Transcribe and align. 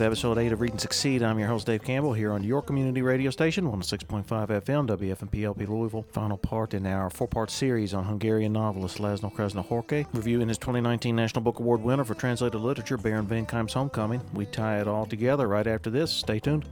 Welcome 0.00 0.14
to 0.14 0.16
episode 0.16 0.38
8 0.38 0.52
of 0.52 0.60
Read 0.62 0.70
and 0.70 0.80
Succeed. 0.80 1.22
I'm 1.22 1.38
your 1.38 1.48
host, 1.48 1.66
Dave 1.66 1.82
Campbell, 1.82 2.14
here 2.14 2.32
on 2.32 2.42
your 2.42 2.62
community 2.62 3.02
radio 3.02 3.30
station, 3.30 3.66
106.5 3.66 4.24
FM, 4.24 4.88
WFMPLP 4.88 5.68
Louisville. 5.68 6.06
Final 6.10 6.38
part 6.38 6.72
in 6.72 6.86
our 6.86 7.10
four 7.10 7.28
part 7.28 7.50
series 7.50 7.92
on 7.92 8.04
Hungarian 8.04 8.54
novelist 8.54 8.96
Laszlo 8.96 9.30
Krasznahorkai, 9.30 10.06
reviewing 10.14 10.48
his 10.48 10.56
2019 10.56 11.14
National 11.14 11.42
Book 11.42 11.58
Award 11.58 11.82
winner 11.82 12.04
for 12.04 12.14
translated 12.14 12.58
literature, 12.62 12.96
Baron 12.96 13.26
Wenckheim's 13.26 13.74
Homecoming. 13.74 14.22
We 14.32 14.46
tie 14.46 14.80
it 14.80 14.88
all 14.88 15.04
together 15.04 15.46
right 15.46 15.66
after 15.66 15.90
this. 15.90 16.10
Stay 16.10 16.38
tuned. 16.38 16.64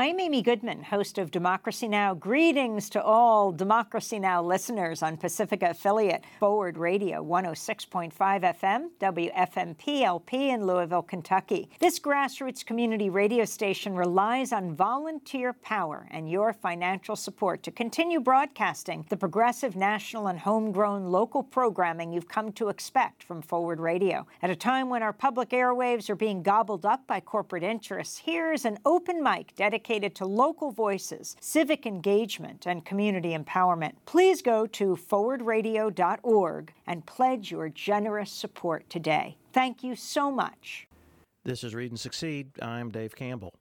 I'm 0.00 0.18
Amy 0.18 0.40
Goodman, 0.40 0.84
host 0.84 1.18
of 1.18 1.30
Democracy 1.30 1.86
Now! 1.86 2.14
Greetings 2.14 2.88
to 2.88 3.02
all 3.02 3.52
Democracy 3.52 4.18
Now! 4.18 4.42
listeners 4.42 5.02
on 5.02 5.18
Pacifica 5.18 5.72
affiliate 5.72 6.24
Forward 6.38 6.78
Radio 6.78 7.22
106.5 7.22 8.10
FM, 8.16 8.88
WFMPLP 8.98 10.32
in 10.32 10.66
Louisville, 10.66 11.02
Kentucky. 11.02 11.68
This 11.80 12.00
grassroots 12.00 12.64
community 12.64 13.10
radio 13.10 13.44
station 13.44 13.94
relies 13.94 14.54
on 14.54 14.74
volunteer 14.74 15.52
power 15.52 16.08
and 16.10 16.30
your 16.30 16.54
financial 16.54 17.14
support 17.14 17.62
to 17.64 17.70
continue 17.70 18.20
broadcasting 18.20 19.04
the 19.10 19.18
progressive 19.18 19.76
national 19.76 20.28
and 20.28 20.38
homegrown 20.38 21.08
local 21.08 21.42
programming 21.42 22.10
you've 22.10 22.26
come 22.26 22.52
to 22.52 22.70
expect 22.70 23.22
from 23.22 23.42
Forward 23.42 23.78
Radio. 23.78 24.26
At 24.40 24.48
a 24.48 24.56
time 24.56 24.88
when 24.88 25.02
our 25.02 25.12
public 25.12 25.50
airwaves 25.50 26.08
are 26.08 26.16
being 26.16 26.42
gobbled 26.42 26.86
up 26.86 27.06
by 27.06 27.20
corporate 27.20 27.62
interests, 27.62 28.16
here's 28.16 28.64
an 28.64 28.78
open 28.86 29.22
mic 29.22 29.54
dedicated 29.56 29.89
to 29.98 30.24
local 30.24 30.70
voices, 30.70 31.36
civic 31.40 31.84
engagement, 31.84 32.64
and 32.64 32.84
community 32.84 33.36
empowerment. 33.36 33.94
Please 34.06 34.40
go 34.40 34.64
to 34.66 34.96
forwardradio.org 34.96 36.72
and 36.86 37.06
pledge 37.06 37.50
your 37.50 37.68
generous 37.68 38.30
support 38.30 38.88
today. 38.88 39.36
Thank 39.52 39.82
you 39.82 39.96
so 39.96 40.30
much. 40.30 40.86
This 41.42 41.64
is 41.64 41.74
Read 41.74 41.90
and 41.90 41.98
Succeed. 41.98 42.50
I'm 42.62 42.90
Dave 42.90 43.16
Campbell. 43.16 43.52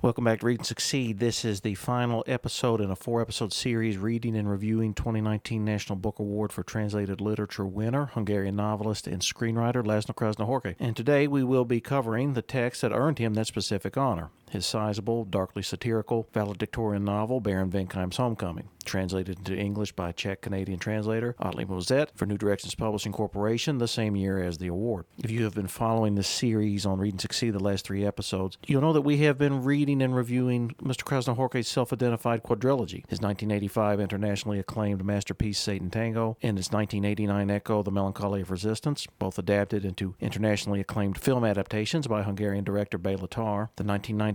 Welcome 0.00 0.22
back 0.24 0.40
to 0.40 0.46
Read 0.46 0.60
and 0.60 0.66
Succeed. 0.66 1.18
This 1.18 1.44
is 1.44 1.62
the 1.62 1.74
final 1.74 2.22
episode 2.28 2.80
in 2.80 2.88
a 2.88 2.94
four 2.94 3.20
episode 3.20 3.52
series 3.52 3.96
reading 3.96 4.36
and 4.36 4.48
reviewing 4.48 4.94
2019 4.94 5.64
National 5.64 5.96
Book 5.96 6.20
Award 6.20 6.52
for 6.52 6.62
Translated 6.62 7.20
Literature 7.20 7.66
winner, 7.66 8.06
Hungarian 8.14 8.54
novelist 8.54 9.08
and 9.08 9.22
screenwriter 9.22 9.82
Laszlo 9.82 10.14
Krasznahorkai. 10.14 10.76
And 10.78 10.96
today 10.96 11.26
we 11.26 11.42
will 11.42 11.64
be 11.64 11.80
covering 11.80 12.34
the 12.34 12.42
text 12.42 12.82
that 12.82 12.92
earned 12.92 13.18
him 13.18 13.34
that 13.34 13.48
specific 13.48 13.96
honor 13.96 14.30
his 14.50 14.66
sizable, 14.66 15.24
darkly 15.24 15.62
satirical, 15.62 16.28
valedictorian 16.32 17.04
novel, 17.04 17.40
Baron 17.40 17.70
Wenckheim's 17.70 18.16
Homecoming, 18.16 18.68
translated 18.84 19.38
into 19.38 19.56
English 19.56 19.92
by 19.92 20.12
Czech 20.12 20.40
Canadian 20.40 20.78
translator 20.78 21.34
Ottilie 21.38 21.66
Mulzet 21.66 22.08
for 22.14 22.26
New 22.26 22.38
Directions 22.38 22.74
Publishing 22.74 23.12
Corporation 23.12 23.78
the 23.78 23.88
same 23.88 24.16
year 24.16 24.42
as 24.42 24.58
the 24.58 24.68
award. 24.68 25.04
If 25.22 25.30
you 25.30 25.44
have 25.44 25.54
been 25.54 25.68
following 25.68 26.14
this 26.14 26.28
series 26.28 26.86
on 26.86 26.98
Read 26.98 27.14
and 27.14 27.20
Succeed 27.20 27.52
the 27.54 27.62
last 27.62 27.84
three 27.84 28.04
episodes, 28.04 28.58
you'll 28.66 28.82
know 28.82 28.92
that 28.92 29.02
we 29.02 29.18
have 29.18 29.38
been 29.38 29.62
reading 29.62 30.02
and 30.02 30.14
reviewing 30.14 30.70
Mr. 30.82 31.04
Krasznahorkai's 31.04 31.68
self-identified 31.68 32.42
quadrilogy, 32.42 33.04
his 33.08 33.20
1985 33.20 34.00
internationally 34.00 34.58
acclaimed 34.58 35.04
masterpiece 35.04 35.58
Satan 35.58 35.90
Tango, 35.90 36.36
and 36.42 36.56
his 36.56 36.72
1989 36.72 37.50
echo 37.50 37.82
The 37.82 37.90
Melancholy 37.90 38.40
of 38.40 38.50
Resistance, 38.50 39.06
both 39.18 39.38
adapted 39.38 39.84
into 39.84 40.14
internationally 40.20 40.80
acclaimed 40.80 41.18
film 41.18 41.44
adaptations 41.44 42.06
by 42.06 42.22
Hungarian 42.22 42.64
director 42.64 42.98
Bela 42.98 43.28
Tarr, 43.28 43.70
the 43.76 43.84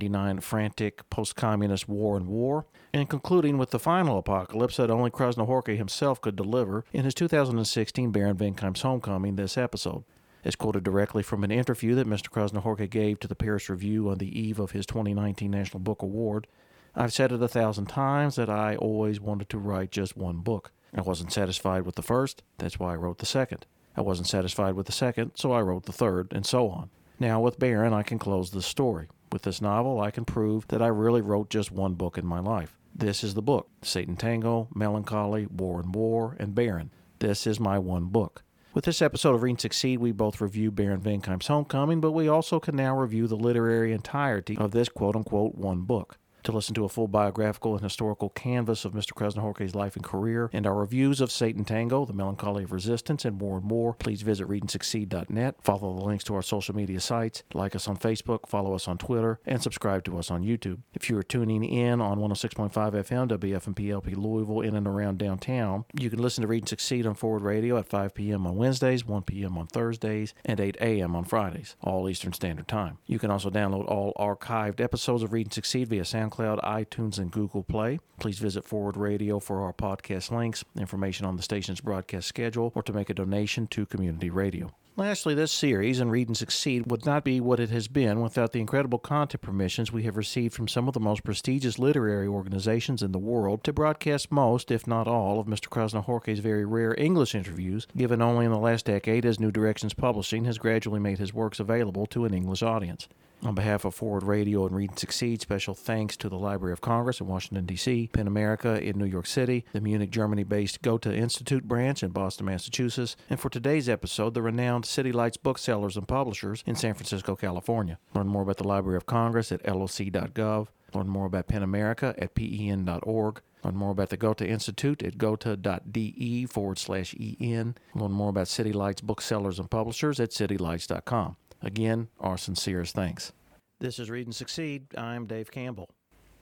1999 0.09 0.41
frantic 0.41 1.09
post-communist 1.09 1.87
War 1.87 2.17
and 2.17 2.27
War, 2.27 2.65
and 2.93 3.09
concluding 3.09 3.57
with 3.57 3.71
the 3.71 3.79
final 3.79 4.17
apocalypse 4.17 4.77
that 4.77 4.91
only 4.91 5.09
Krasznahorkai 5.09 5.77
himself 5.77 6.21
could 6.21 6.35
deliver 6.35 6.85
in 6.93 7.05
his 7.05 7.13
2016 7.13 8.11
Baron 8.11 8.37
Wenckheim's 8.37 8.81
Homecoming 8.81 9.35
this 9.35 9.57
episode. 9.57 10.03
As 10.45 10.55
quoted 10.55 10.83
directly 10.83 11.23
from 11.23 11.43
an 11.43 11.51
interview 11.51 11.95
that 11.95 12.07
Mr. 12.07 12.29
Krasznahorkai 12.29 12.89
gave 12.89 13.19
to 13.21 13.27
the 13.27 13.35
Paris 13.35 13.69
Review 13.69 14.09
on 14.09 14.17
the 14.17 14.39
eve 14.39 14.59
of 14.59 14.71
his 14.71 14.85
2019 14.85 15.49
National 15.49 15.79
Book 15.79 16.01
Award, 16.01 16.47
I've 16.95 17.13
said 17.13 17.31
it 17.31 17.41
a 17.41 17.47
thousand 17.47 17.87
times 17.87 18.35
that 18.35 18.49
I 18.49 18.75
always 18.75 19.19
wanted 19.19 19.49
to 19.49 19.57
write 19.57 19.91
just 19.91 20.17
one 20.17 20.37
book. 20.37 20.71
I 20.93 21.01
wasn't 21.01 21.31
satisfied 21.31 21.85
with 21.85 21.95
the 21.95 22.03
first, 22.03 22.43
that's 22.57 22.77
why 22.77 22.93
I 22.93 22.97
wrote 22.97 23.17
the 23.17 23.25
second. 23.25 23.65
I 23.95 24.01
wasn't 24.01 24.27
satisfied 24.27 24.75
with 24.75 24.85
the 24.85 24.91
second, 24.91 25.31
so 25.35 25.51
I 25.51 25.61
wrote 25.61 25.85
the 25.85 25.91
third, 25.91 26.33
and 26.33 26.45
so 26.45 26.69
on. 26.69 26.89
Now, 27.19 27.39
with 27.39 27.59
Baron, 27.59 27.93
I 27.93 28.03
can 28.03 28.19
close 28.19 28.51
the 28.51 28.61
story. 28.61 29.07
With 29.33 29.41
this 29.41 29.63
novel, 29.63 29.99
I 29.99 30.11
can 30.11 30.25
prove 30.25 30.67
that 30.67 30.83
I 30.83 30.85
really 30.89 31.21
wrote 31.21 31.49
just 31.49 31.71
one 31.71 31.95
book 31.95 32.19
in 32.19 32.25
my 32.25 32.37
life. 32.37 32.77
This 32.93 33.23
is 33.23 33.33
the 33.33 33.41
book 33.41 33.67
Satan 33.81 34.15
Tango, 34.15 34.67
Melancholy, 34.75 35.47
War 35.47 35.79
and 35.79 35.95
War, 35.95 36.37
and 36.39 36.53
Baron. 36.53 36.91
This 37.17 37.47
is 37.47 37.59
my 37.59 37.79
one 37.79 38.05
book. 38.05 38.43
With 38.75 38.85
this 38.85 39.01
episode 39.01 39.33
of 39.33 39.41
Read 39.41 39.53
and 39.53 39.59
Succeed, 39.59 39.97
we 39.97 40.11
both 40.11 40.39
review 40.39 40.69
Baron 40.69 41.01
Wenckheim's 41.01 41.47
Homecoming, 41.47 41.99
but 41.99 42.11
we 42.11 42.27
also 42.27 42.59
can 42.59 42.75
now 42.75 42.95
review 42.95 43.25
the 43.25 43.35
literary 43.35 43.91
entirety 43.91 44.55
of 44.55 44.69
this 44.69 44.87
quote 44.87 45.15
unquote 45.15 45.55
one 45.55 45.81
book. 45.81 46.19
To 46.43 46.51
listen 46.51 46.75
to 46.75 46.83
a 46.83 46.89
full 46.89 47.07
biographical 47.07 47.73
and 47.73 47.81
historical 47.81 48.29
canvas 48.29 48.83
of 48.83 48.91
Mr. 48.91 49.13
Krasznahorkai's 49.13 49.75
life 49.75 49.95
and 49.95 50.03
career, 50.03 50.49
and 50.51 50.67
our 50.67 50.75
reviews 50.75 51.21
of 51.21 51.31
Satan 51.31 51.63
Tango, 51.63 52.03
The 52.03 52.11
Melancholy 52.11 52.65
of 52.65 52.73
Resistance, 52.73 53.23
and 53.23 53.37
more 53.39 53.59
and 53.59 53.65
more, 53.65 53.93
please 53.93 54.23
visit 54.23 54.49
readandsucceed.net. 54.49 55.55
Follow 55.61 55.95
the 55.95 56.03
links 56.03 56.25
to 56.25 56.35
our 56.35 56.41
social 56.41 56.75
media 56.75 56.99
sites, 56.99 57.43
like 57.53 57.77
us 57.77 57.87
on 57.87 57.95
Facebook, 57.95 58.45
follow 58.49 58.75
us 58.75 58.89
on 58.89 58.97
Twitter, 58.97 59.39
and 59.45 59.63
subscribe 59.63 60.03
to 60.03 60.17
us 60.17 60.29
on 60.29 60.43
YouTube. 60.43 60.79
If 60.93 61.09
you 61.09 61.17
are 61.17 61.23
tuning 61.23 61.63
in 61.63 62.01
on 62.01 62.19
106.5 62.19 62.73
FM, 62.73 63.29
WFMPLP 63.29 64.17
Louisville, 64.17 64.59
in 64.59 64.75
and 64.75 64.85
around 64.85 65.19
downtown, 65.19 65.85
you 65.97 66.09
can 66.09 66.21
listen 66.21 66.41
to 66.41 66.47
Read 66.49 66.63
and 66.63 66.69
Succeed 66.69 67.07
on 67.07 67.15
Forward 67.15 67.43
Radio 67.43 67.77
at 67.77 67.87
5 67.87 68.13
p.m. 68.13 68.45
on 68.45 68.57
Wednesdays, 68.57 69.05
1 69.05 69.21
p.m. 69.23 69.57
on 69.57 69.67
Thursdays, 69.67 70.33
and 70.43 70.59
8 70.59 70.75
a.m. 70.81 71.15
on 71.15 71.23
Fridays, 71.23 71.77
all 71.81 72.09
Eastern 72.09 72.33
Standard 72.33 72.67
Time. 72.67 72.97
You 73.05 73.17
can 73.17 73.31
also 73.31 73.49
download 73.49 73.87
all 73.87 74.11
archived 74.19 74.81
episodes 74.81 75.23
of 75.23 75.31
Read 75.31 75.45
and 75.45 75.53
Succeed 75.53 75.87
via 75.87 76.01
SoundCloud. 76.01 76.32
SoundCloud, 76.33 76.63
iTunes, 76.63 77.17
and 77.17 77.31
Google 77.31 77.63
Play. 77.63 77.99
Please 78.19 78.39
visit 78.39 78.65
Forward 78.65 78.97
Radio 78.97 79.39
for 79.39 79.61
our 79.61 79.73
podcast 79.73 80.31
links, 80.31 80.63
information 80.77 81.25
on 81.25 81.35
the 81.35 81.43
station's 81.43 81.81
broadcast 81.81 82.27
schedule, 82.27 82.71
or 82.75 82.83
to 82.83 82.93
make 82.93 83.09
a 83.09 83.13
donation 83.13 83.67
to 83.67 83.85
community 83.85 84.29
radio. 84.29 84.71
Lastly, 84.95 85.33
this 85.33 85.51
series, 85.51 85.99
and 85.99 86.11
Read 86.11 86.27
and 86.27 86.37
Succeed, 86.37 86.91
would 86.91 87.03
not 87.03 87.23
be 87.23 87.41
what 87.41 87.59
it 87.59 87.71
has 87.71 87.87
been 87.87 88.21
without 88.21 88.51
the 88.51 88.59
incredible 88.59 88.99
content 88.99 89.41
permissions 89.41 89.91
we 89.91 90.03
have 90.03 90.17
received 90.17 90.53
from 90.53 90.67
some 90.67 90.87
of 90.87 90.93
the 90.93 90.99
most 90.99 91.23
prestigious 91.23 91.79
literary 91.79 92.27
organizations 92.27 93.01
in 93.01 93.11
the 93.11 93.17
world 93.17 93.63
to 93.63 93.73
broadcast 93.73 94.31
most, 94.31 94.69
if 94.69 94.85
not 94.85 95.07
all, 95.07 95.39
of 95.39 95.47
Mr. 95.47 95.67
Krasznahorkai's 95.67 96.39
very 96.39 96.63
rare 96.63 96.93
English 96.99 97.33
interviews, 97.33 97.87
given 97.97 98.21
only 98.21 98.45
in 98.45 98.51
the 98.51 98.59
last 98.59 98.85
decade 98.85 99.25
as 99.25 99.39
New 99.39 99.51
Directions 99.51 99.95
Publishing 99.95 100.45
has 100.45 100.59
gradually 100.59 100.99
made 100.99 101.17
his 101.17 101.33
works 101.33 101.59
available 101.59 102.05
to 102.05 102.25
an 102.25 102.33
English 102.33 102.61
audience. 102.61 103.07
On 103.45 103.53
behalf 103.53 103.83
of 103.83 103.93
Forward 103.93 104.23
Radio 104.23 104.65
and 104.65 104.73
Read 104.73 104.91
and 104.91 104.99
Succeed, 104.99 105.41
special 105.41 105.73
thanks 105.73 106.15
to 106.15 106.29
the 106.29 106.37
Library 106.37 106.71
of 106.71 106.79
Congress 106.79 107.19
in 107.19 107.27
Washington, 107.27 107.65
D.C., 107.65 108.09
PEN 108.13 108.25
America 108.25 108.81
in 108.81 108.97
New 108.97 109.05
York 109.05 109.25
City, 109.25 109.65
the 109.73 109.81
Munich, 109.81 110.11
Germany 110.11 110.43
based 110.43 110.81
Goethe 110.81 111.07
Institute 111.07 111.67
branch 111.67 112.03
in 112.03 112.11
Boston, 112.11 112.45
Massachusetts, 112.45 113.17
and 113.29 113.37
for 113.37 113.49
today's 113.49 113.89
episode, 113.89 114.33
the 114.33 114.41
renowned 114.41 114.85
City 114.85 115.11
Lights 115.11 115.35
booksellers 115.35 115.97
and 115.97 116.07
publishers 116.07 116.63
in 116.65 116.75
San 116.75 116.93
Francisco, 116.93 117.35
California. 117.35 117.99
Learn 118.13 118.27
more 118.27 118.43
about 118.43 118.57
the 118.57 118.67
Library 118.67 118.95
of 118.95 119.05
Congress 119.05 119.51
at 119.51 119.67
loc.gov. 119.67 120.67
Learn 120.93 121.09
more 121.09 121.25
about 121.25 121.47
PEN 121.47 121.63
America 121.63 122.15
at 122.17 122.35
pen.org. 122.35 123.41
Learn 123.63 123.75
more 123.75 123.91
about 123.91 124.09
the 124.09 124.17
Goethe 124.17 124.41
Institute 124.41 125.01
at 125.03 125.17
goethe.de 125.17 126.45
forward 126.45 126.77
slash 126.77 127.15
en. 127.41 127.75
Learn 127.95 128.11
more 128.11 128.29
about 128.29 128.47
City 128.47 128.71
Lights 128.73 129.01
booksellers 129.01 129.59
and 129.59 129.69
publishers 129.69 130.19
at 130.19 130.31
citylights.com. 130.31 131.37
Again, 131.63 132.09
our 132.19 132.37
sincerest 132.37 132.93
thanks. 132.93 133.31
This 133.79 133.97
is 133.97 134.09
Read 134.09 134.27
and 134.27 134.35
Succeed. 134.35 134.87
I'm 134.97 135.25
Dave 135.25 135.49
Campbell. 135.49 135.89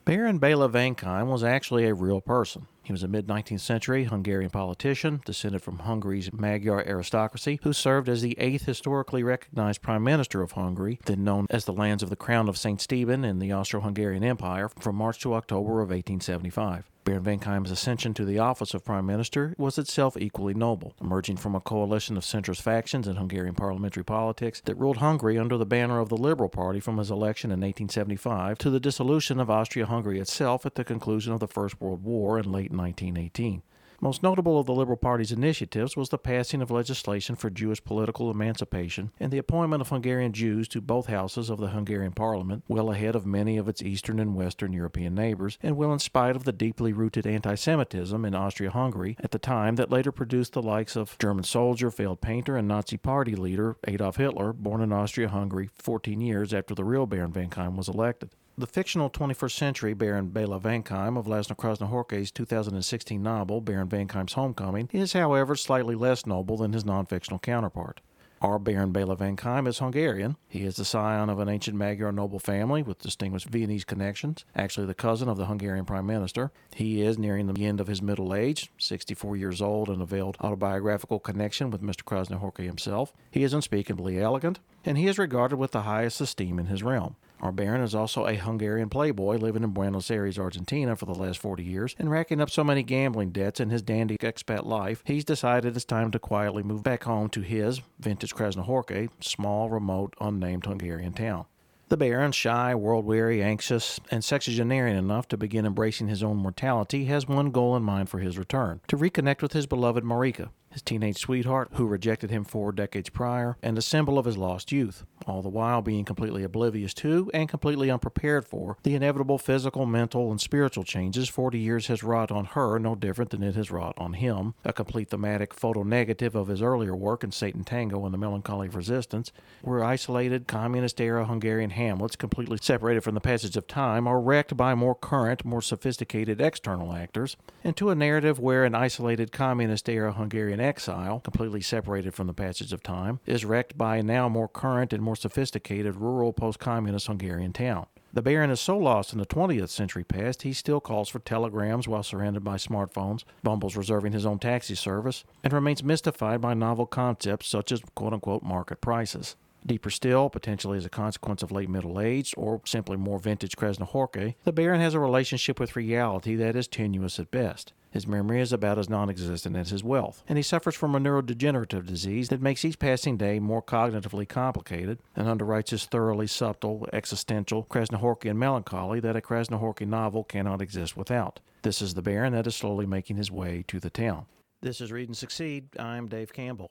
Baron 0.04 0.38
Bela 0.38 0.68
Wenckheim 0.68 1.28
was 1.28 1.44
actually 1.44 1.86
a 1.86 1.94
real 1.94 2.20
person. 2.20 2.66
He 2.82 2.92
was 2.92 3.04
a 3.04 3.08
mid 3.08 3.28
19th 3.28 3.60
century 3.60 4.04
Hungarian 4.04 4.50
politician, 4.50 5.22
descended 5.24 5.62
from 5.62 5.78
Hungary's 5.78 6.32
Magyar 6.32 6.84
aristocracy, 6.84 7.60
who 7.62 7.72
served 7.72 8.08
as 8.08 8.20
the 8.20 8.36
eighth 8.36 8.66
historically 8.66 9.22
recognized 9.22 9.80
Prime 9.80 10.02
Minister 10.02 10.42
of 10.42 10.52
Hungary, 10.52 10.98
then 11.04 11.22
known 11.22 11.46
as 11.50 11.66
the 11.66 11.72
lands 11.72 12.02
of 12.02 12.10
the 12.10 12.16
Crown 12.16 12.48
of 12.48 12.58
St. 12.58 12.80
Stephen 12.80 13.24
in 13.24 13.38
the 13.38 13.52
Austro 13.52 13.80
Hungarian 13.80 14.24
Empire, 14.24 14.68
from 14.80 14.96
March 14.96 15.20
to 15.20 15.34
October 15.34 15.80
of 15.80 15.90
1875. 15.90 16.90
Baron 17.04 17.24
Wenckheim's 17.24 17.72
ascension 17.72 18.14
to 18.14 18.24
the 18.24 18.38
office 18.38 18.74
of 18.74 18.84
Prime 18.84 19.06
Minister 19.06 19.56
was 19.58 19.76
itself 19.76 20.16
equally 20.16 20.54
noble, 20.54 20.94
emerging 21.00 21.36
from 21.36 21.56
a 21.56 21.60
coalition 21.60 22.16
of 22.16 22.22
centrist 22.22 22.62
factions 22.62 23.08
in 23.08 23.16
Hungarian 23.16 23.56
parliamentary 23.56 24.04
politics 24.04 24.60
that 24.66 24.76
ruled 24.76 24.98
Hungary 24.98 25.36
under 25.36 25.56
the 25.56 25.66
banner 25.66 25.98
of 25.98 26.10
the 26.10 26.16
Liberal 26.16 26.48
Party 26.48 26.78
from 26.78 26.98
his 26.98 27.10
election 27.10 27.50
in 27.50 27.60
1875 27.60 28.56
to 28.58 28.70
the 28.70 28.78
dissolution 28.78 29.40
of 29.40 29.50
Austria 29.50 29.86
Hungary 29.86 30.20
itself 30.20 30.64
at 30.64 30.76
the 30.76 30.84
conclusion 30.84 31.32
of 31.32 31.40
the 31.40 31.48
First 31.48 31.80
World 31.80 32.04
War 32.04 32.38
in 32.38 32.44
late 32.44 32.70
1918. 32.70 33.62
Most 34.02 34.20
notable 34.20 34.58
of 34.58 34.66
the 34.66 34.74
Liberal 34.74 34.96
Party's 34.96 35.30
initiatives 35.30 35.96
was 35.96 36.08
the 36.08 36.18
passing 36.18 36.60
of 36.60 36.72
legislation 36.72 37.36
for 37.36 37.50
Jewish 37.50 37.84
political 37.84 38.32
emancipation 38.32 39.12
and 39.20 39.32
the 39.32 39.38
appointment 39.38 39.80
of 39.80 39.90
Hungarian 39.90 40.32
Jews 40.32 40.66
to 40.70 40.80
both 40.80 41.06
houses 41.06 41.48
of 41.48 41.60
the 41.60 41.68
Hungarian 41.68 42.10
parliament, 42.10 42.64
well 42.66 42.90
ahead 42.90 43.14
of 43.14 43.24
many 43.24 43.56
of 43.56 43.68
its 43.68 43.80
Eastern 43.80 44.18
and 44.18 44.34
Western 44.34 44.72
European 44.72 45.14
neighbors, 45.14 45.56
and 45.62 45.76
well 45.76 45.92
in 45.92 46.00
spite 46.00 46.34
of 46.34 46.42
the 46.42 46.50
deeply 46.50 46.92
rooted 46.92 47.28
anti 47.28 47.54
Semitism 47.54 48.24
in 48.24 48.34
Austria 48.34 48.72
Hungary 48.72 49.16
at 49.20 49.30
the 49.30 49.38
time 49.38 49.76
that 49.76 49.92
later 49.92 50.10
produced 50.10 50.54
the 50.54 50.62
likes 50.62 50.96
of 50.96 51.16
German 51.20 51.44
soldier, 51.44 51.88
failed 51.88 52.20
painter, 52.20 52.56
and 52.56 52.66
Nazi 52.66 52.96
party 52.96 53.36
leader 53.36 53.76
Adolf 53.86 54.16
Hitler, 54.16 54.52
born 54.52 54.80
in 54.80 54.92
Austria 54.92 55.28
Hungary 55.28 55.70
14 55.76 56.20
years 56.20 56.52
after 56.52 56.74
the 56.74 56.82
real 56.82 57.06
Baron 57.06 57.32
Wenckheim 57.32 57.76
was 57.76 57.88
elected. 57.88 58.30
The 58.58 58.66
fictional 58.66 59.08
21st 59.08 59.52
century 59.52 59.94
Baron 59.94 60.28
Bela 60.28 60.60
Wenckheim 60.60 61.16
of 61.16 61.24
Laszlo 61.24 61.56
Krasznahorkai's 61.56 62.30
2016 62.30 63.22
novel, 63.22 63.62
Baron 63.62 63.88
Wenckheim's 63.88 64.34
Homecoming, 64.34 64.90
is, 64.92 65.14
however, 65.14 65.56
slightly 65.56 65.94
less 65.94 66.26
noble 66.26 66.58
than 66.58 66.74
his 66.74 66.84
non 66.84 67.06
fictional 67.06 67.38
counterpart. 67.38 68.02
Our 68.42 68.58
Baron 68.58 68.92
Bela 68.92 69.16
Wenckheim 69.16 69.66
is 69.66 69.78
Hungarian. 69.78 70.36
He 70.50 70.64
is 70.64 70.76
the 70.76 70.84
scion 70.84 71.30
of 71.30 71.38
an 71.38 71.48
ancient 71.48 71.78
Magyar 71.78 72.12
noble 72.12 72.38
family 72.38 72.82
with 72.82 72.98
distinguished 72.98 73.48
Viennese 73.48 73.84
connections, 73.84 74.44
actually 74.54 74.86
the 74.86 74.92
cousin 74.92 75.30
of 75.30 75.38
the 75.38 75.46
Hungarian 75.46 75.86
Prime 75.86 76.06
Minister. 76.06 76.52
He 76.74 77.00
is 77.00 77.16
nearing 77.16 77.46
the 77.46 77.64
end 77.64 77.80
of 77.80 77.86
his 77.86 78.02
middle 78.02 78.34
age, 78.34 78.70
64 78.76 79.34
years 79.36 79.62
old, 79.62 79.88
and 79.88 80.02
a 80.02 80.04
veiled 80.04 80.36
autobiographical 80.40 81.20
connection 81.20 81.70
with 81.70 81.80
Mr. 81.80 82.02
Krasznahorkai 82.02 82.66
himself. 82.66 83.14
He 83.30 83.44
is 83.44 83.54
unspeakably 83.54 84.20
elegant, 84.20 84.58
and 84.84 84.98
he 84.98 85.06
is 85.06 85.18
regarded 85.18 85.56
with 85.56 85.70
the 85.70 85.82
highest 85.82 86.20
esteem 86.20 86.58
in 86.58 86.66
his 86.66 86.82
realm. 86.82 87.16
Our 87.42 87.50
Baron 87.50 87.80
is 87.80 87.92
also 87.92 88.26
a 88.26 88.36
Hungarian 88.36 88.88
playboy 88.88 89.36
living 89.36 89.64
in 89.64 89.70
Buenos 89.70 90.12
Aires, 90.12 90.38
Argentina 90.38 90.94
for 90.94 91.06
the 91.06 91.14
last 91.14 91.40
40 91.40 91.64
years 91.64 91.96
and 91.98 92.08
racking 92.08 92.40
up 92.40 92.50
so 92.50 92.62
many 92.62 92.84
gambling 92.84 93.30
debts 93.30 93.58
in 93.58 93.70
his 93.70 93.82
dandy 93.82 94.16
expat 94.18 94.64
life, 94.64 95.02
he's 95.04 95.24
decided 95.24 95.74
it's 95.74 95.84
time 95.84 96.12
to 96.12 96.20
quietly 96.20 96.62
move 96.62 96.84
back 96.84 97.02
home 97.02 97.28
to 97.30 97.40
his, 97.40 97.80
vintage 97.98 98.32
Krasznahorkai, 98.32 99.08
small, 99.18 99.68
remote, 99.70 100.14
unnamed 100.20 100.66
Hungarian 100.66 101.14
town. 101.14 101.46
The 101.88 101.96
Baron, 101.96 102.32
shy, 102.32 102.74
world 102.74 103.04
weary, 103.04 103.42
anxious, 103.42 104.00
and 104.10 104.22
sexagenarian 104.22 104.96
enough 104.96 105.28
to 105.28 105.36
begin 105.36 105.66
embracing 105.66 106.08
his 106.08 106.22
own 106.22 106.38
mortality, 106.38 107.06
has 107.06 107.28
one 107.28 107.50
goal 107.50 107.76
in 107.76 107.82
mind 107.82 108.08
for 108.08 108.20
his 108.20 108.38
return 108.38 108.80
to 108.86 108.96
reconnect 108.96 109.42
with 109.42 109.52
his 109.52 109.66
beloved 109.66 110.04
Marika, 110.04 110.48
his 110.70 110.80
teenage 110.80 111.18
sweetheart 111.18 111.68
who 111.74 111.86
rejected 111.86 112.30
him 112.30 112.44
four 112.44 112.72
decades 112.72 113.10
prior, 113.10 113.58
and 113.62 113.76
a 113.76 113.82
symbol 113.82 114.18
of 114.18 114.24
his 114.24 114.38
lost 114.38 114.72
youth, 114.72 115.04
all 115.26 115.42
the 115.42 115.48
while 115.48 115.82
being 115.82 116.04
completely 116.04 116.42
oblivious 116.42 116.94
to 116.94 117.30
and 117.32 117.48
completely 117.48 117.90
unprepared 117.90 118.46
for 118.46 118.76
the 118.82 118.94
inevitable 118.94 119.38
physical, 119.38 119.86
mental, 119.86 120.30
and 120.30 120.40
spiritual 120.40 120.84
changes 120.84 121.28
40 121.28 121.58
years 121.58 121.86
has 121.86 122.02
wrought 122.02 122.30
on 122.30 122.44
her 122.46 122.78
no 122.78 122.94
different 122.94 123.30
than 123.30 123.42
it 123.42 123.54
has 123.54 123.70
wrought 123.70 123.94
on 123.96 124.14
him, 124.14 124.54
a 124.64 124.72
complete 124.72 125.10
thematic 125.10 125.54
photo 125.54 125.82
negative 125.82 126.34
of 126.34 126.48
his 126.48 126.62
earlier 126.62 126.94
work 126.94 127.24
in 127.24 127.32
Satan 127.32 127.64
Tango 127.64 128.04
and 128.04 128.14
the 128.14 128.18
Melancholy 128.18 128.68
of 128.68 128.76
Resistance, 128.76 129.32
where 129.62 129.84
isolated 129.84 130.46
communist 130.46 131.00
era 131.00 131.24
Hungarian 131.24 131.70
hamlets, 131.70 132.16
completely 132.16 132.58
separated 132.60 133.02
from 133.02 133.14
the 133.14 133.20
passage 133.20 133.56
of 133.56 133.66
time, 133.66 134.06
are 134.06 134.20
wrecked 134.20 134.56
by 134.56 134.74
more 134.74 134.94
current, 134.94 135.44
more 135.44 135.62
sophisticated 135.62 136.40
external 136.40 136.92
actors, 136.92 137.36
into 137.64 137.90
a 137.90 137.94
narrative 137.94 138.38
where 138.38 138.64
an 138.64 138.74
isolated 138.74 139.32
communist 139.32 139.88
era 139.88 140.12
Hungarian 140.12 140.60
exile, 140.60 141.20
completely 141.20 141.60
separated 141.60 142.14
from 142.14 142.26
the 142.26 142.34
passage 142.34 142.72
of 142.72 142.82
time, 142.82 143.20
is 143.26 143.44
wrecked 143.44 143.78
by 143.78 144.00
now 144.02 144.28
more 144.28 144.48
current 144.48 144.92
and 144.92 145.02
more 145.02 145.11
sophisticated 145.16 145.96
rural 145.96 146.32
post 146.32 146.58
communist 146.58 147.06
Hungarian 147.06 147.52
town. 147.52 147.86
The 148.14 148.22
Baron 148.22 148.50
is 148.50 148.60
so 148.60 148.76
lost 148.76 149.12
in 149.12 149.18
the 149.18 149.26
20th 149.26 149.70
century 149.70 150.04
past, 150.04 150.42
he 150.42 150.52
still 150.52 150.80
calls 150.80 151.08
for 151.08 151.18
telegrams 151.18 151.88
while 151.88 152.02
surrounded 152.02 152.44
by 152.44 152.56
smartphones, 152.56 153.24
bumbles 153.42 153.74
reserving 153.74 154.12
his 154.12 154.26
own 154.26 154.38
taxi 154.38 154.74
service, 154.74 155.24
and 155.42 155.52
remains 155.52 155.82
mystified 155.82 156.40
by 156.40 156.52
novel 156.52 156.84
concepts 156.84 157.48
such 157.48 157.72
as 157.72 157.80
quote 157.94 158.12
unquote 158.12 158.42
market 158.42 158.82
prices. 158.82 159.36
Deeper 159.64 159.90
still, 159.90 160.28
potentially 160.28 160.76
as 160.76 160.84
a 160.84 160.90
consequence 160.90 161.42
of 161.42 161.52
late 161.52 161.70
middle 161.70 162.00
age 162.00 162.34
or 162.36 162.60
simply 162.66 162.96
more 162.96 163.18
vintage 163.18 163.56
Krasznahorkai, 163.56 164.34
the 164.44 164.52
Baron 164.52 164.80
has 164.80 164.94
a 164.94 165.00
relationship 165.00 165.60
with 165.60 165.76
reality 165.76 166.34
that 166.34 166.56
is 166.56 166.66
tenuous 166.66 167.18
at 167.18 167.30
best. 167.30 167.72
His 167.92 168.06
memory 168.06 168.40
is 168.40 168.52
about 168.52 168.78
as 168.78 168.88
non 168.88 169.10
existent 169.10 169.54
as 169.54 169.70
his 169.70 169.84
wealth, 169.84 170.24
and 170.26 170.38
he 170.38 170.42
suffers 170.42 170.74
from 170.74 170.94
a 170.94 170.98
neurodegenerative 170.98 171.86
disease 171.86 172.30
that 172.30 172.40
makes 172.40 172.64
each 172.64 172.78
passing 172.78 173.18
day 173.18 173.38
more 173.38 173.62
cognitively 173.62 174.26
complicated 174.26 174.98
and 175.14 175.28
underwrites 175.28 175.70
his 175.70 175.84
thoroughly 175.84 176.26
subtle, 176.26 176.88
existential, 176.92 177.64
Krasznahorkian 177.64 178.36
melancholy 178.36 178.98
that 179.00 179.16
a 179.16 179.20
Krasznahorkai 179.20 179.86
novel 179.86 180.24
cannot 180.24 180.62
exist 180.62 180.96
without. 180.96 181.40
This 181.62 181.82
is 181.82 181.92
the 181.94 182.02
Baron 182.02 182.32
that 182.32 182.46
is 182.46 182.56
slowly 182.56 182.86
making 182.86 183.18
his 183.18 183.30
way 183.30 183.62
to 183.68 183.78
the 183.78 183.90
town. 183.90 184.24
This 184.62 184.80
is 184.80 184.90
Read 184.90 185.08
and 185.08 185.16
Succeed. 185.16 185.68
I'm 185.78 186.08
Dave 186.08 186.32
Campbell. 186.32 186.70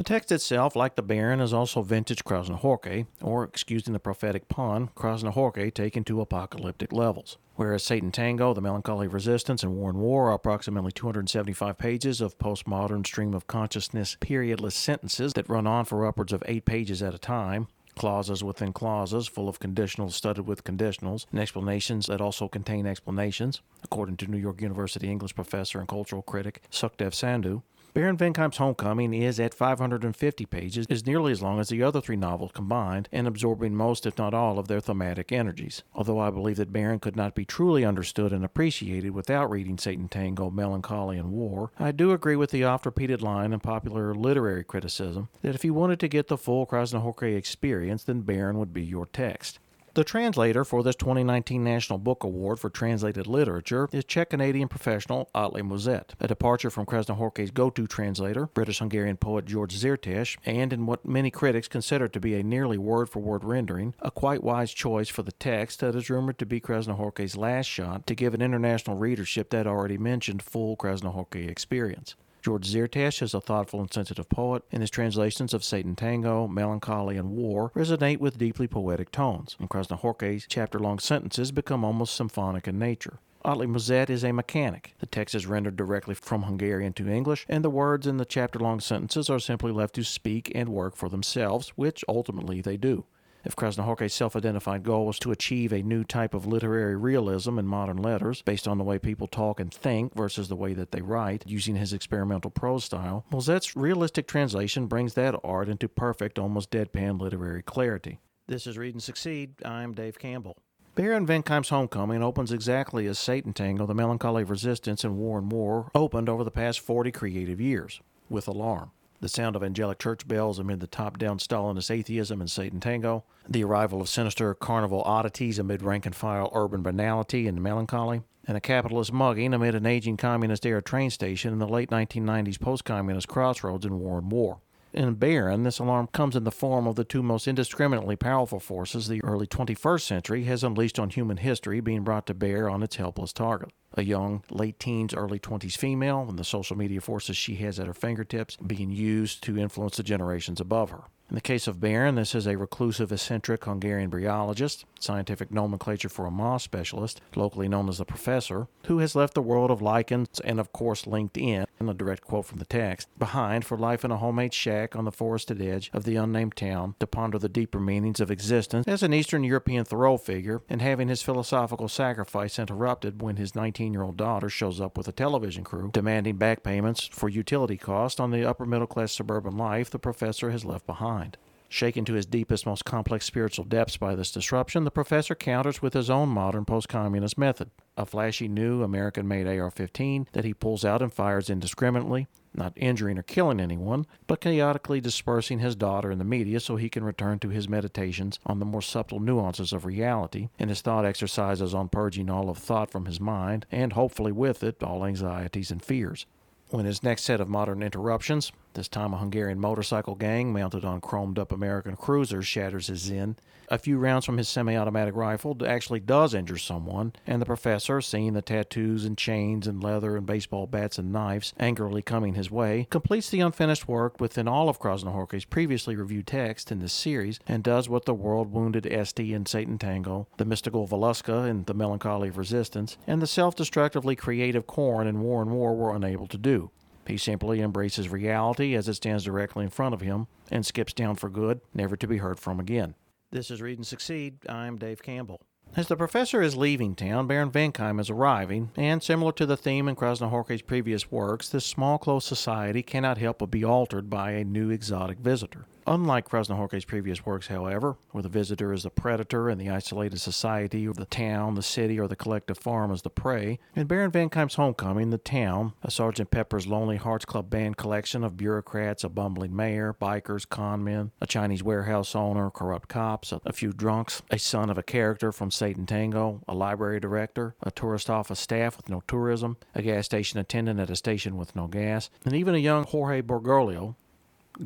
The 0.00 0.04
text 0.04 0.32
itself, 0.32 0.74
like 0.74 0.96
the 0.96 1.02
Baron, 1.02 1.40
is 1.40 1.52
also 1.52 1.82
vintage 1.82 2.24
Krasznahorkai, 2.24 3.06
or, 3.20 3.44
excusing 3.44 3.92
the 3.92 3.98
prophetic 3.98 4.48
pun, 4.48 4.88
Krasznahorkai 4.96 5.74
taken 5.74 6.04
to 6.04 6.22
apocalyptic 6.22 6.90
levels. 6.90 7.36
Whereas 7.56 7.82
Satan 7.82 8.10
Tango, 8.10 8.54
The 8.54 8.62
Melancholy 8.62 9.08
Resistance, 9.08 9.62
and 9.62 9.74
War 9.74 9.90
and 9.90 9.98
War 9.98 10.30
are 10.30 10.32
approximately 10.32 10.90
275 10.90 11.76
pages 11.76 12.22
of 12.22 12.38
postmodern 12.38 13.06
stream 13.06 13.34
of 13.34 13.46
consciousness 13.46 14.16
periodless 14.22 14.72
sentences 14.72 15.34
that 15.34 15.50
run 15.50 15.66
on 15.66 15.84
for 15.84 16.06
upwards 16.06 16.32
of 16.32 16.42
eight 16.46 16.64
pages 16.64 17.02
at 17.02 17.14
a 17.14 17.18
time, 17.18 17.68
clauses 17.94 18.42
within 18.42 18.72
clauses, 18.72 19.28
full 19.28 19.50
of 19.50 19.60
conditionals 19.60 20.12
studded 20.12 20.46
with 20.46 20.64
conditionals, 20.64 21.26
and 21.30 21.38
explanations 21.38 22.06
that 22.06 22.22
also 22.22 22.48
contain 22.48 22.86
explanations, 22.86 23.60
according 23.84 24.16
to 24.16 24.26
New 24.26 24.38
York 24.38 24.62
University 24.62 25.10
English 25.10 25.34
professor 25.34 25.78
and 25.78 25.88
cultural 25.88 26.22
critic 26.22 26.62
Sukhdev 26.72 27.12
Sandhu. 27.12 27.60
Baron 27.92 28.16
Wenckheim's 28.16 28.58
Homecoming 28.58 29.12
is 29.12 29.40
at 29.40 29.52
550 29.52 30.46
pages, 30.46 30.86
is 30.88 31.06
nearly 31.06 31.32
as 31.32 31.42
long 31.42 31.58
as 31.58 31.70
the 31.70 31.82
other 31.82 32.00
three 32.00 32.14
novels 32.14 32.52
combined, 32.54 33.08
and 33.10 33.26
absorbing 33.26 33.74
most, 33.74 34.06
if 34.06 34.16
not 34.16 34.32
all, 34.32 34.60
of 34.60 34.68
their 34.68 34.78
thematic 34.78 35.32
energies. 35.32 35.82
Although 35.92 36.20
I 36.20 36.30
believe 36.30 36.56
that 36.58 36.72
Baron 36.72 37.00
could 37.00 37.16
not 37.16 37.34
be 37.34 37.44
truly 37.44 37.84
understood 37.84 38.32
and 38.32 38.44
appreciated 38.44 39.10
without 39.10 39.50
reading 39.50 39.76
Satan 39.76 40.08
Tango, 40.08 40.50
Melancholy, 40.50 41.18
and 41.18 41.32
War, 41.32 41.72
I 41.80 41.90
do 41.90 42.12
agree 42.12 42.36
with 42.36 42.52
the 42.52 42.62
oft 42.62 42.86
repeated 42.86 43.22
line 43.22 43.52
in 43.52 43.58
popular 43.58 44.14
literary 44.14 44.62
criticism 44.62 45.28
that 45.42 45.56
if 45.56 45.64
you 45.64 45.74
wanted 45.74 45.98
to 45.98 46.08
get 46.08 46.28
the 46.28 46.38
full 46.38 46.66
Krasznahorkai 46.66 47.36
experience, 47.36 48.04
then 48.04 48.20
Baron 48.20 48.58
would 48.58 48.72
be 48.72 48.84
your 48.84 49.06
text. 49.06 49.58
The 50.00 50.04
translator 50.04 50.64
for 50.64 50.82
this 50.82 50.96
2019 50.96 51.62
National 51.62 51.98
Book 51.98 52.24
Award 52.24 52.58
for 52.58 52.70
Translated 52.70 53.26
Literature 53.26 53.86
is 53.92 54.06
Czech 54.06 54.30
Canadian 54.30 54.66
professional 54.66 55.28
Ottilie 55.34 55.60
Mulzet, 55.60 56.14
a 56.18 56.26
departure 56.26 56.70
from 56.70 56.86
Krasznahorkai's 56.86 57.50
go 57.50 57.68
to 57.68 57.86
translator, 57.86 58.46
British 58.46 58.78
Hungarian 58.78 59.18
poet 59.18 59.44
George 59.44 59.76
Szirtes, 59.76 60.38
and 60.46 60.72
in 60.72 60.86
what 60.86 61.04
many 61.04 61.30
critics 61.30 61.68
consider 61.68 62.08
to 62.08 62.18
be 62.18 62.34
a 62.34 62.42
nearly 62.42 62.78
word 62.78 63.10
for 63.10 63.20
word 63.20 63.44
rendering, 63.44 63.94
a 63.98 64.10
quite 64.10 64.42
wise 64.42 64.72
choice 64.72 65.10
for 65.10 65.22
the 65.22 65.32
text 65.32 65.80
that 65.80 65.94
is 65.94 66.08
rumored 66.08 66.38
to 66.38 66.46
be 66.46 66.62
Krasznahorkai's 66.62 67.36
last 67.36 67.66
shot 67.66 68.06
to 68.06 68.14
give 68.14 68.32
an 68.32 68.40
international 68.40 68.96
readership 68.96 69.50
that 69.50 69.66
already 69.66 69.98
mentioned 69.98 70.40
full 70.40 70.78
Krasznahorkai 70.78 71.46
experience. 71.46 72.14
George 72.42 72.66
Szirtes 72.66 73.20
is 73.20 73.34
a 73.34 73.40
thoughtful 73.40 73.80
and 73.80 73.92
sensitive 73.92 74.28
poet, 74.30 74.62
and 74.72 74.82
his 74.82 74.90
translations 74.90 75.52
of 75.52 75.62
Satan 75.62 75.94
Tango, 75.94 76.48
Melancholy, 76.48 77.18
and 77.18 77.32
War 77.32 77.70
resonate 77.74 78.18
with 78.18 78.38
deeply 78.38 78.66
poetic 78.66 79.12
tones, 79.12 79.56
and 79.58 79.68
Krasznahorkai's 79.68 80.46
chapter-long 80.48 80.98
sentences 81.00 81.52
become 81.52 81.84
almost 81.84 82.16
symphonic 82.16 82.66
in 82.66 82.78
nature. 82.78 83.18
Ottilie 83.44 83.66
Mulzet 83.66 84.08
is 84.08 84.24
a 84.24 84.32
mechanic. 84.32 84.94
The 85.00 85.06
text 85.06 85.34
is 85.34 85.46
rendered 85.46 85.76
directly 85.76 86.14
from 86.14 86.44
Hungarian 86.44 86.94
to 86.94 87.08
English, 87.08 87.44
and 87.48 87.62
the 87.62 87.70
words 87.70 88.06
in 88.06 88.16
the 88.16 88.24
chapter 88.24 88.58
long 88.58 88.80
sentences 88.80 89.28
are 89.28 89.38
simply 89.38 89.72
left 89.72 89.94
to 89.96 90.02
speak 90.02 90.50
and 90.54 90.70
work 90.70 90.96
for 90.96 91.10
themselves, 91.10 91.70
which 91.76 92.04
ultimately 92.08 92.62
they 92.62 92.78
do. 92.78 93.04
If 93.42 93.56
Krasznahorkai's 93.56 94.12
self 94.12 94.36
identified 94.36 94.82
goal 94.82 95.06
was 95.06 95.18
to 95.20 95.30
achieve 95.30 95.72
a 95.72 95.82
new 95.82 96.04
type 96.04 96.34
of 96.34 96.46
literary 96.46 96.96
realism 96.96 97.58
in 97.58 97.66
modern 97.66 97.96
letters, 97.96 98.42
based 98.42 98.68
on 98.68 98.76
the 98.76 98.84
way 98.84 98.98
people 98.98 99.26
talk 99.26 99.58
and 99.58 99.72
think 99.72 100.14
versus 100.14 100.48
the 100.48 100.56
way 100.56 100.74
that 100.74 100.92
they 100.92 101.00
write, 101.00 101.44
using 101.46 101.76
his 101.76 101.92
experimental 101.92 102.50
prose 102.50 102.84
style, 102.84 103.24
Mulzet's 103.32 103.74
realistic 103.74 104.26
translation 104.26 104.86
brings 104.86 105.14
that 105.14 105.34
art 105.42 105.68
into 105.68 105.88
perfect, 105.88 106.38
almost 106.38 106.70
deadpan 106.70 107.18
literary 107.18 107.62
clarity. 107.62 108.20
This 108.46 108.66
is 108.66 108.76
Read 108.76 108.94
and 108.94 109.02
Succeed. 109.02 109.54
I'm 109.64 109.94
Dave 109.94 110.18
Campbell. 110.18 110.58
Baron 110.94 111.26
Wenckheim's 111.26 111.70
Homecoming 111.70 112.22
opens 112.22 112.52
exactly 112.52 113.06
as 113.06 113.18
Satan 113.18 113.54
Tango, 113.54 113.86
The 113.86 113.94
Melancholy 113.94 114.42
of 114.42 114.50
Resistance, 114.50 115.02
and 115.02 115.16
War 115.16 115.38
and 115.38 115.50
War 115.50 115.90
opened 115.94 116.28
over 116.28 116.44
the 116.44 116.50
past 116.50 116.80
40 116.80 117.10
creative 117.12 117.60
years, 117.60 118.00
with 118.28 118.48
alarm 118.48 118.90
the 119.20 119.28
sound 119.28 119.54
of 119.54 119.62
angelic 119.62 119.98
church 119.98 120.26
bells 120.26 120.58
amid 120.58 120.80
the 120.80 120.86
top 120.86 121.18
down 121.18 121.38
Stalinist 121.38 121.90
atheism 121.90 122.40
in 122.40 122.48
Satan 122.48 122.80
Tango, 122.80 123.24
the 123.48 123.62
arrival 123.62 124.00
of 124.00 124.08
sinister 124.08 124.54
carnival 124.54 125.02
oddities 125.02 125.58
amid 125.58 125.82
rank 125.82 126.06
and 126.06 126.14
file 126.14 126.50
urban 126.54 126.82
banality 126.82 127.46
and 127.46 127.62
melancholy, 127.62 128.22
and 128.46 128.56
a 128.56 128.60
capitalist 128.60 129.12
mugging 129.12 129.52
amid 129.52 129.74
an 129.74 129.86
aging 129.86 130.16
communist 130.16 130.64
era 130.64 130.82
train 130.82 131.10
station 131.10 131.52
in 131.52 131.58
the 131.58 131.68
late 131.68 131.90
1990s 131.90 132.58
post 132.58 132.84
communist 132.84 133.28
crossroads 133.28 133.84
in 133.84 133.98
War 133.98 134.18
and 134.18 134.32
War. 134.32 134.60
In 134.92 135.14
Baron, 135.14 135.62
this 135.62 135.78
alarm 135.78 136.08
comes 136.08 136.34
in 136.34 136.42
the 136.44 136.50
form 136.50 136.86
of 136.88 136.96
the 136.96 137.04
two 137.04 137.22
most 137.22 137.46
indiscriminately 137.46 138.16
powerful 138.16 138.58
forces 138.58 139.06
the 139.06 139.22
early 139.22 139.46
21st 139.46 140.00
century 140.00 140.44
has 140.44 140.64
unleashed 140.64 140.98
on 140.98 141.10
human 141.10 141.36
history 141.36 141.80
being 141.80 142.02
brought 142.02 142.26
to 142.26 142.34
bear 142.34 142.68
on 142.68 142.82
its 142.82 142.96
helpless 142.96 143.32
target. 143.32 143.70
A 143.94 144.02
young, 144.02 144.44
late 144.50 144.78
teens, 144.78 145.14
early 145.14 145.38
20s 145.38 145.76
female, 145.76 146.26
and 146.28 146.38
the 146.38 146.44
social 146.44 146.76
media 146.76 147.00
forces 147.00 147.36
she 147.36 147.56
has 147.56 147.80
at 147.80 147.86
her 147.86 147.94
fingertips 147.94 148.56
being 148.56 148.90
used 148.90 149.42
to 149.44 149.58
influence 149.58 149.96
the 149.96 150.02
generations 150.02 150.60
above 150.60 150.90
her. 150.90 151.04
In 151.30 151.36
the 151.36 151.40
case 151.40 151.68
of 151.68 151.78
Baron, 151.78 152.16
this 152.16 152.34
is 152.34 152.48
a 152.48 152.58
reclusive, 152.58 153.12
eccentric 153.12 153.64
Hungarian 153.64 154.10
bryologist, 154.10 154.82
scientific 154.98 155.52
nomenclature 155.52 156.08
for 156.08 156.26
a 156.26 156.30
moss 156.30 156.64
specialist, 156.64 157.20
locally 157.36 157.68
known 157.68 157.88
as 157.88 157.98
the 157.98 158.04
professor, 158.04 158.66
who 158.86 158.98
has 158.98 159.14
left 159.14 159.34
the 159.34 159.40
world 159.40 159.70
of 159.70 159.80
lichens 159.80 160.40
and, 160.40 160.58
of 160.58 160.72
course, 160.72 161.04
LinkedIn, 161.04 161.66
in 161.78 161.88
a 161.88 161.94
direct 161.94 162.24
quote 162.24 162.46
from 162.46 162.58
the 162.58 162.64
text, 162.64 163.06
behind 163.16 163.64
for 163.64 163.78
life 163.78 164.04
in 164.04 164.10
a 164.10 164.16
homemade 164.16 164.52
shack 164.52 164.96
on 164.96 165.04
the 165.04 165.12
forested 165.12 165.62
edge 165.62 165.88
of 165.94 166.02
the 166.02 166.16
unnamed 166.16 166.56
town 166.56 166.96
to 166.98 167.06
ponder 167.06 167.38
the 167.38 167.48
deeper 167.48 167.78
meanings 167.78 168.18
of 168.18 168.32
existence 168.32 168.88
as 168.88 169.04
an 169.04 169.14
Eastern 169.14 169.44
European 169.44 169.84
Thoreau 169.84 170.16
figure 170.16 170.62
and 170.68 170.82
having 170.82 171.06
his 171.06 171.22
philosophical 171.22 171.86
sacrifice 171.86 172.58
interrupted 172.58 173.22
when 173.22 173.36
his 173.36 173.54
19 173.54 173.92
year 173.92 174.02
old 174.02 174.16
daughter 174.16 174.48
shows 174.48 174.80
up 174.80 174.98
with 174.98 175.06
a 175.06 175.12
television 175.12 175.62
crew 175.62 175.90
demanding 175.92 176.36
back 176.36 176.64
payments 176.64 177.08
for 177.12 177.28
utility 177.28 177.76
costs 177.76 178.18
on 178.18 178.32
the 178.32 178.44
upper 178.44 178.66
middle 178.66 178.88
class 178.88 179.12
suburban 179.12 179.56
life 179.56 179.90
the 179.90 179.98
professor 179.98 180.50
has 180.50 180.64
left 180.64 180.86
behind. 180.86 181.19
Shaken 181.68 182.04
to 182.06 182.14
his 182.14 182.26
deepest, 182.26 182.66
most 182.66 182.84
complex 182.84 183.24
spiritual 183.26 183.64
depths 183.64 183.96
by 183.96 184.16
this 184.16 184.32
disruption, 184.32 184.82
the 184.82 184.90
professor 184.90 185.36
counters 185.36 185.80
with 185.80 185.94
his 185.94 186.10
own 186.10 186.28
modern 186.28 186.64
post 186.64 186.88
communist 186.88 187.38
method 187.38 187.70
a 188.00 188.06
flashy 188.06 188.48
new 188.48 188.82
American 188.82 189.28
made 189.28 189.46
AR 189.46 189.70
15 189.70 190.26
that 190.32 190.44
he 190.44 190.54
pulls 190.54 190.84
out 190.84 191.02
and 191.02 191.12
fires 191.12 191.50
indiscriminately, 191.50 192.26
not 192.54 192.72
injuring 192.76 193.18
or 193.18 193.22
killing 193.22 193.60
anyone, 193.60 194.06
but 194.26 194.40
chaotically 194.40 195.00
dispersing 195.00 195.58
his 195.58 195.76
daughter 195.76 196.10
in 196.10 196.18
the 196.18 196.24
media 196.24 196.58
so 196.58 196.76
he 196.76 196.88
can 196.88 197.04
return 197.04 197.38
to 197.38 197.50
his 197.50 197.68
meditations 197.68 198.38
on 198.46 198.58
the 198.58 198.64
more 198.64 198.82
subtle 198.82 199.20
nuances 199.20 199.72
of 199.72 199.84
reality 199.84 200.48
and 200.58 200.70
his 200.70 200.80
thought 200.80 201.04
exercises 201.04 201.74
on 201.74 201.88
purging 201.88 202.30
all 202.30 202.48
of 202.48 202.58
thought 202.58 202.90
from 202.90 203.04
his 203.04 203.20
mind, 203.20 203.66
and 203.70 203.92
hopefully 203.92 204.32
with 204.32 204.62
it, 204.62 204.82
all 204.82 205.04
anxieties 205.04 205.70
and 205.70 205.82
fears. 205.82 206.26
When 206.70 206.86
his 206.86 207.02
next 207.02 207.24
set 207.24 207.40
of 207.40 207.48
modern 207.48 207.82
interruptions, 207.82 208.52
this 208.74 208.88
time 208.88 209.12
a 209.12 209.18
Hungarian 209.18 209.58
motorcycle 209.58 210.14
gang 210.14 210.52
mounted 210.52 210.84
on 210.84 211.00
chromed 211.00 211.38
up 211.38 211.52
American 211.52 211.96
cruisers, 211.96 212.46
shatters 212.46 212.88
his 212.88 213.00
zen, 213.00 213.36
a 213.70 213.78
few 213.78 213.98
rounds 213.98 214.24
from 214.24 214.36
his 214.36 214.48
semi 214.48 214.76
automatic 214.76 215.14
rifle 215.14 215.56
actually 215.64 216.00
does 216.00 216.34
injure 216.34 216.58
someone, 216.58 217.12
and 217.24 217.40
the 217.40 217.46
professor, 217.46 218.00
seeing 218.00 218.32
the 218.32 218.42
tattoos 218.42 219.04
and 219.04 219.16
chains 219.16 219.68
and 219.68 219.82
leather 219.82 220.16
and 220.16 220.26
baseball 220.26 220.66
bats 220.66 220.98
and 220.98 221.12
knives 221.12 221.54
angrily 221.58 222.02
coming 222.02 222.34
his 222.34 222.50
way, 222.50 222.88
completes 222.90 223.30
the 223.30 223.38
unfinished 223.38 223.86
work 223.86 224.20
within 224.20 224.48
all 224.48 224.68
of 224.68 224.80
Krasznahorkai's 224.80 225.44
previously 225.44 225.94
reviewed 225.94 226.26
text 226.26 226.72
in 226.72 226.80
this 226.80 226.92
series 226.92 227.38
and 227.46 227.62
does 227.62 227.88
what 227.88 228.06
the 228.06 228.14
world 228.14 228.52
wounded 228.52 228.88
Esty 228.92 229.32
in 229.32 229.46
Satan 229.46 229.78
Tango, 229.78 230.26
the 230.36 230.44
mystical 230.44 230.88
Valuska 230.88 231.48
in 231.48 231.62
The 231.64 231.74
Melancholy 231.74 232.28
of 232.30 232.38
Resistance, 232.38 232.98
and 233.06 233.22
the 233.22 233.26
self 233.28 233.54
destructively 233.54 234.16
creative 234.16 234.66
Korin 234.66 235.06
in 235.06 235.20
War 235.20 235.42
and 235.42 235.52
War 235.52 235.76
were 235.76 235.94
unable 235.94 236.26
to 236.26 236.38
do. 236.38 236.72
He 237.10 237.18
simply 237.18 237.60
embraces 237.60 238.08
reality 238.08 238.76
as 238.76 238.88
it 238.88 238.94
stands 238.94 239.24
directly 239.24 239.64
in 239.64 239.70
front 239.70 239.94
of 239.94 240.00
him 240.00 240.28
and 240.48 240.64
skips 240.64 240.92
down 240.92 241.16
for 241.16 241.28
good, 241.28 241.60
never 241.74 241.96
to 241.96 242.06
be 242.06 242.18
heard 242.18 242.38
from 242.38 242.60
again. 242.60 242.94
This 243.32 243.50
is 243.50 243.60
Read 243.60 243.78
and 243.78 243.86
Succeed. 243.86 244.48
I'm 244.48 244.78
Dave 244.78 245.02
Campbell. 245.02 245.40
As 245.76 245.88
the 245.88 245.96
professor 245.96 246.40
is 246.40 246.56
leaving 246.56 246.94
town, 246.94 247.26
Baron 247.26 247.50
Wenckheim 247.50 248.00
is 248.00 248.10
arriving, 248.10 248.70
and 248.76 249.02
similar 249.02 249.32
to 249.32 249.46
the 249.46 249.56
theme 249.56 249.88
in 249.88 249.96
Krasznahorkai's 249.96 250.62
previous 250.62 251.10
works, 251.10 251.48
this 251.48 251.66
small, 251.66 251.98
close 251.98 252.24
society 252.24 252.82
cannot 252.82 253.18
help 253.18 253.38
but 253.38 253.50
be 253.50 253.64
altered 253.64 254.08
by 254.08 254.32
a 254.32 254.44
new 254.44 254.70
exotic 254.70 255.18
visitor. 255.18 255.66
Unlike 255.86 256.28
Krasznahorkai's 256.28 256.84
previous 256.84 257.24
works, 257.24 257.46
however, 257.48 257.96
where 258.10 258.22
the 258.22 258.28
visitor 258.28 258.72
is 258.72 258.82
the 258.82 258.90
predator 258.90 259.48
and 259.48 259.60
the 259.60 259.70
isolated 259.70 260.20
society 260.20 260.84
of 260.84 260.96
the 260.96 261.06
town, 261.06 261.54
the 261.54 261.62
city, 261.62 261.98
or 261.98 262.06
the 262.06 262.16
collective 262.16 262.58
farm 262.58 262.92
is 262.92 263.02
the 263.02 263.10
prey, 263.10 263.58
in 263.74 263.86
Baron 263.86 264.10
Wenckheim's 264.10 264.54
Homecoming, 264.54 265.10
the 265.10 265.18
town, 265.18 265.72
a 265.82 265.88
Sgt. 265.88 266.30
Pepper's 266.30 266.66
Lonely 266.66 266.96
Hearts 266.96 267.24
Club 267.24 267.50
Band 267.50 267.76
collection 267.76 268.22
of 268.22 268.36
bureaucrats, 268.36 269.04
a 269.04 269.08
bumbling 269.08 269.54
mayor, 269.54 269.94
bikers, 270.00 270.46
conmen, 270.46 271.10
a 271.20 271.26
Chinese 271.26 271.62
warehouse 271.62 272.14
owner, 272.14 272.50
corrupt 272.50 272.88
cops, 272.88 273.32
a, 273.32 273.40
a 273.44 273.52
few 273.52 273.72
drunks, 273.72 274.22
a 274.30 274.38
son 274.38 274.70
of 274.70 274.78
a 274.78 274.82
character 274.82 275.32
from 275.32 275.50
Satan 275.50 275.86
Tango, 275.86 276.42
a 276.46 276.54
library 276.54 277.00
director, 277.00 277.54
a 277.62 277.70
tourist 277.70 278.10
office 278.10 278.40
staff 278.40 278.76
with 278.76 278.88
no 278.88 279.02
tourism, 279.06 279.56
a 279.74 279.82
gas 279.82 280.06
station 280.06 280.38
attendant 280.38 280.78
at 280.78 280.90
a 280.90 280.96
station 280.96 281.36
with 281.36 281.56
no 281.56 281.66
gas, 281.66 282.10
and 282.24 282.34
even 282.34 282.54
a 282.54 282.58
young 282.58 282.84
Jorge 282.84 283.22
Bergoglio. 283.22 283.96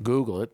Google 0.02 0.42
it 0.42 0.52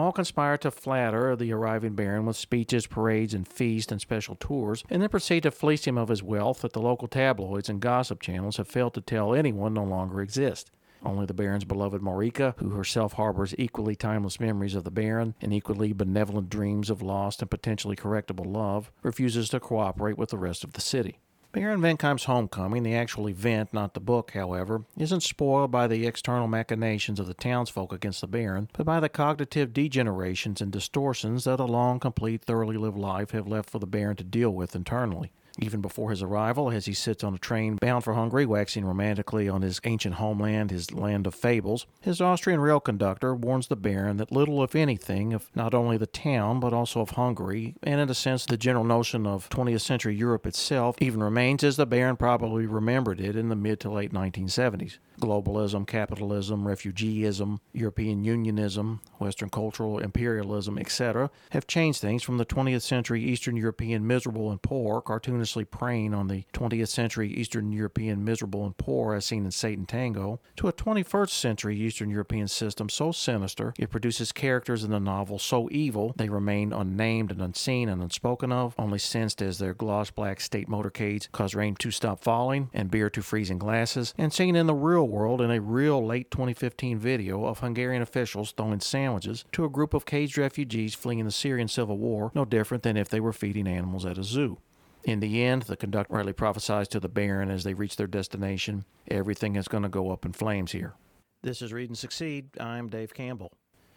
all 0.00 0.12
conspire 0.12 0.56
to 0.58 0.70
flatter 0.70 1.36
the 1.36 1.52
arriving 1.52 1.94
baron 1.94 2.26
with 2.26 2.36
speeches, 2.36 2.86
parades, 2.86 3.34
and 3.34 3.46
feasts 3.46 3.92
and 3.92 4.00
special 4.00 4.34
tours, 4.36 4.82
and 4.88 5.02
then 5.02 5.08
proceed 5.08 5.42
to 5.42 5.50
fleece 5.50 5.84
him 5.84 5.98
of 5.98 6.08
his 6.08 6.22
wealth 6.22 6.62
that 6.62 6.72
the 6.72 6.80
local 6.80 7.06
tabloids 7.06 7.68
and 7.68 7.80
gossip 7.80 8.20
channels 8.20 8.56
have 8.56 8.66
failed 8.66 8.94
to 8.94 9.00
tell 9.00 9.34
anyone 9.34 9.74
no 9.74 9.84
longer 9.84 10.20
exist. 10.20 10.70
Only 11.02 11.26
the 11.26 11.34
Baron's 11.34 11.64
beloved 11.64 12.02
Marika, 12.02 12.54
who 12.58 12.70
herself 12.70 13.14
harbors 13.14 13.54
equally 13.58 13.96
timeless 13.96 14.40
memories 14.40 14.74
of 14.74 14.84
the 14.84 14.90
Baron 14.90 15.34
and 15.40 15.52
equally 15.52 15.92
benevolent 15.92 16.50
dreams 16.50 16.90
of 16.90 17.00
lost 17.00 17.40
and 17.40 17.50
potentially 17.50 17.96
correctable 17.96 18.46
love, 18.46 18.90
refuses 19.02 19.48
to 19.50 19.60
cooperate 19.60 20.18
with 20.18 20.30
the 20.30 20.38
rest 20.38 20.62
of 20.64 20.74
the 20.74 20.80
city. 20.80 21.18
Baron 21.52 21.80
Wenckheim's 21.80 22.24
homecoming, 22.24 22.84
the 22.84 22.94
actual 22.94 23.28
event, 23.28 23.74
not 23.74 23.94
the 23.94 24.00
book, 24.00 24.30
however, 24.34 24.84
isn't 24.96 25.24
spoiled 25.24 25.72
by 25.72 25.88
the 25.88 26.06
external 26.06 26.46
machinations 26.46 27.18
of 27.18 27.26
the 27.26 27.34
townsfolk 27.34 27.92
against 27.92 28.20
the 28.20 28.28
Baron, 28.28 28.68
but 28.72 28.86
by 28.86 29.00
the 29.00 29.08
cognitive 29.08 29.72
degenerations 29.72 30.60
and 30.60 30.70
distortions 30.70 31.44
that 31.44 31.58
a 31.58 31.64
long, 31.64 31.98
complete, 31.98 32.44
thoroughly 32.44 32.76
lived 32.76 32.96
life 32.96 33.32
have 33.32 33.48
left 33.48 33.68
for 33.68 33.80
the 33.80 33.86
Baron 33.86 34.14
to 34.16 34.24
deal 34.24 34.50
with 34.54 34.76
internally. 34.76 35.32
Even 35.58 35.80
before 35.80 36.10
his 36.10 36.22
arrival, 36.22 36.70
as 36.70 36.86
he 36.86 36.94
sits 36.94 37.24
on 37.24 37.34
a 37.34 37.38
train 37.38 37.76
bound 37.76 38.04
for 38.04 38.14
Hungary, 38.14 38.46
waxing 38.46 38.84
romantically 38.84 39.48
on 39.48 39.62
his 39.62 39.80
ancient 39.84 40.14
homeland, 40.16 40.70
his 40.70 40.92
land 40.92 41.26
of 41.26 41.34
fables, 41.34 41.86
his 42.00 42.20
Austrian 42.20 42.60
rail 42.60 42.80
conductor 42.80 43.34
warns 43.34 43.68
the 43.68 43.76
Baron 43.76 44.16
that 44.18 44.32
little, 44.32 44.62
if 44.62 44.74
anything, 44.74 45.32
of 45.32 45.50
not 45.54 45.74
only 45.74 45.96
the 45.96 46.06
town, 46.06 46.60
but 46.60 46.72
also 46.72 47.00
of 47.00 47.10
Hungary, 47.10 47.74
and 47.82 48.00
in 48.00 48.08
a 48.08 48.14
sense 48.14 48.46
the 48.46 48.56
general 48.56 48.84
notion 48.84 49.26
of 49.26 49.48
20th 49.50 49.80
century 49.80 50.14
Europe 50.14 50.46
itself, 50.46 50.96
even 51.00 51.22
remains 51.22 51.64
as 51.64 51.76
the 51.76 51.86
Baron 51.86 52.16
probably 52.16 52.66
remembered 52.66 53.20
it 53.20 53.36
in 53.36 53.48
the 53.48 53.56
mid 53.56 53.80
to 53.80 53.90
late 53.90 54.12
1970s. 54.12 54.98
Globalism, 55.20 55.86
capitalism, 55.86 56.64
refugeeism, 56.64 57.60
European 57.72 58.24
unionism, 58.24 59.00
Western 59.18 59.50
cultural 59.50 59.98
imperialism, 59.98 60.78
etc., 60.78 61.30
have 61.50 61.66
changed 61.66 62.00
things 62.00 62.22
from 62.22 62.38
the 62.38 62.46
20th 62.46 62.82
century 62.82 63.22
Eastern 63.22 63.56
European 63.56 64.06
miserable 64.06 64.50
and 64.50 64.62
poor, 64.62 65.02
cartoonishly 65.02 65.70
preying 65.70 66.14
on 66.14 66.28
the 66.28 66.44
20th 66.52 66.88
century 66.88 67.32
Eastern 67.32 67.70
European 67.72 68.24
miserable 68.24 68.64
and 68.64 68.76
poor 68.76 69.14
as 69.14 69.26
seen 69.26 69.44
in 69.44 69.50
Satan 69.50 69.86
Tango, 69.86 70.40
to 70.56 70.68
a 70.68 70.72
21st 70.72 71.30
century 71.30 71.78
Eastern 71.78 72.10
European 72.10 72.48
system 72.48 72.88
so 72.88 73.12
sinister 73.12 73.74
it 73.78 73.90
produces 73.90 74.32
characters 74.32 74.84
in 74.84 74.90
the 74.90 75.00
novel 75.00 75.38
so 75.38 75.68
evil 75.70 76.14
they 76.16 76.28
remain 76.28 76.72
unnamed 76.72 77.30
and 77.30 77.40
unseen 77.40 77.88
and 77.88 78.02
unspoken 78.02 78.52
of, 78.52 78.74
only 78.78 78.98
sensed 78.98 79.42
as 79.42 79.58
their 79.58 79.74
gloss 79.74 80.10
black 80.10 80.40
state 80.40 80.68
motorcades 80.68 81.30
cause 81.32 81.54
rain 81.54 81.74
to 81.74 81.90
stop 81.90 82.20
falling 82.20 82.70
and 82.72 82.90
beer 82.90 83.10
to 83.10 83.22
freeze 83.22 83.50
in 83.50 83.58
glasses, 83.58 84.14
and 84.16 84.32
seen 84.32 84.56
in 84.56 84.66
the 84.66 84.74
real 84.74 85.08
world 85.10 85.40
in 85.40 85.50
a 85.50 85.60
real 85.60 86.04
late 86.04 86.30
2015 86.30 86.98
video 86.98 87.44
of 87.44 87.58
Hungarian 87.58 88.02
officials 88.02 88.52
throwing 88.52 88.80
sandwiches 88.80 89.44
to 89.52 89.64
a 89.64 89.68
group 89.68 89.92
of 89.92 90.06
caged 90.06 90.38
refugees 90.38 90.94
fleeing 90.94 91.24
the 91.24 91.30
Syrian 91.30 91.68
civil 91.68 91.98
war, 91.98 92.30
no 92.34 92.44
different 92.44 92.82
than 92.82 92.96
if 92.96 93.08
they 93.08 93.20
were 93.20 93.32
feeding 93.32 93.66
animals 93.66 94.06
at 94.06 94.18
a 94.18 94.24
zoo. 94.24 94.58
In 95.04 95.20
the 95.20 95.42
end, 95.42 95.62
the 95.62 95.76
conductor 95.76 96.14
rightly 96.14 96.32
prophesies 96.32 96.88
to 96.88 97.00
the 97.00 97.08
Baron 97.08 97.50
as 97.50 97.64
they 97.64 97.74
reach 97.74 97.96
their 97.96 98.06
destination 98.06 98.84
everything 99.08 99.56
is 99.56 99.68
going 99.68 99.82
to 99.82 99.88
go 99.88 100.10
up 100.10 100.24
in 100.24 100.32
flames 100.32 100.72
here. 100.72 100.94
This 101.42 101.62
is 101.62 101.72
Read 101.72 101.88
and 101.88 101.98
Succeed. 101.98 102.50
I'm 102.60 102.88
Dave 102.88 103.14
Campbell. 103.14 103.52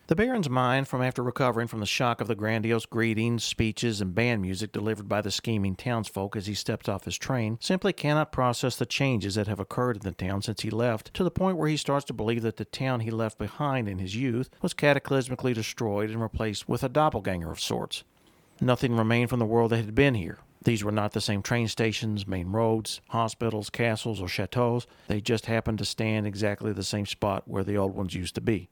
The 0.08 0.18
Baron's 0.18 0.50
mind, 0.50 0.90
from 0.90 1.02
after 1.02 1.24
recovering 1.24 1.70
from 1.70 1.80
the 1.80 1.86
shock 1.86 2.20
of 2.20 2.28
the 2.28 2.36
grandiose 2.36 2.86
greetings, 2.86 3.42
speeches, 3.46 4.02
and 4.02 4.14
band 4.14 4.42
music 4.42 4.74
delivered 4.74 5.08
by 5.08 5.22
the 5.22 5.32
scheming 5.32 5.78
townsfolk 5.78 6.36
as 6.36 6.46
he 6.46 6.54
steps 6.54 6.90
off 6.90 7.06
his 7.06 7.18
train, 7.18 7.58
simply 7.62 7.94
cannot 7.94 8.34
process 8.34 8.76
the 8.76 8.86
changes 8.86 9.36
that 9.36 9.48
have 9.48 9.62
occurred 9.62 9.96
in 9.96 10.02
the 10.02 10.12
town 10.12 10.42
since 10.42 10.60
he 10.60 10.70
left, 10.70 11.14
to 11.14 11.24
the 11.24 11.32
point 11.32 11.56
where 11.56 11.70
he 11.70 11.78
starts 11.78 12.04
to 12.08 12.14
believe 12.14 12.42
that 12.42 12.58
the 12.58 12.66
town 12.66 13.00
he 13.00 13.12
left 13.12 13.38
behind 13.38 13.88
in 13.88 14.00
his 14.00 14.14
youth 14.14 14.50
was 14.62 14.74
cataclysmically 14.74 15.54
destroyed 15.54 16.10
and 16.10 16.22
replaced 16.22 16.68
with 16.68 16.84
a 16.84 16.90
doppelganger 16.90 17.50
of 17.50 17.62
sorts. 17.62 18.04
Nothing 18.60 18.98
remained 18.98 19.30
from 19.30 19.40
the 19.40 19.46
world 19.46 19.72
that 19.72 19.78
had 19.78 19.96
been 19.96 20.16
here. 20.16 20.40
These 20.66 20.84
were 20.84 20.92
not 20.92 21.14
the 21.14 21.22
same 21.22 21.42
train 21.42 21.70
stations, 21.70 22.28
main 22.28 22.52
roads, 22.52 23.00
hospitals, 23.08 23.70
castles, 23.70 24.20
or 24.20 24.28
chateaus. 24.28 24.86
They 25.08 25.22
just 25.22 25.46
happened 25.46 25.78
to 25.78 25.86
stand 25.86 26.28
exactly 26.28 26.74
the 26.74 26.84
same 26.84 27.06
spot 27.06 27.48
where 27.48 27.64
the 27.64 27.78
old 27.78 27.96
ones 27.96 28.14
used 28.14 28.36
to 28.36 28.42
be. 28.42 28.70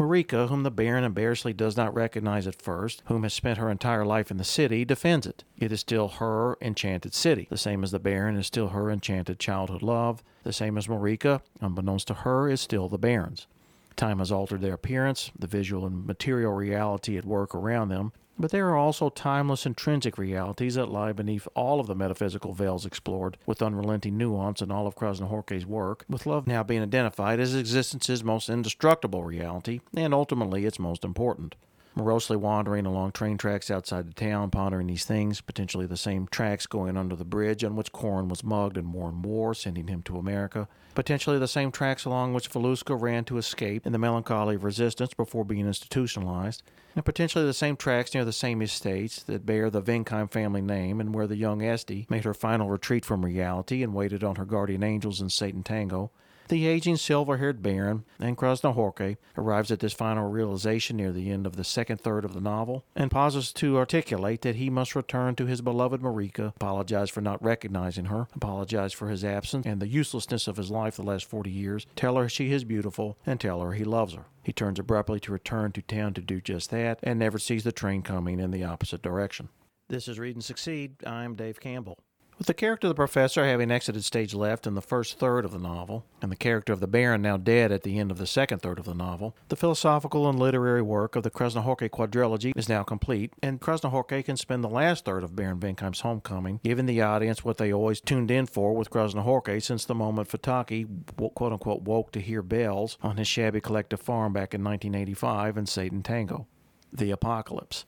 Marika, 0.00 0.48
whom 0.48 0.62
the 0.62 0.70
Baron 0.70 1.04
embarrassedly 1.04 1.52
does 1.52 1.76
not 1.76 1.94
recognize 1.94 2.46
at 2.46 2.54
first, 2.54 3.02
whom 3.04 3.22
has 3.22 3.34
spent 3.34 3.58
her 3.58 3.70
entire 3.70 4.06
life 4.06 4.30
in 4.30 4.38
the 4.38 4.44
city, 4.44 4.82
defends 4.82 5.26
it. 5.26 5.44
It 5.58 5.70
is 5.70 5.80
still 5.80 6.08
her 6.08 6.56
enchanted 6.62 7.12
city, 7.12 7.46
the 7.50 7.58
same 7.58 7.84
as 7.84 7.90
the 7.90 7.98
Baron 7.98 8.34
is 8.36 8.46
still 8.46 8.68
her 8.68 8.90
enchanted 8.90 9.38
childhood 9.38 9.82
love, 9.82 10.22
the 10.42 10.54
same 10.54 10.78
as 10.78 10.86
Marika, 10.86 11.42
unbeknownst 11.60 12.06
to 12.06 12.14
her, 12.14 12.48
is 12.48 12.62
still 12.62 12.88
the 12.88 12.96
Baron's. 12.96 13.46
Time 13.94 14.20
has 14.20 14.32
altered 14.32 14.62
their 14.62 14.72
appearance, 14.72 15.32
the 15.38 15.46
visual 15.46 15.84
and 15.84 16.06
material 16.06 16.54
reality 16.54 17.18
at 17.18 17.26
work 17.26 17.54
around 17.54 17.90
them, 17.90 18.12
but 18.40 18.50
there 18.50 18.68
are 18.70 18.76
also 18.76 19.10
timeless 19.10 19.66
intrinsic 19.66 20.16
realities 20.16 20.74
that 20.74 20.90
lie 20.90 21.12
beneath 21.12 21.46
all 21.54 21.78
of 21.78 21.86
the 21.86 21.94
metaphysical 21.94 22.54
veils 22.54 22.86
explored 22.86 23.36
with 23.44 23.60
unrelenting 23.60 24.16
nuance 24.16 24.62
in 24.62 24.70
all 24.70 24.86
of 24.86 24.96
Krasznahorkai's 24.96 25.66
work, 25.66 26.04
with 26.08 26.24
love 26.24 26.46
now 26.46 26.62
being 26.62 26.82
identified 26.82 27.38
as 27.38 27.54
existence's 27.54 28.24
most 28.24 28.48
indestructible 28.48 29.24
reality, 29.24 29.80
and 29.94 30.14
ultimately 30.14 30.64
its 30.64 30.78
most 30.78 31.04
important. 31.04 31.54
Morosely 31.96 32.36
wandering 32.36 32.86
along 32.86 33.10
train 33.10 33.36
tracks 33.36 33.68
outside 33.70 34.06
the 34.06 34.14
town, 34.14 34.48
pondering 34.50 34.86
these 34.86 35.04
things, 35.04 35.40
potentially 35.40 35.86
the 35.86 35.96
same 35.96 36.28
tracks 36.28 36.66
going 36.66 36.96
under 36.96 37.16
the 37.16 37.24
bridge 37.24 37.64
on 37.64 37.74
which 37.74 37.92
Korin 37.92 38.28
was 38.28 38.44
mugged 38.44 38.78
in 38.78 38.92
War 38.92 39.08
and 39.08 39.24
War, 39.24 39.54
sending 39.54 39.88
him 39.88 40.02
to 40.02 40.16
America, 40.16 40.68
potentially 40.94 41.38
the 41.38 41.48
same 41.48 41.72
tracks 41.72 42.04
along 42.04 42.32
which 42.32 42.48
Valuska 42.48 42.98
ran 42.98 43.24
to 43.24 43.38
escape 43.38 43.86
in 43.86 43.92
the 43.92 43.98
melancholy 43.98 44.54
of 44.54 44.62
resistance 44.62 45.14
before 45.14 45.44
being 45.44 45.66
institutionalized, 45.66 46.62
and 46.94 47.04
potentially 47.04 47.44
the 47.44 47.52
same 47.52 47.76
tracks 47.76 48.14
near 48.14 48.24
the 48.24 48.32
same 48.32 48.62
estates 48.62 49.22
that 49.24 49.44
bear 49.44 49.68
the 49.68 49.82
Wenckheim 49.82 50.30
family 50.30 50.62
name 50.62 51.00
and 51.00 51.12
where 51.12 51.26
the 51.26 51.36
young 51.36 51.60
Esti 51.60 52.06
made 52.08 52.24
her 52.24 52.34
final 52.34 52.68
retreat 52.68 53.04
from 53.04 53.24
reality 53.24 53.82
and 53.82 53.94
waited 53.94 54.22
on 54.22 54.36
her 54.36 54.44
guardian 54.44 54.84
angels 54.84 55.20
in 55.20 55.28
Satan 55.28 55.64
Tango. 55.64 56.12
The 56.50 56.66
aging 56.66 56.96
silver 56.96 57.36
haired 57.36 57.62
Baron 57.62 58.04
and 58.18 58.36
Krasznahorkai 58.36 59.18
arrives 59.38 59.70
at 59.70 59.78
this 59.78 59.92
final 59.92 60.28
realization 60.28 60.96
near 60.96 61.12
the 61.12 61.30
end 61.30 61.46
of 61.46 61.54
the 61.54 61.62
second 61.62 62.00
third 62.00 62.24
of 62.24 62.34
the 62.34 62.40
novel 62.40 62.84
and 62.96 63.08
pauses 63.08 63.52
to 63.52 63.78
articulate 63.78 64.42
that 64.42 64.56
he 64.56 64.68
must 64.68 64.96
return 64.96 65.36
to 65.36 65.46
his 65.46 65.60
beloved 65.60 66.02
Marika, 66.02 66.48
apologize 66.56 67.08
for 67.08 67.20
not 67.20 67.40
recognizing 67.40 68.06
her, 68.06 68.26
apologize 68.34 68.92
for 68.92 69.10
his 69.10 69.24
absence 69.24 69.64
and 69.64 69.80
the 69.80 69.86
uselessness 69.86 70.48
of 70.48 70.56
his 70.56 70.72
life 70.72 70.96
the 70.96 71.04
last 71.04 71.24
40 71.26 71.52
years, 71.52 71.86
tell 71.94 72.16
her 72.16 72.28
she 72.28 72.50
is 72.50 72.64
beautiful, 72.64 73.16
and 73.24 73.38
tell 73.38 73.60
her 73.60 73.74
he 73.74 73.84
loves 73.84 74.14
her. 74.14 74.24
He 74.42 74.52
turns 74.52 74.80
abruptly 74.80 75.20
to 75.20 75.32
return 75.32 75.70
to 75.70 75.82
town 75.82 76.14
to 76.14 76.20
do 76.20 76.40
just 76.40 76.70
that 76.70 76.98
and 77.04 77.20
never 77.20 77.38
sees 77.38 77.62
the 77.62 77.70
train 77.70 78.02
coming 78.02 78.40
in 78.40 78.50
the 78.50 78.64
opposite 78.64 79.02
direction. 79.02 79.50
This 79.88 80.08
is 80.08 80.18
Read 80.18 80.34
and 80.34 80.44
Succeed. 80.44 80.96
I'm 81.06 81.36
Dave 81.36 81.60
Campbell. 81.60 82.00
With 82.40 82.46
the 82.46 82.54
character 82.54 82.86
of 82.86 82.92
the 82.92 82.94
professor 82.94 83.44
having 83.44 83.70
exited 83.70 84.02
stage 84.02 84.32
left 84.32 84.66
in 84.66 84.72
the 84.72 84.80
first 84.80 85.18
third 85.18 85.44
of 85.44 85.50
the 85.50 85.58
novel, 85.58 86.06
and 86.22 86.32
the 86.32 86.36
character 86.36 86.72
of 86.72 86.80
the 86.80 86.86
Baron 86.86 87.20
now 87.20 87.36
dead 87.36 87.70
at 87.70 87.82
the 87.82 87.98
end 87.98 88.10
of 88.10 88.16
the 88.16 88.26
second 88.26 88.60
third 88.60 88.78
of 88.78 88.86
the 88.86 88.94
novel, 88.94 89.36
the 89.48 89.56
philosophical 89.56 90.26
and 90.26 90.38
literary 90.38 90.80
work 90.80 91.16
of 91.16 91.22
the 91.22 91.30
Krasznahorkai 91.30 91.90
quadrilogy 91.90 92.52
is 92.56 92.66
now 92.66 92.82
complete, 92.82 93.34
and 93.42 93.60
Krasznahorkai 93.60 94.24
can 94.24 94.38
spend 94.38 94.64
the 94.64 94.70
last 94.70 95.04
third 95.04 95.22
of 95.22 95.36
Baron 95.36 95.60
Wenckheim's 95.60 96.00
homecoming, 96.00 96.60
giving 96.64 96.86
the 96.86 97.02
audience 97.02 97.44
what 97.44 97.58
they 97.58 97.70
always 97.70 98.00
tuned 98.00 98.30
in 98.30 98.46
for 98.46 98.72
with 98.72 98.88
Krasznahorkai 98.88 99.62
since 99.62 99.84
the 99.84 99.94
moment 99.94 100.30
Futaki 100.30 100.86
quote 101.34 101.52
unquote 101.52 101.82
woke 101.82 102.10
to 102.12 102.22
hear 102.22 102.40
bells 102.40 102.96
on 103.02 103.18
his 103.18 103.28
shabby 103.28 103.60
collective 103.60 104.00
farm 104.00 104.32
back 104.32 104.54
in 104.54 104.64
1985 104.64 105.58
in 105.58 105.66
Satan 105.66 106.02
Tango. 106.02 106.46
The 106.90 107.10
apocalypse. 107.10 107.84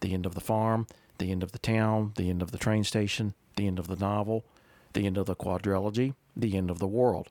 The 0.00 0.14
end 0.14 0.24
of 0.24 0.34
the 0.34 0.40
farm, 0.40 0.86
the 1.18 1.30
end 1.30 1.42
of 1.42 1.52
the 1.52 1.58
town, 1.58 2.14
the 2.16 2.30
end 2.30 2.40
of 2.40 2.52
the 2.52 2.58
train 2.58 2.84
station, 2.84 3.34
the 3.56 3.66
end 3.66 3.78
of 3.78 3.86
the 3.86 3.96
novel, 3.96 4.44
the 4.92 5.06
end 5.06 5.16
of 5.18 5.26
the 5.26 5.36
quadrilogy, 5.36 6.14
the 6.36 6.56
end 6.56 6.70
of 6.70 6.78
the 6.78 6.86
world. 6.86 7.30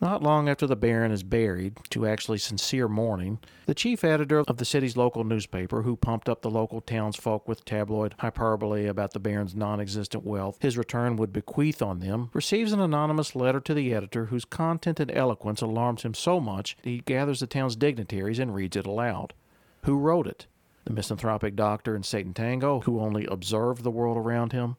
Not 0.00 0.22
long 0.22 0.48
after 0.48 0.64
the 0.64 0.76
Baron 0.76 1.10
is 1.10 1.24
buried, 1.24 1.78
to 1.90 2.06
actually 2.06 2.38
sincere 2.38 2.86
mourning, 2.86 3.40
the 3.66 3.74
chief 3.74 4.04
editor 4.04 4.44
of 4.46 4.58
the 4.58 4.64
city's 4.64 4.96
local 4.96 5.24
newspaper, 5.24 5.82
who 5.82 5.96
pumped 5.96 6.28
up 6.28 6.40
the 6.40 6.50
local 6.50 6.80
townsfolk 6.80 7.48
with 7.48 7.64
tabloid 7.64 8.14
hyperbole 8.20 8.86
about 8.86 9.12
the 9.12 9.18
Baron's 9.18 9.56
non 9.56 9.80
existent 9.80 10.24
wealth 10.24 10.58
his 10.60 10.78
return 10.78 11.16
would 11.16 11.32
bequeath 11.32 11.82
on 11.82 11.98
them, 11.98 12.30
receives 12.32 12.70
an 12.70 12.78
anonymous 12.78 13.34
letter 13.34 13.58
to 13.58 13.74
the 13.74 13.92
editor 13.92 14.26
whose 14.26 14.44
content 14.44 15.00
and 15.00 15.10
eloquence 15.10 15.62
alarms 15.62 16.02
him 16.02 16.14
so 16.14 16.38
much 16.38 16.76
that 16.82 16.90
he 16.90 16.98
gathers 17.00 17.40
the 17.40 17.48
town's 17.48 17.74
dignitaries 17.74 18.38
and 18.38 18.54
reads 18.54 18.76
it 18.76 18.86
aloud. 18.86 19.34
Who 19.82 19.98
wrote 19.98 20.28
it? 20.28 20.46
The 20.84 20.92
misanthropic 20.92 21.56
doctor 21.56 21.96
in 21.96 22.04
Satan 22.04 22.34
Tango, 22.34 22.80
who 22.80 23.00
only 23.00 23.26
observed 23.26 23.82
the 23.82 23.90
world 23.90 24.16
around 24.16 24.52
him? 24.52 24.76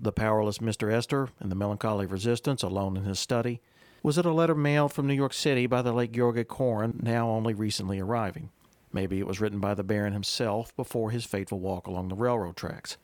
The 0.00 0.12
powerless 0.12 0.58
Mr. 0.58 0.88
Eszter 0.88 1.28
in 1.40 1.48
the 1.48 1.54
melancholy 1.54 2.06
resistance, 2.06 2.62
alone 2.62 2.96
in 2.96 3.04
his 3.04 3.18
study? 3.18 3.60
Was 4.02 4.18
it 4.18 4.26
a 4.26 4.32
letter 4.32 4.54
mailed 4.54 4.92
from 4.92 5.06
New 5.06 5.14
York 5.14 5.32
City 5.32 5.66
by 5.66 5.82
the 5.82 5.92
late 5.92 6.12
George 6.12 6.46
Korin, 6.48 7.02
now 7.02 7.28
only 7.28 7.54
recently 7.54 8.00
arriving? 8.00 8.50
Maybe 8.92 9.20
it 9.20 9.26
was 9.26 9.40
written 9.40 9.60
by 9.60 9.74
the 9.74 9.84
Baron 9.84 10.12
himself 10.12 10.74
before 10.76 11.10
his 11.10 11.24
fateful 11.24 11.60
walk 11.60 11.86
along 11.86 12.08
the 12.08 12.14
railroad 12.14 12.56
tracks. 12.56 12.96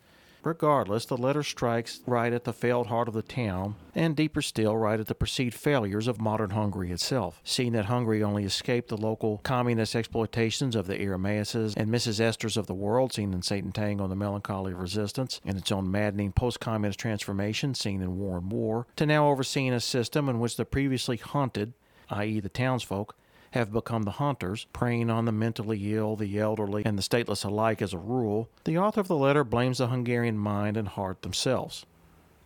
Regardless, 0.48 1.04
the 1.04 1.18
letter 1.18 1.42
strikes 1.42 2.00
right 2.06 2.32
at 2.32 2.44
the 2.44 2.54
failed 2.54 2.86
heart 2.86 3.06
of 3.06 3.12
the 3.12 3.20
town, 3.20 3.74
and 3.94 4.16
deeper 4.16 4.40
still, 4.40 4.78
right 4.78 4.98
at 4.98 5.06
the 5.06 5.14
perceived 5.14 5.54
failures 5.54 6.08
of 6.08 6.22
modern 6.22 6.48
Hungary 6.48 6.90
itself. 6.90 7.42
Seeing 7.44 7.72
that 7.72 7.84
Hungary 7.84 8.22
only 8.22 8.44
escaped 8.44 8.88
the 8.88 8.96
local 8.96 9.42
communist 9.44 9.94
exploitations 9.94 10.74
of 10.74 10.86
the 10.86 10.98
Aramaises 10.98 11.74
and 11.76 11.90
Mrs. 11.90 12.18
Eszters 12.18 12.56
of 12.56 12.66
the 12.66 12.72
world, 12.72 13.12
seen 13.12 13.34
in 13.34 13.42
Satan 13.42 13.72
Tang 13.72 14.00
and 14.00 14.10
the 14.10 14.16
Melancholy 14.16 14.72
of 14.72 14.80
Resistance, 14.80 15.38
and 15.44 15.58
its 15.58 15.70
own 15.70 15.90
maddening 15.90 16.32
post 16.32 16.60
communist 16.60 16.98
transformation, 16.98 17.74
seen 17.74 18.00
in 18.00 18.16
War 18.18 18.38
and 18.38 18.50
War, 18.50 18.86
to 18.96 19.04
now 19.04 19.28
overseeing 19.28 19.74
a 19.74 19.80
system 19.80 20.30
in 20.30 20.40
which 20.40 20.56
the 20.56 20.64
previously 20.64 21.18
hunted, 21.18 21.74
i.e., 22.08 22.40
the 22.40 22.48
townsfolk, 22.48 23.14
have 23.52 23.72
become 23.72 24.02
the 24.02 24.12
hunters, 24.12 24.66
preying 24.72 25.10
on 25.10 25.24
the 25.24 25.32
mentally 25.32 25.94
ill, 25.94 26.16
the 26.16 26.38
elderly, 26.38 26.84
and 26.84 26.98
the 26.98 27.02
stateless 27.02 27.44
alike 27.44 27.80
as 27.80 27.92
a 27.92 27.98
rule, 27.98 28.48
the 28.64 28.78
author 28.78 29.00
of 29.00 29.08
the 29.08 29.16
letter 29.16 29.44
blames 29.44 29.78
the 29.78 29.88
Hungarian 29.88 30.38
mind 30.38 30.76
and 30.76 30.88
heart 30.88 31.22
themselves. 31.22 31.86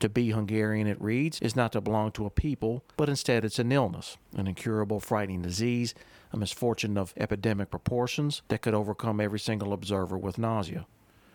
To 0.01 0.09
be 0.09 0.31
Hungarian, 0.31 0.89
it 0.89 1.01
reads, 1.01 1.39
is 1.41 1.55
not 1.55 1.73
to 1.73 1.81
belong 1.81 2.11
to 2.13 2.27
a 2.27 2.31
people, 2.31 2.83
but 2.97 3.09
instead 3.09 3.45
it's 3.45 3.61
an 3.61 3.71
illness, 3.71 4.17
an 4.37 4.49
incurable, 4.49 4.99
frightening 4.99 5.43
disease, 5.43 5.95
a 6.33 6.37
misfortune 6.37 6.99
of 6.99 7.15
epidemic 7.17 7.71
proportions 7.71 8.43
that 8.49 8.63
could 8.63 8.75
overcome 8.75 9.21
every 9.21 9.39
single 9.39 9.73
observer 9.73 10.19
with 10.19 10.39
nausea. 10.39 10.87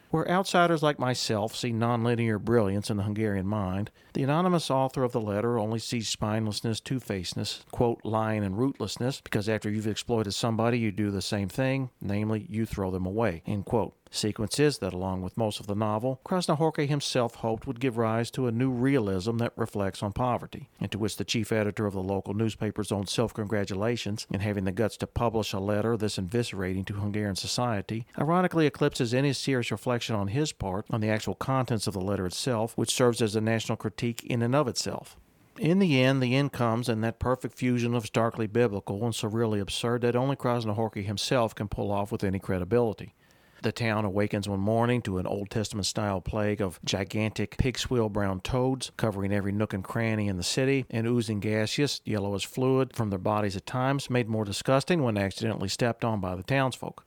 Where 0.10 0.30
outsiders 0.30 0.82
like 0.82 1.00
myself 1.00 1.54
see 1.54 1.74
nonlinear 1.74 2.40
brilliance 2.40 2.90
in 2.90 2.96
the 2.96 3.04
Hungarian 3.04 3.46
mind, 3.46 3.92
the 4.14 4.24
anonymous 4.24 4.72
author 4.72 5.04
of 5.04 5.12
the 5.12 5.20
letter 5.20 5.60
only 5.60 5.80
sees 5.80 6.10
spinelessness, 6.10 6.82
two 6.82 7.02
facedness, 7.02 7.66
quote, 7.72 8.00
lying 8.06 8.44
and 8.44 8.56
rootlessness, 8.56 9.22
because 9.22 9.50
after 9.50 9.70
you've 9.70 9.86
exploited 9.86 10.32
somebody, 10.34 10.80
you 10.80 10.92
do 10.92 11.12
the 11.12 11.22
same 11.22 11.50
thing, 11.50 11.90
namely, 12.00 12.46
you 12.50 12.66
throw 12.66 12.90
them 12.90 13.06
away, 13.06 13.44
end 13.46 13.66
quote. 13.66 13.96
Sequences 14.12 14.78
that, 14.80 14.94
along 14.94 15.22
with 15.22 15.38
most 15.38 15.60
of 15.60 15.68
the 15.68 15.76
novel, 15.76 16.22
Krasznahorkai 16.26 16.88
himself 16.88 17.36
hoped 17.36 17.68
would 17.68 17.80
give 17.80 17.98
rise 17.98 18.32
to 18.32 18.48
a 18.48 18.52
new 18.52 18.70
realism 18.70 19.38
that 19.38 19.54
reflects 19.56 20.02
on 20.02 20.14
poverty, 20.14 20.70
and 20.80 20.92
to 20.92 20.98
which 20.98 21.18
the 21.18 21.26
chief 21.26 21.52
editor 21.52 21.86
of 21.86 21.94
the 21.94 22.02
local 22.02 22.34
newspaper's 22.34 22.92
own 22.92 23.08
self 23.08 23.34
congratulations 23.34 24.26
in 24.32 24.40
having 24.40 24.64
the 24.64 24.72
guts 24.72 24.98
to 24.98 25.08
publish 25.08 25.54
a 25.54 25.60
letter 25.60 25.98
this 25.98 26.18
eviscerating 26.18 26.86
to 26.86 26.94
Hungarian 26.94 27.36
society 27.36 28.06
ironically 28.18 28.66
eclipses 28.66 29.14
any 29.14 29.34
serious 29.34 29.72
reflection 29.72 30.16
on 30.16 30.30
his 30.30 30.52
part 30.52 30.86
on 30.90 31.02
the 31.02 31.10
actual 31.10 31.36
contents 31.36 31.88
of 31.88 31.94
the 31.94 32.02
letter 32.02 32.26
itself, 32.26 32.78
which 32.78 32.94
serves 32.94 33.22
as 33.22 33.36
a 33.36 33.42
national 33.42 33.78
critique 33.78 34.24
in 34.26 34.42
and 34.42 34.56
of 34.56 34.68
itself. 34.68 35.18
In 35.60 35.80
the 35.80 36.02
end, 36.02 36.22
the 36.22 36.36
end 36.36 36.52
comes 36.52 36.88
in 36.88 37.02
that 37.02 37.20
perfect 37.20 37.56
fusion 37.56 37.96
of 37.96 38.06
starkly 38.06 38.46
biblical 38.46 39.04
and 39.04 39.14
surreally 39.14 39.60
absurd 39.60 40.02
that 40.02 40.16
only 40.16 40.36
Krasznahorkai 40.36 41.04
himself 41.04 41.56
can 41.56 41.68
pull 41.68 41.92
off 41.92 42.12
with 42.12 42.24
any 42.24 42.38
credibility. 42.38 43.16
The 43.64 43.72
town 43.72 44.06
awakens 44.06 44.48
one 44.48 44.60
morning 44.60 45.02
to 45.02 45.18
an 45.18 45.26
Old 45.26 45.50
Testament 45.50 45.88
style 45.88 46.22
plague 46.22 46.62
of 46.62 46.80
gigantic 46.86 47.58
pig 47.58 47.80
swill 47.80 48.08
brown 48.08 48.42
toads 48.42 48.92
covering 48.98 49.34
every 49.34 49.52
nook 49.52 49.74
and 49.74 49.84
cranny 49.84 50.28
in 50.28 50.38
the 50.38 50.44
city 50.44 50.86
and 50.92 51.08
oozing 51.08 51.40
gaseous, 51.40 52.00
yellowish 52.06 52.46
fluid 52.46 52.96
from 52.96 53.10
their 53.10 53.18
bodies 53.18 53.56
at 53.56 53.66
times, 53.66 54.12
made 54.12 54.30
more 54.30 54.46
disgusting 54.46 55.02
when 55.02 55.18
accidentally 55.18 55.70
stepped 55.70 56.06
on 56.06 56.22
by 56.22 56.36
the 56.36 56.44
townsfolk. 56.44 57.07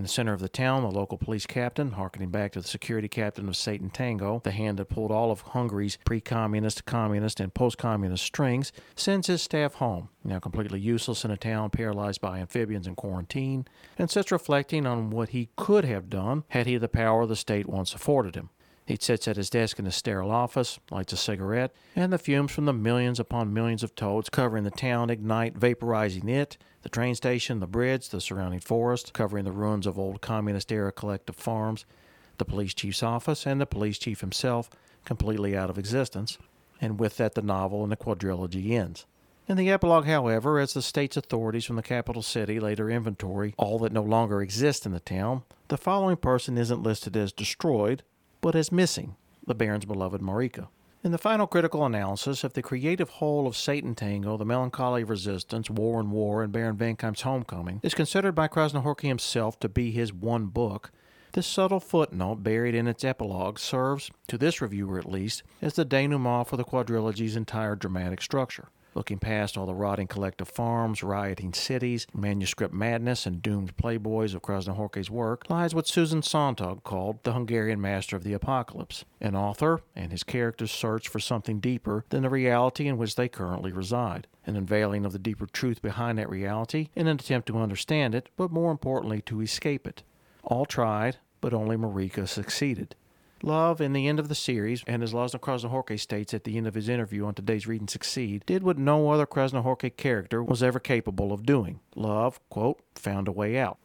In 0.00 0.04
the 0.04 0.08
center 0.08 0.32
of 0.32 0.40
the 0.40 0.48
town, 0.48 0.80
the 0.80 0.90
local 0.90 1.18
police 1.18 1.44
captain, 1.44 1.92
harkening 1.92 2.30
back 2.30 2.52
to 2.52 2.62
the 2.62 2.66
security 2.66 3.06
captain 3.06 3.46
of 3.46 3.54
Satan 3.54 3.90
Tango, 3.90 4.40
the 4.42 4.50
hand 4.50 4.78
that 4.78 4.88
pulled 4.88 5.10
all 5.10 5.30
of 5.30 5.42
Hungary's 5.42 5.98
pre 6.06 6.22
communist, 6.22 6.86
communist, 6.86 7.38
and 7.38 7.52
post 7.52 7.76
communist 7.76 8.24
strings, 8.24 8.72
sends 8.96 9.26
his 9.26 9.42
staff 9.42 9.74
home, 9.74 10.08
now 10.24 10.38
completely 10.38 10.80
useless 10.80 11.22
in 11.26 11.30
a 11.30 11.36
town 11.36 11.68
paralyzed 11.68 12.22
by 12.22 12.38
amphibians 12.38 12.86
and 12.86 12.96
quarantine, 12.96 13.66
and 13.98 14.10
sits 14.10 14.32
reflecting 14.32 14.86
on 14.86 15.10
what 15.10 15.28
he 15.28 15.50
could 15.56 15.84
have 15.84 16.08
done 16.08 16.44
had 16.48 16.66
he 16.66 16.78
the 16.78 16.88
power 16.88 17.26
the 17.26 17.36
state 17.36 17.68
once 17.68 17.92
afforded 17.92 18.36
him. 18.36 18.48
He 18.90 18.98
sits 19.00 19.28
at 19.28 19.36
his 19.36 19.50
desk 19.50 19.78
in 19.78 19.84
his 19.84 19.94
sterile 19.94 20.32
office, 20.32 20.80
lights 20.90 21.12
a 21.12 21.16
cigarette, 21.16 21.72
and 21.94 22.12
the 22.12 22.18
fumes 22.18 22.50
from 22.50 22.64
the 22.64 22.72
millions 22.72 23.20
upon 23.20 23.54
millions 23.54 23.84
of 23.84 23.94
toads 23.94 24.28
covering 24.28 24.64
the 24.64 24.72
town 24.72 25.10
ignite, 25.10 25.54
vaporizing 25.54 26.28
it, 26.28 26.58
the 26.82 26.88
train 26.88 27.14
station, 27.14 27.60
the 27.60 27.68
bridge, 27.68 28.08
the 28.08 28.20
surrounding 28.20 28.58
forest, 28.58 29.12
covering 29.12 29.44
the 29.44 29.52
ruins 29.52 29.86
of 29.86 29.96
old 29.96 30.20
communist 30.20 30.72
era 30.72 30.90
collective 30.90 31.36
farms, 31.36 31.84
the 32.38 32.44
police 32.44 32.74
chief's 32.74 33.04
office, 33.04 33.46
and 33.46 33.60
the 33.60 33.64
police 33.64 33.96
chief 33.96 34.22
himself, 34.22 34.68
completely 35.04 35.56
out 35.56 35.70
of 35.70 35.78
existence. 35.78 36.36
And 36.80 36.98
with 36.98 37.16
that, 37.18 37.36
the 37.36 37.42
novel 37.42 37.84
and 37.84 37.92
the 37.92 37.96
quadrilogy 37.96 38.72
ends. 38.72 39.06
In 39.46 39.56
the 39.56 39.70
epilogue, 39.70 40.06
however, 40.06 40.58
as 40.58 40.74
the 40.74 40.82
state's 40.82 41.16
authorities 41.16 41.64
from 41.64 41.76
the 41.76 41.82
capital 41.82 42.22
city 42.22 42.58
later 42.58 42.90
inventory 42.90 43.54
all 43.56 43.78
that 43.78 43.92
no 43.92 44.02
longer 44.02 44.42
exists 44.42 44.84
in 44.84 44.90
the 44.90 44.98
town, 44.98 45.44
the 45.68 45.78
following 45.78 46.16
person 46.16 46.58
isn't 46.58 46.82
listed 46.82 47.16
as 47.16 47.32
destroyed, 47.32 48.02
but 48.40 48.54
as 48.54 48.72
missing 48.72 49.16
the 49.46 49.54
Baron's 49.54 49.84
beloved 49.84 50.20
Marika. 50.20 50.68
In 51.02 51.12
the 51.12 51.18
final 51.18 51.46
critical 51.46 51.86
analysis 51.86 52.44
of 52.44 52.52
the 52.52 52.60
creative 52.60 53.08
whole 53.08 53.46
of 53.46 53.56
Satan 53.56 53.94
Tango, 53.94 54.36
The 54.36 54.44
Melancholy 54.44 55.02
Resistance, 55.02 55.70
War 55.70 55.98
and 55.98 56.10
War, 56.10 56.42
and 56.42 56.52
Baron 56.52 56.76
Wenckheim's 56.76 57.22
Homecoming 57.22 57.80
is 57.82 57.94
considered 57.94 58.34
by 58.34 58.48
Krasznahorkai 58.48 59.08
himself 59.08 59.58
to 59.60 59.68
be 59.68 59.92
his 59.92 60.12
one 60.12 60.46
book. 60.46 60.90
This 61.32 61.46
subtle 61.46 61.80
footnote 61.80 62.42
buried 62.42 62.74
in 62.74 62.86
its 62.86 63.02
epilogue 63.02 63.58
serves, 63.58 64.10
to 64.26 64.36
this 64.36 64.60
reviewer 64.60 64.98
at 64.98 65.10
least, 65.10 65.42
as 65.62 65.74
the 65.74 65.86
denouement 65.86 66.48
for 66.48 66.58
the 66.58 66.64
quadrilogy's 66.64 67.36
entire 67.36 67.76
dramatic 67.76 68.20
structure. 68.20 68.68
Looking 68.94 69.18
past 69.18 69.56
all 69.56 69.66
the 69.66 69.74
rotting 69.74 70.08
collective 70.08 70.48
farms, 70.48 71.02
rioting 71.02 71.52
cities, 71.52 72.06
manuscript 72.12 72.74
madness, 72.74 73.24
and 73.24 73.40
doomed 73.40 73.76
playboys 73.76 74.34
of 74.34 74.42
Krasznahorkai's 74.42 75.10
work 75.10 75.48
lies 75.48 75.74
what 75.74 75.86
Susan 75.86 76.22
Sontag 76.22 76.82
called 76.82 77.22
the 77.22 77.32
Hungarian 77.32 77.80
master 77.80 78.16
of 78.16 78.24
the 78.24 78.32
apocalypse, 78.32 79.04
an 79.20 79.36
author 79.36 79.80
and 79.94 80.10
his 80.10 80.24
characters' 80.24 80.72
search 80.72 81.08
for 81.08 81.20
something 81.20 81.60
deeper 81.60 82.04
than 82.08 82.22
the 82.22 82.30
reality 82.30 82.88
in 82.88 82.98
which 82.98 83.14
they 83.14 83.28
currently 83.28 83.70
reside, 83.70 84.26
an 84.46 84.56
unveiling 84.56 85.04
of 85.04 85.12
the 85.12 85.18
deeper 85.18 85.46
truth 85.46 85.80
behind 85.80 86.18
that 86.18 86.28
reality 86.28 86.88
in 86.96 87.06
an 87.06 87.16
attempt 87.16 87.46
to 87.46 87.58
understand 87.58 88.14
it, 88.14 88.28
but 88.36 88.50
more 88.50 88.72
importantly, 88.72 89.20
to 89.22 89.40
escape 89.40 89.86
it. 89.86 90.02
All 90.42 90.66
tried, 90.66 91.18
but 91.40 91.54
only 91.54 91.76
Marika 91.76 92.26
succeeded. 92.26 92.96
Love, 93.42 93.80
in 93.80 93.94
the 93.94 94.06
end 94.06 94.20
of 94.20 94.28
the 94.28 94.34
series, 94.34 94.84
and 94.86 95.02
as 95.02 95.14
Laszlo 95.14 95.40
Krasznahorkai 95.40 95.98
states 95.98 96.34
at 96.34 96.44
the 96.44 96.58
end 96.58 96.66
of 96.66 96.74
his 96.74 96.88
interview 96.90 97.24
on 97.24 97.34
today's 97.34 97.66
Read 97.66 97.80
and 97.80 97.88
Succeed, 97.88 98.44
did 98.44 98.62
what 98.62 98.76
no 98.76 99.10
other 99.10 99.26
Krasznahorkai 99.26 99.96
character 99.96 100.42
was 100.42 100.62
ever 100.62 100.78
capable 100.78 101.32
of 101.32 101.46
doing. 101.46 101.80
Love, 101.96 102.38
quote, 102.50 102.80
found 102.94 103.28
a 103.28 103.32
way 103.32 103.56
out, 103.56 103.78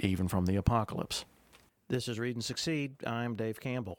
even 0.00 0.26
from 0.26 0.46
the 0.46 0.56
apocalypse. 0.56 1.24
This 1.88 2.08
is 2.08 2.18
Read 2.18 2.34
and 2.34 2.44
Succeed. 2.44 2.96
I'm 3.06 3.36
Dave 3.36 3.60
Campbell. 3.60 3.98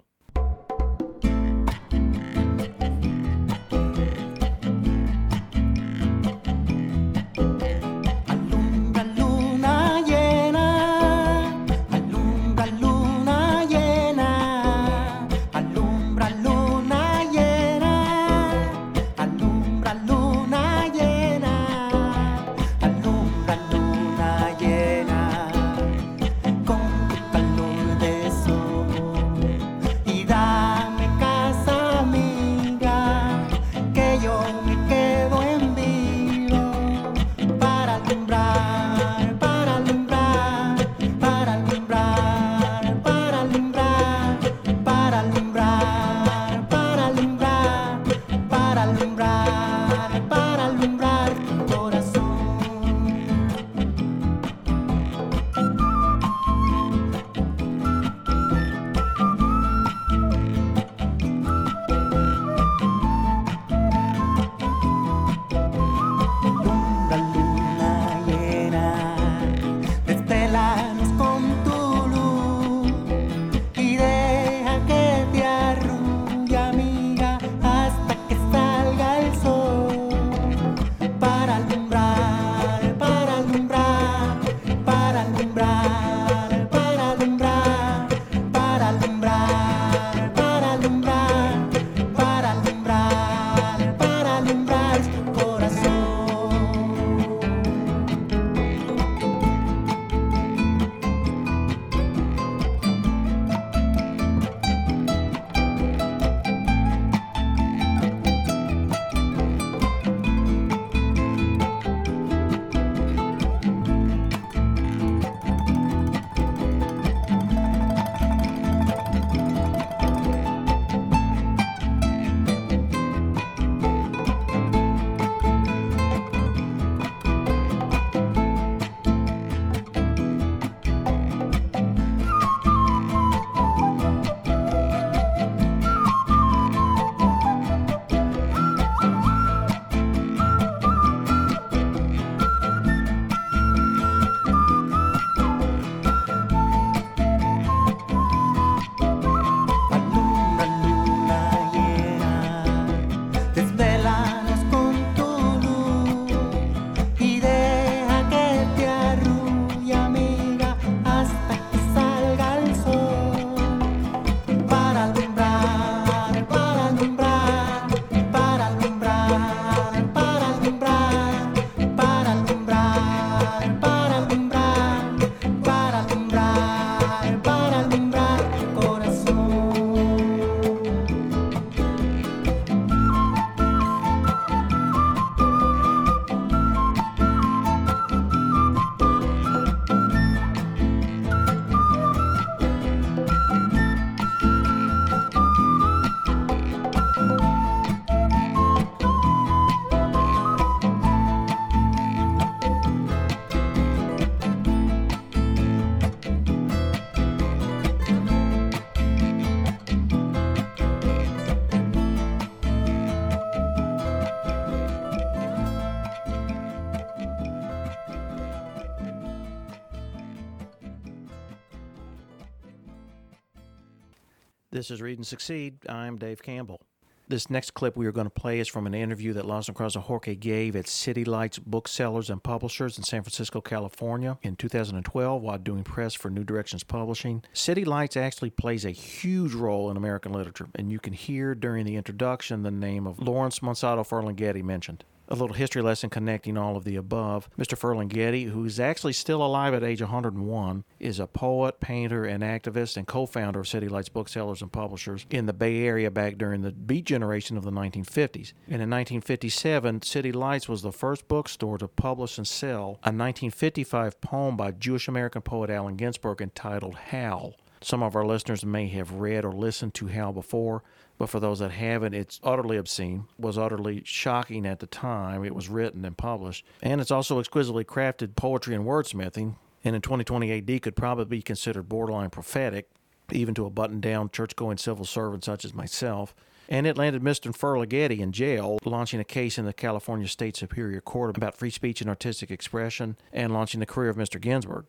This 224.72 224.92
is 224.92 225.02
Read 225.02 225.18
and 225.18 225.26
Succeed. 225.26 225.80
I'm 225.90 226.18
Dave 226.18 226.44
Campbell. 226.44 226.80
This 227.28 227.50
next 227.50 227.72
clip 227.74 227.98
we 227.98 228.06
are 228.06 228.12
going 228.12 228.28
to 228.28 228.30
play 228.30 228.60
is 228.60 228.68
from 228.68 228.86
an 228.86 228.94
interview 228.94 229.34
that 229.34 229.46
Laszlo 229.46 229.74
Krasznahorkai 229.74 230.40
gave 230.40 230.76
at 230.76 230.88
City 230.88 231.26
Lights 231.26 231.58
Booksellers 231.58 232.30
and 232.30 232.44
Publishers 232.44 232.96
in 232.96 233.04
San 233.04 233.24
Francisco, 233.24 233.62
California 233.62 234.38
in 234.44 234.56
2012 234.56 235.42
while 235.42 235.58
doing 235.58 235.84
press 235.84 236.14
for 236.14 236.30
New 236.30 236.44
Directions 236.44 236.84
Publishing. 236.84 237.44
City 237.52 237.84
Lights 237.84 238.16
actually 238.16 238.52
plays 238.52 238.86
a 238.86 238.92
huge 238.92 239.56
role 239.56 239.90
in 239.90 239.98
American 239.98 240.34
literature, 240.34 240.68
and 240.76 240.92
you 240.92 241.00
can 241.00 241.14
hear 241.14 241.56
during 241.56 241.84
the 241.84 241.96
introduction 241.96 242.62
the 242.62 242.70
name 242.70 243.08
of 243.08 243.18
Lawrence 243.18 243.62
Monsanto 243.62 244.08
Ferlinghetti 244.08 244.64
mentioned 244.64 245.04
a 245.30 245.36
little 245.36 245.56
history 245.56 245.82
lesson 245.82 246.10
connecting 246.10 246.58
all 246.58 246.76
of 246.76 246.84
the 246.84 246.96
above. 246.96 247.50
Mr. 247.58 247.78
Ferlinghetti, 247.78 248.50
who 248.50 248.66
is 248.66 248.80
actually 248.80 249.14
still 249.14 249.44
alive 249.44 249.74
at 249.74 249.84
age 249.84 250.02
101, 250.02 250.84
is 251.00 251.20
a 251.20 251.28
poet, 251.28 251.80
painter, 251.80 252.26
and 252.26 252.44
activist 252.44 252.98
and 252.98 253.08
co 253.08 253.26
founder 253.26 253.60
of 253.60 253.68
City 253.68 253.88
Lights 253.88 254.10
Booksellers 254.10 254.62
and 254.62 254.72
Publishers 254.72 255.26
in 255.30 255.46
the 255.46 255.54
Bay 255.54 255.86
Area 255.86 256.12
back 256.12 256.38
during 256.38 256.62
the 256.62 256.72
Beat 256.72 257.06
generation 257.06 257.56
of 257.56 257.64
the 257.64 257.72
1950s. 257.72 258.54
And 258.68 258.82
in 258.82 258.90
1957, 258.90 260.02
City 260.02 260.32
Lights 260.32 260.68
was 260.68 260.82
the 260.82 260.92
first 260.92 261.28
bookstore 261.28 261.78
to 261.78 261.88
publish 261.88 262.38
and 262.38 262.48
sell 262.48 263.00
a 263.04 263.14
1955 263.14 264.20
poem 264.22 264.58
by 264.58 264.72
Jewish 264.72 265.08
American 265.08 265.42
poet 265.42 265.70
Allen 265.70 265.96
Ginsberg 265.96 266.42
entitled 266.42 266.96
Howl. 266.96 267.56
Some 267.82 268.04
of 268.04 268.16
our 268.16 268.26
listeners 268.26 268.66
may 268.66 268.88
have 268.90 269.14
read 269.14 269.46
or 269.46 269.52
listened 269.52 269.94
to 269.96 270.08
Howl 270.08 270.34
before. 270.34 270.84
But 271.18 271.30
for 271.30 271.40
those 271.40 271.60
that 271.60 271.72
haven't, 271.72 272.14
it's 272.14 272.40
utterly 272.44 272.78
obscene, 272.78 273.26
was 273.38 273.58
utterly 273.58 274.02
shocking 274.06 274.66
at 274.66 274.80
the 274.80 274.88
time 274.88 275.44
it 275.44 275.54
was 275.54 275.68
written 275.68 276.06
and 276.06 276.18
published. 276.18 276.66
And 276.82 277.02
it's 277.02 277.12
also 277.12 277.40
exquisitely 277.40 277.84
crafted 277.84 278.36
poetry 278.36 278.74
and 278.74 278.86
wordsmithing. 278.86 279.56
And 279.84 279.96
in 279.96 280.02
2020 280.02 280.52
AD 280.52 280.82
could 280.82 280.96
probably 280.96 281.26
be 281.26 281.42
considered 281.42 281.90
borderline 281.90 282.30
prophetic, 282.30 282.90
even 283.32 283.54
to 283.56 283.66
a 283.66 283.70
button 283.70 284.00
down 284.00 284.30
church 284.30 284.56
going 284.56 284.78
civil 284.78 285.06
servant 285.06 285.44
such 285.44 285.66
as 285.66 285.74
myself. 285.74 286.34
And 286.70 286.88
it 286.88 286.98
landed 286.98 287.22
Mr. 287.22 287.52
Ferlinghetti 287.52 288.20
in 288.20 288.32
jail, 288.32 288.78
launching 288.86 289.20
a 289.20 289.26
case 289.26 289.58
in 289.58 289.66
the 289.66 289.74
California 289.74 290.28
State 290.28 290.56
Superior 290.56 291.02
Court 291.02 291.36
about 291.36 291.58
free 291.58 291.72
speech 291.72 292.00
and 292.00 292.10
artistic 292.10 292.52
expression, 292.52 293.18
and 293.34 293.52
launching 293.52 293.80
the 293.80 293.86
career 293.86 294.10
of 294.10 294.18
Mr. 294.18 294.40
Ginsberg. 294.40 294.86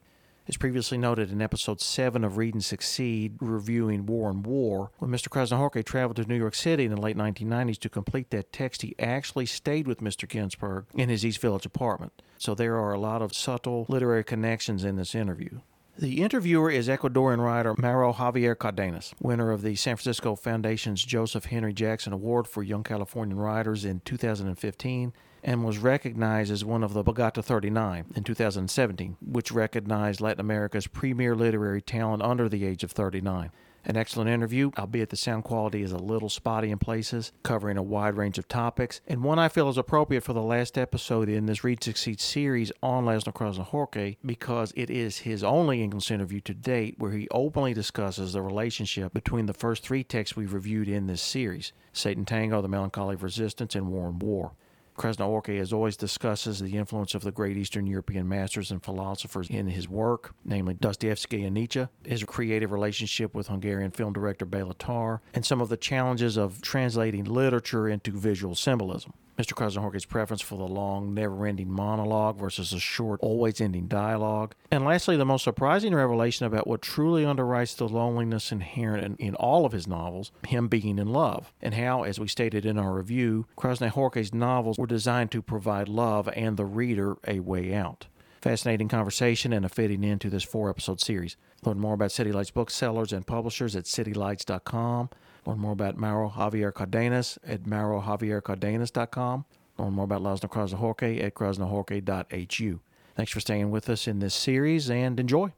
As 0.51 0.57
previously 0.57 0.99
noted 0.99 1.31
in 1.31 1.41
episode 1.41 1.81
7 1.81 2.25
of 2.25 2.37
Read 2.37 2.55
and 2.55 2.65
Succeed, 2.65 3.37
reviewing 3.39 4.05
War 4.05 4.31
and 4.31 4.45
War, 4.45 4.91
when 4.99 5.13
Mr. 5.13 5.29
Krasznahorkai 5.29 5.85
traveled 5.85 6.17
to 6.17 6.25
New 6.25 6.35
York 6.35 6.57
City 6.57 6.85
in 6.85 6.91
the 6.91 7.01
late 7.01 7.17
1990s 7.17 7.79
to 7.79 7.89
complete 7.89 8.31
that 8.31 8.53
text, 8.53 8.83
he 8.83 8.97
actually 8.99 9.47
stayed 9.47 9.87
with 9.87 10.01
Mr. 10.01 10.29
Ginsberg 10.29 10.87
in 10.93 11.09
his 11.09 11.25
East 11.25 11.41
Village 11.41 11.67
apartment. 11.67 12.21
So 12.37 12.57
there 12.57 12.75
are 12.75 12.93
a 12.93 12.99
lot 12.99 13.23
of 13.23 13.33
subtle 13.33 13.87
literary 13.89 14.25
connections 14.25 14.83
in 14.83 14.97
this 14.97 15.15
interview. 15.15 15.61
The 15.97 16.21
interviewer 16.21 16.69
is 16.69 16.89
Ecuadorian 16.89 17.39
writer 17.39 17.77
Mauro 17.79 18.13
Javier 18.13 18.59
Cardenas, 18.59 19.15
winner 19.21 19.53
of 19.53 19.63
the 19.63 19.77
San 19.77 19.95
Francisco 19.95 20.35
Foundation's 20.35 21.05
Joseph 21.05 21.45
Henry 21.45 21.73
Jackson 21.73 22.13
Award 22.13 22.49
for 22.49 22.65
Young 22.65 22.83
Californian 22.83 23.39
Writers 23.39 23.85
in 23.85 24.01
2015 24.05 25.13
and 25.43 25.65
was 25.65 25.79
recognized 25.79 26.51
as 26.51 26.65
one 26.65 26.83
of 26.83 26.95
the 26.95 27.03
Bogota 27.03 27.43
39 27.43 28.07
in 28.15 28.23
2017, 28.25 29.17
which 29.21 29.53
recognized 29.53 30.21
Latin 30.21 30.41
America's 30.41 30.87
premier 30.87 31.35
literary 31.35 31.83
talent 31.83 32.23
under 32.23 32.49
the 32.49 32.65
age 32.65 32.85
of 32.85 32.93
39. 32.93 33.51
An 33.83 33.97
excellent 33.97 34.29
interview, 34.29 34.71
albeit 34.79 35.09
the 35.09 35.17
sound 35.17 35.45
quality 35.45 35.83
is 35.83 35.93
a 35.93 35.97
little 35.97 36.29
spotty 36.29 36.71
in 36.71 36.79
places, 36.79 37.33
covering 37.43 37.79
a 37.79 37.83
wide 37.83 38.15
range 38.15 38.37
of 38.37 38.47
topics, 38.47 39.01
and 39.09 39.25
one 39.25 39.39
I 39.39 39.49
feel 39.49 39.71
is 39.71 39.79
appropriate 39.79 40.23
for 40.23 40.35
the 40.35 40.43
last 40.43 40.77
episode 40.77 41.31
in 41.31 41.47
this 41.47 41.65
Read 41.65 41.83
Succeed 41.83 42.21
series 42.21 42.71
on 42.83 43.07
Laszlo 43.07 43.33
Krasznahorkai 43.33 44.19
because 44.25 44.75
it 44.77 44.91
is 44.91 45.19
his 45.19 45.43
only 45.43 45.83
English 45.83 46.11
interview 46.11 46.41
to 46.41 46.53
date 46.53 46.97
where 46.99 47.13
he 47.13 47.27
openly 47.31 47.73
discusses 47.73 48.35
the 48.35 48.43
relationship 48.43 49.15
between 49.15 49.47
the 49.47 49.55
first 49.55 49.83
three 49.83 50.05
texts 50.05 50.37
we've 50.37 50.53
reviewed 50.53 50.89
in 50.89 51.07
this 51.07 51.23
series 51.23 51.73
Satan 51.95 52.27
Tango, 52.27 52.61
The 52.61 52.69
Melancholy 52.69 53.15
of 53.15 53.23
Resistance, 53.23 53.75
and 53.75 53.89
War 53.89 54.09
and 54.09 54.21
War. 54.21 54.53
Krasznahorkai, 55.01 55.59
as 55.59 55.73
always, 55.73 55.97
discusses 55.97 56.61
the 56.61 56.77
influence 56.77 57.15
of 57.15 57.23
the 57.23 57.33
great 57.33 57.57
Eastern 57.57 57.87
European 57.87 58.29
masters 58.29 58.71
and 58.71 58.85
philosophers 58.85 59.49
in 59.49 59.67
his 59.67 59.89
work, 59.89 60.35
namely 60.45 60.75
Dostoevsky 60.75 61.43
and 61.45 61.55
Nietzsche, 61.55 61.87
his 62.05 62.23
creative 62.25 62.71
relationship 62.71 63.35
with 63.35 63.49
Hungarian 63.49 63.93
film 63.93 64.13
director 64.13 64.45
Béla 64.45 64.75
Tarr, 64.79 65.23
and 65.33 65.47
some 65.47 65.63
of 65.63 65.71
the 65.71 65.79
challenges 65.79 66.37
of 66.37 66.61
translating 66.61 67.25
literature 67.25 67.89
into 67.89 68.13
visual 68.13 68.55
symbolism. 68.55 69.15
Mr. 69.41 69.55
Krasznahorkai's 69.55 70.05
preference 70.05 70.43
for 70.43 70.59
the 70.59 70.69
long, 70.69 71.15
never 71.15 71.47
ending 71.47 71.71
monologue 71.71 72.37
versus 72.37 72.75
a 72.75 72.79
short, 72.79 73.19
always 73.23 73.59
ending 73.59 73.87
dialogue. 73.87 74.55
And 74.71 74.85
lastly, 74.85 75.17
the 75.17 75.25
most 75.25 75.45
surprising 75.45 75.95
revelation 75.95 76.45
about 76.45 76.67
what 76.67 76.83
truly 76.83 77.25
underwrites 77.25 77.75
the 77.75 77.89
loneliness 77.89 78.53
inherent 78.53 79.03
in, 79.03 79.17
in 79.17 79.35
all 79.37 79.65
of 79.65 79.73
his 79.73 79.87
novels, 79.87 80.31
him 80.47 80.69
being 80.69 80.99
in 80.99 81.09
love, 81.09 81.55
and 81.63 81.73
how, 81.73 82.03
as 82.03 82.21
we 82.21 82.29
stated 82.29 82.67
in 82.67 82.79
our 82.79 82.93
review, 82.93 83.47
Krasznahorkai's 83.57 84.35
novels 84.35 84.77
were 84.77 84.87
designed 84.87 85.31
to 85.31 85.41
provide 85.41 85.89
love 85.89 86.29
and 86.35 86.59
the 86.59 86.67
reader 86.67 87.17
a 87.27 87.41
way 87.41 87.73
out. 87.73 88.09
Fascinating 88.43 88.89
conversation 88.89 89.55
and 89.55 89.65
a 89.65 89.71
fitting 89.71 90.05
end 90.05 90.21
to 90.21 90.29
this 90.29 90.45
four 90.45 90.69
episode 90.69 91.01
series. 91.01 91.39
Learn 91.65 91.79
more 91.79 91.95
about 91.95 92.13
City 92.13 92.31
Lights 92.31 92.51
booksellers 92.51 93.11
and 93.11 93.27
publishers 93.27 93.75
at 93.75 93.85
citylights.com. 93.85 95.09
Learn 95.47 95.59
more 95.59 95.73
about 95.73 95.97
Mauro 95.97 96.29
Javier 96.29 96.73
Cardenas 96.73 97.39
at 97.47 97.65
maurojaviercardenas.com. 97.65 99.45
Learn 99.79 99.93
more 99.93 100.05
about 100.05 100.23
Laszlo 100.23 100.51
Krasznahorkai 100.51 101.23
at 101.25 101.35
krasznahorkai.hu. 101.35 102.81
Thanks 103.17 103.33
for 103.33 103.41
staying 103.41 103.71
with 103.71 103.89
us 103.89 104.07
in 104.07 104.19
this 104.19 104.35
series 104.35 104.91
and 104.91 105.19
enjoy. 105.19 105.53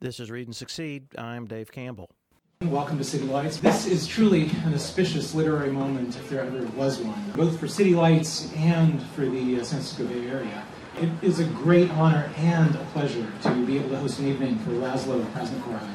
This 0.00 0.18
is 0.18 0.30
Read 0.30 0.46
and 0.46 0.56
Succeed. 0.56 1.08
I'm 1.18 1.46
Dave 1.46 1.70
Campbell. 1.70 2.10
Welcome 2.62 2.98
to 2.98 3.04
City 3.04 3.24
Lights. 3.24 3.58
This 3.58 3.86
is 3.86 4.06
truly 4.06 4.50
an 4.64 4.74
auspicious 4.74 5.34
literary 5.34 5.70
moment, 5.70 6.16
if 6.16 6.28
there 6.28 6.42
ever 6.42 6.66
was 6.76 6.98
one, 6.98 7.32
both 7.34 7.58
for 7.58 7.66
City 7.66 7.94
Lights 7.94 8.52
and 8.54 9.02
for 9.14 9.22
the 9.22 9.60
uh, 9.60 9.64
San 9.64 9.80
Francisco 9.80 10.04
Bay 10.06 10.28
Area. 10.28 10.64
It 11.00 11.10
is 11.22 11.40
a 11.40 11.44
great 11.44 11.90
honor 11.92 12.30
and 12.36 12.74
a 12.74 12.84
pleasure 12.92 13.26
to 13.42 13.66
be 13.66 13.78
able 13.78 13.90
to 13.90 13.96
host 13.96 14.18
an 14.18 14.28
evening 14.28 14.58
for 14.58 14.72
Laszlo 14.72 15.24
Krasznahorkai. 15.32 15.94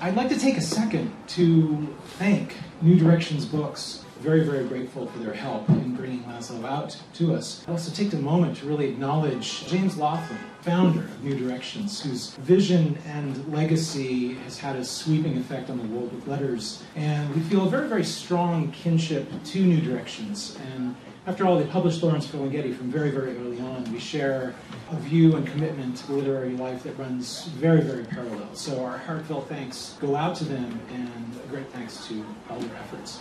I'd 0.00 0.14
like 0.14 0.28
to 0.28 0.38
take 0.38 0.56
a 0.56 0.60
second 0.60 1.12
to 1.28 1.96
thank 2.18 2.56
New 2.82 2.98
Directions 2.98 3.44
Books. 3.44 4.04
Very, 4.18 4.42
very 4.42 4.64
grateful 4.66 5.06
for 5.06 5.20
their 5.20 5.32
help 5.32 5.68
in 5.68 5.94
bringing 5.94 6.24
Laszlo 6.24 6.64
out 6.64 7.00
to 7.14 7.32
us. 7.32 7.62
I'd 7.68 7.70
also 7.70 7.94
take 7.94 8.12
a 8.12 8.16
moment 8.16 8.56
to 8.56 8.66
really 8.66 8.88
acknowledge 8.88 9.64
James 9.68 9.96
Laughlin, 9.96 10.40
founder 10.62 11.00
of 11.00 11.24
New 11.24 11.38
Directions, 11.38 12.00
whose 12.00 12.34
vision 12.36 12.98
and 13.06 13.52
legacy 13.52 14.34
has 14.34 14.58
had 14.58 14.76
a 14.76 14.84
sweeping 14.84 15.36
effect 15.38 15.70
on 15.70 15.78
the 15.78 15.84
world 15.84 16.12
of 16.12 16.26
letters. 16.26 16.82
And 16.96 17.34
we 17.34 17.40
feel 17.42 17.66
a 17.66 17.70
very, 17.70 17.88
very 17.88 18.04
strong 18.04 18.70
kinship 18.72 19.28
to 19.44 19.60
New 19.60 19.80
Directions. 19.80 20.58
And 20.72 20.94
after 21.26 21.46
all, 21.46 21.58
they 21.58 21.66
published 21.66 22.02
Lawrence 22.02 22.26
Ferlinghetti 22.26 22.74
from 22.74 22.90
very, 22.90 23.10
very 23.10 23.36
early 23.36 23.60
on. 23.60 23.84
We 23.92 23.98
share 23.98 24.54
a 24.90 24.96
view 24.96 25.36
and 25.36 25.46
commitment 25.46 25.98
to 25.98 26.12
literary 26.12 26.56
life 26.56 26.82
that 26.84 26.98
runs 26.98 27.44
very, 27.48 27.82
very 27.82 28.04
parallel. 28.04 28.54
So 28.54 28.82
our 28.84 28.96
heartfelt 28.98 29.48
thanks 29.48 29.94
go 30.00 30.16
out 30.16 30.36
to 30.36 30.44
them 30.44 30.80
and 30.94 31.40
a 31.44 31.46
great 31.48 31.68
thanks 31.70 32.06
to 32.08 32.24
all 32.48 32.58
their 32.58 32.76
efforts. 32.76 33.20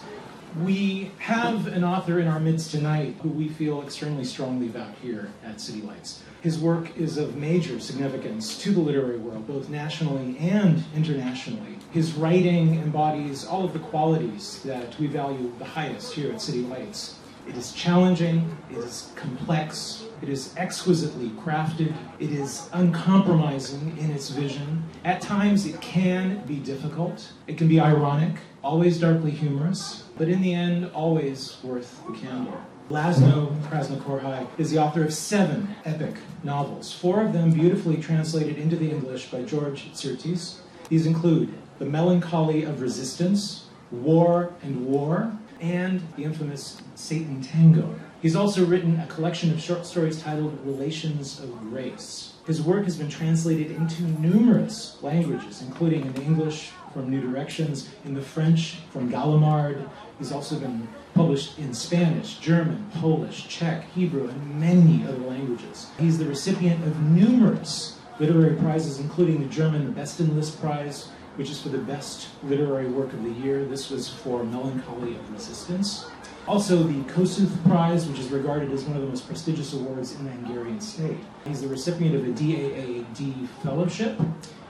We 0.63 1.11
have 1.19 1.67
an 1.67 1.83
author 1.83 2.19
in 2.19 2.27
our 2.27 2.39
midst 2.39 2.71
tonight 2.71 3.15
who 3.21 3.29
we 3.29 3.49
feel 3.49 3.83
extremely 3.83 4.23
strongly 4.23 4.67
about 4.67 4.95
here 5.03 5.29
at 5.43 5.59
City 5.59 5.81
Lights. 5.81 6.23
His 6.41 6.59
work 6.59 6.95
is 6.95 7.17
of 7.17 7.35
major 7.35 7.79
significance 7.79 8.61
to 8.61 8.71
the 8.71 8.79
literary 8.79 9.17
world, 9.17 9.47
both 9.47 9.69
nationally 9.69 10.37
and 10.37 10.83
internationally. 10.95 11.79
His 11.91 12.13
writing 12.13 12.75
embodies 12.75 13.43
all 13.43 13.65
of 13.65 13.73
the 13.73 13.79
qualities 13.79 14.61
that 14.63 14.97
we 14.99 15.07
value 15.07 15.51
the 15.57 15.65
highest 15.65 16.13
here 16.13 16.31
at 16.31 16.39
City 16.39 16.61
Lights. 16.61 17.17
It 17.47 17.55
is 17.55 17.71
challenging, 17.71 18.55
it 18.69 18.77
is 18.77 19.11
complex, 19.15 20.03
it 20.21 20.29
is 20.29 20.53
exquisitely 20.57 21.29
crafted, 21.29 21.95
it 22.19 22.31
is 22.31 22.69
uncompromising 22.73 23.97
in 23.97 24.11
its 24.11 24.29
vision. 24.29 24.83
At 25.05 25.21
times, 25.21 25.65
it 25.65 25.79
can 25.79 26.43
be 26.45 26.57
difficult, 26.57 27.31
it 27.47 27.57
can 27.57 27.67
be 27.67 27.79
ironic, 27.79 28.35
always 28.63 28.99
darkly 28.99 29.31
humorous, 29.31 30.03
but 30.17 30.27
in 30.27 30.41
the 30.41 30.53
end, 30.53 30.91
always 30.93 31.57
worth 31.63 32.05
the 32.05 32.13
candle. 32.13 32.59
Laszlo 32.89 33.53
Krasznahorkai 33.63 34.47
is 34.57 34.71
the 34.71 34.77
author 34.77 35.03
of 35.03 35.13
seven 35.13 35.75
epic 35.83 36.15
novels, 36.41 36.93
four 36.93 37.21
of 37.21 37.33
them 37.33 37.51
beautifully 37.51 37.97
translated 37.97 38.57
into 38.57 38.77
the 38.77 38.89
English 38.89 39.29
by 39.29 39.43
George 39.43 39.91
Szirtes. 39.91 40.59
These 40.87 41.05
include 41.05 41.53
The 41.79 41.85
Melancholy 41.85 42.63
of 42.63 42.79
Resistance, 42.79 43.65
War 43.91 44.53
and 44.61 44.85
War, 44.85 45.37
and 45.59 46.01
the 46.15 46.23
infamous 46.23 46.81
Satan 46.95 47.41
Tango. 47.41 47.93
He's 48.21 48.37
also 48.37 48.65
written 48.65 48.97
a 49.01 49.07
collection 49.07 49.51
of 49.51 49.59
short 49.59 49.85
stories 49.85 50.21
titled 50.21 50.57
Relations 50.65 51.41
of 51.41 51.59
Grace. 51.69 52.35
His 52.45 52.61
work 52.61 52.85
has 52.85 52.97
been 52.97 53.09
translated 53.09 53.69
into 53.71 54.03
numerous 54.03 54.97
languages, 55.01 55.61
including 55.61 56.05
in 56.05 56.21
English 56.21 56.71
from 56.93 57.11
New 57.11 57.19
Directions, 57.19 57.89
in 58.05 58.13
the 58.13 58.21
French 58.21 58.77
from 58.91 59.11
Gallimard. 59.11 59.89
He's 60.17 60.31
also 60.31 60.57
been 60.57 60.87
published 61.17 61.57
in 61.57 61.73
Spanish, 61.73 62.37
German, 62.37 62.91
Polish, 62.93 63.47
Czech, 63.47 63.89
Hebrew, 63.95 64.27
and 64.27 64.59
many 64.59 65.03
other 65.03 65.17
languages. 65.17 65.87
He's 65.97 66.19
the 66.19 66.27
recipient 66.27 66.85
of 66.85 67.01
numerous 67.01 67.97
literary 68.19 68.55
prizes, 68.55 68.99
including 68.99 69.41
the 69.41 69.49
German 69.49 69.95
Bestenlist 69.95 70.61
Prize, 70.61 71.09
which 71.35 71.49
is 71.49 71.59
for 71.59 71.69
the 71.69 71.79
best 71.79 72.27
literary 72.43 72.87
work 72.87 73.11
of 73.13 73.23
the 73.23 73.31
year. 73.31 73.65
This 73.65 73.89
was 73.89 74.07
for 74.07 74.43
Melancholy 74.43 75.15
of 75.15 75.33
Resistance. 75.33 76.05
Also, 76.47 76.83
the 76.83 77.01
Kossuth 77.11 77.63
Prize, 77.63 78.07
which 78.07 78.19
is 78.19 78.29
regarded 78.29 78.71
as 78.71 78.83
one 78.83 78.95
of 78.95 79.01
the 79.01 79.09
most 79.09 79.27
prestigious 79.27 79.73
awards 79.73 80.13
in 80.13 80.23
the 80.23 80.31
Hungarian 80.31 80.79
state. 80.79 81.17
He's 81.45 81.61
the 81.61 81.67
recipient 81.67 82.15
of 82.15 82.25
a 82.25 82.31
DAAD 82.31 83.47
fellowship. 83.63 84.19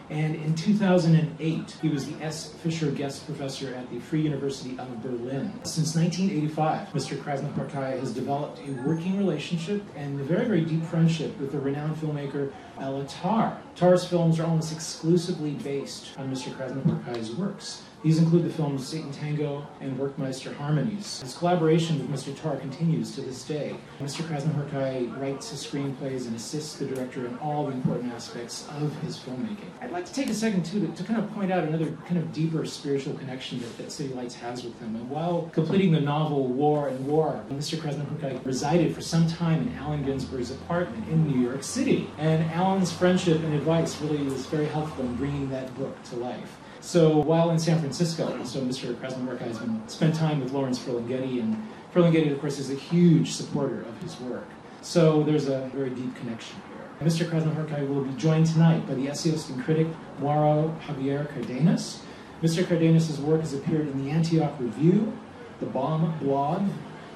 And 0.09 0.35
in 0.35 0.55
2008, 0.55 1.71
he 1.81 1.89
was 1.89 2.05
the 2.09 2.23
S. 2.23 2.53
Fisher 2.53 2.91
Guest 2.91 3.25
Professor 3.25 3.73
at 3.73 3.89
the 3.91 3.99
Free 3.99 4.21
University 4.21 4.77
of 4.79 5.03
Berlin. 5.03 5.51
Since 5.63 5.95
1985, 5.95 6.89
Mr. 6.93 7.17
Krasznahorkai 7.17 7.99
has 7.99 8.13
developed 8.13 8.59
a 8.59 8.71
working 8.87 9.17
relationship 9.17 9.83
and 9.95 10.19
a 10.19 10.23
very, 10.23 10.45
very 10.45 10.61
deep 10.61 10.83
friendship 10.85 11.37
with 11.39 11.51
the 11.51 11.59
renowned 11.59 11.97
filmmaker 11.97 12.53
Bela 12.79 13.05
Tarr. 13.05 13.61
Tarr's 13.75 14.05
films 14.05 14.39
are 14.39 14.45
almost 14.45 14.71
exclusively 14.71 15.51
based 15.51 16.17
on 16.17 16.31
Mr. 16.33 16.55
Krasznahorkai's 16.55 17.35
works. 17.35 17.83
These 18.03 18.19
include 18.19 18.45
the 18.45 18.51
films 18.51 18.87
Satan 18.87 19.11
Tango 19.11 19.65
and 19.81 19.97
Werckmeister 19.97 20.55
Harmonies. 20.55 21.19
His 21.21 21.35
collaboration 21.35 21.97
with 21.97 22.23
Mr. 22.23 22.39
Tarr 22.39 22.57
continues 22.57 23.15
to 23.15 23.21
this 23.21 23.43
day. 23.43 23.75
Mr. 23.99 24.21
Krasznahorkai 24.21 25.19
writes 25.19 25.49
his 25.49 25.65
screenplays 25.65 26.27
and 26.27 26.35
assists 26.35 26.75
the 26.77 26.85
director 26.85 27.25
in 27.25 27.35
all 27.39 27.65
the 27.65 27.71
important 27.71 28.13
aspects 28.13 28.67
of 28.79 28.95
his 29.01 29.17
filmmaking. 29.17 29.71
I'd 29.81 29.91
like 29.91 30.05
to 30.05 30.13
take 30.13 30.29
a 30.29 30.33
second, 30.33 30.63
too, 30.63 30.85
to, 30.85 30.93
to 30.93 31.03
kind 31.03 31.19
of 31.19 31.33
point 31.33 31.51
out 31.51 31.63
another 31.63 31.97
kind 32.05 32.19
of 32.19 32.31
deeper 32.31 32.63
spiritual 32.65 33.15
connection 33.15 33.59
that, 33.61 33.77
that 33.79 33.91
City 33.91 34.13
Lights 34.13 34.35
has 34.35 34.63
with 34.63 34.79
him. 34.79 34.95
And 34.95 35.09
while 35.09 35.49
completing 35.51 35.91
the 35.91 35.99
novel 35.99 36.47
War 36.47 36.89
and 36.89 37.07
War, 37.07 37.43
Mr. 37.49 37.79
Krasznahorkai 37.79 38.45
resided 38.45 38.93
for 38.93 39.01
some 39.01 39.27
time 39.27 39.63
in 39.63 39.75
Allen 39.75 40.05
Ginsberg's 40.05 40.51
apartment 40.51 41.09
in 41.09 41.27
New 41.27 41.41
York 41.41 41.63
City. 41.63 42.07
And 42.19 42.43
Allen's 42.51 42.91
friendship 42.91 43.41
and 43.41 43.55
advice 43.55 43.99
really 44.01 44.21
was 44.21 44.45
very 44.45 44.67
helpful 44.67 45.03
in 45.03 45.15
bringing 45.15 45.49
that 45.49 45.75
book 45.79 46.01
to 46.03 46.15
life. 46.17 46.57
So 46.87 47.17
while 47.17 47.49
in 47.49 47.59
San 47.59 47.81
Francisco, 47.81 48.41
so 48.45 48.61
Mr. 48.61 48.95
Krasznahorkai 48.95 49.41
has 49.41 49.57
been 49.57 49.85
spent 49.89 50.15
time 50.15 50.39
with 50.39 50.53
Lawrence 50.53 50.79
Ferlinghetti, 50.79 51.41
and 51.41 51.61
Ferlinghetti, 51.93 52.31
of 52.31 52.39
course, 52.39 52.59
is 52.59 52.71
a 52.71 52.75
huge 52.75 53.33
supporter 53.33 53.81
of 53.81 54.01
his 54.01 54.17
work. 54.21 54.47
So 54.81 55.21
there's 55.21 55.49
a 55.49 55.69
very 55.75 55.89
deep 55.89 56.15
connection 56.15 56.55
here. 56.69 57.05
Mr. 57.05 57.29
Krasznahorkai 57.29 57.85
will 57.89 58.05
be 58.05 58.13
joined 58.13 58.45
tonight 58.45 58.87
by 58.87 58.93
the 58.93 59.09
essayist 59.09 59.49
and 59.49 59.61
critic 59.65 59.87
Mauro 60.19 60.73
Javier 60.87 61.27
Cardenas. 61.33 62.03
Mr. 62.41 62.65
Cardenas' 62.65 63.19
work 63.19 63.41
has 63.41 63.53
appeared 63.53 63.89
in 63.89 64.05
the 64.05 64.09
Antioch 64.09 64.57
Review, 64.57 65.11
the 65.59 65.65
Bomb 65.65 66.17
blog, 66.19 66.69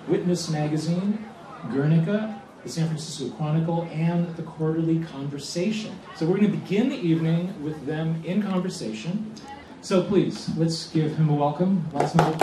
Witness 0.10 0.50
Magazine, 0.50 1.26
Guernica, 1.72 2.42
the 2.64 2.70
San 2.70 2.88
Francisco 2.88 3.34
Chronicle, 3.38 3.84
and 3.92 4.36
the 4.36 4.44
Quarterly 4.44 5.00
Conversation. 5.00 5.98
So 6.18 6.26
we're 6.26 6.40
going 6.40 6.52
to 6.52 6.58
begin 6.58 6.90
the 6.90 7.00
evening 7.00 7.64
with 7.64 7.86
them 7.86 8.22
in 8.26 8.44
conversation. 8.44 9.34
So 9.84 10.04
please, 10.04 10.48
let's 10.58 10.90
give 10.92 11.18
him 11.18 11.30
a 11.30 11.34
welcome. 11.34 11.84
Last 11.92 12.16
night, 12.16 12.38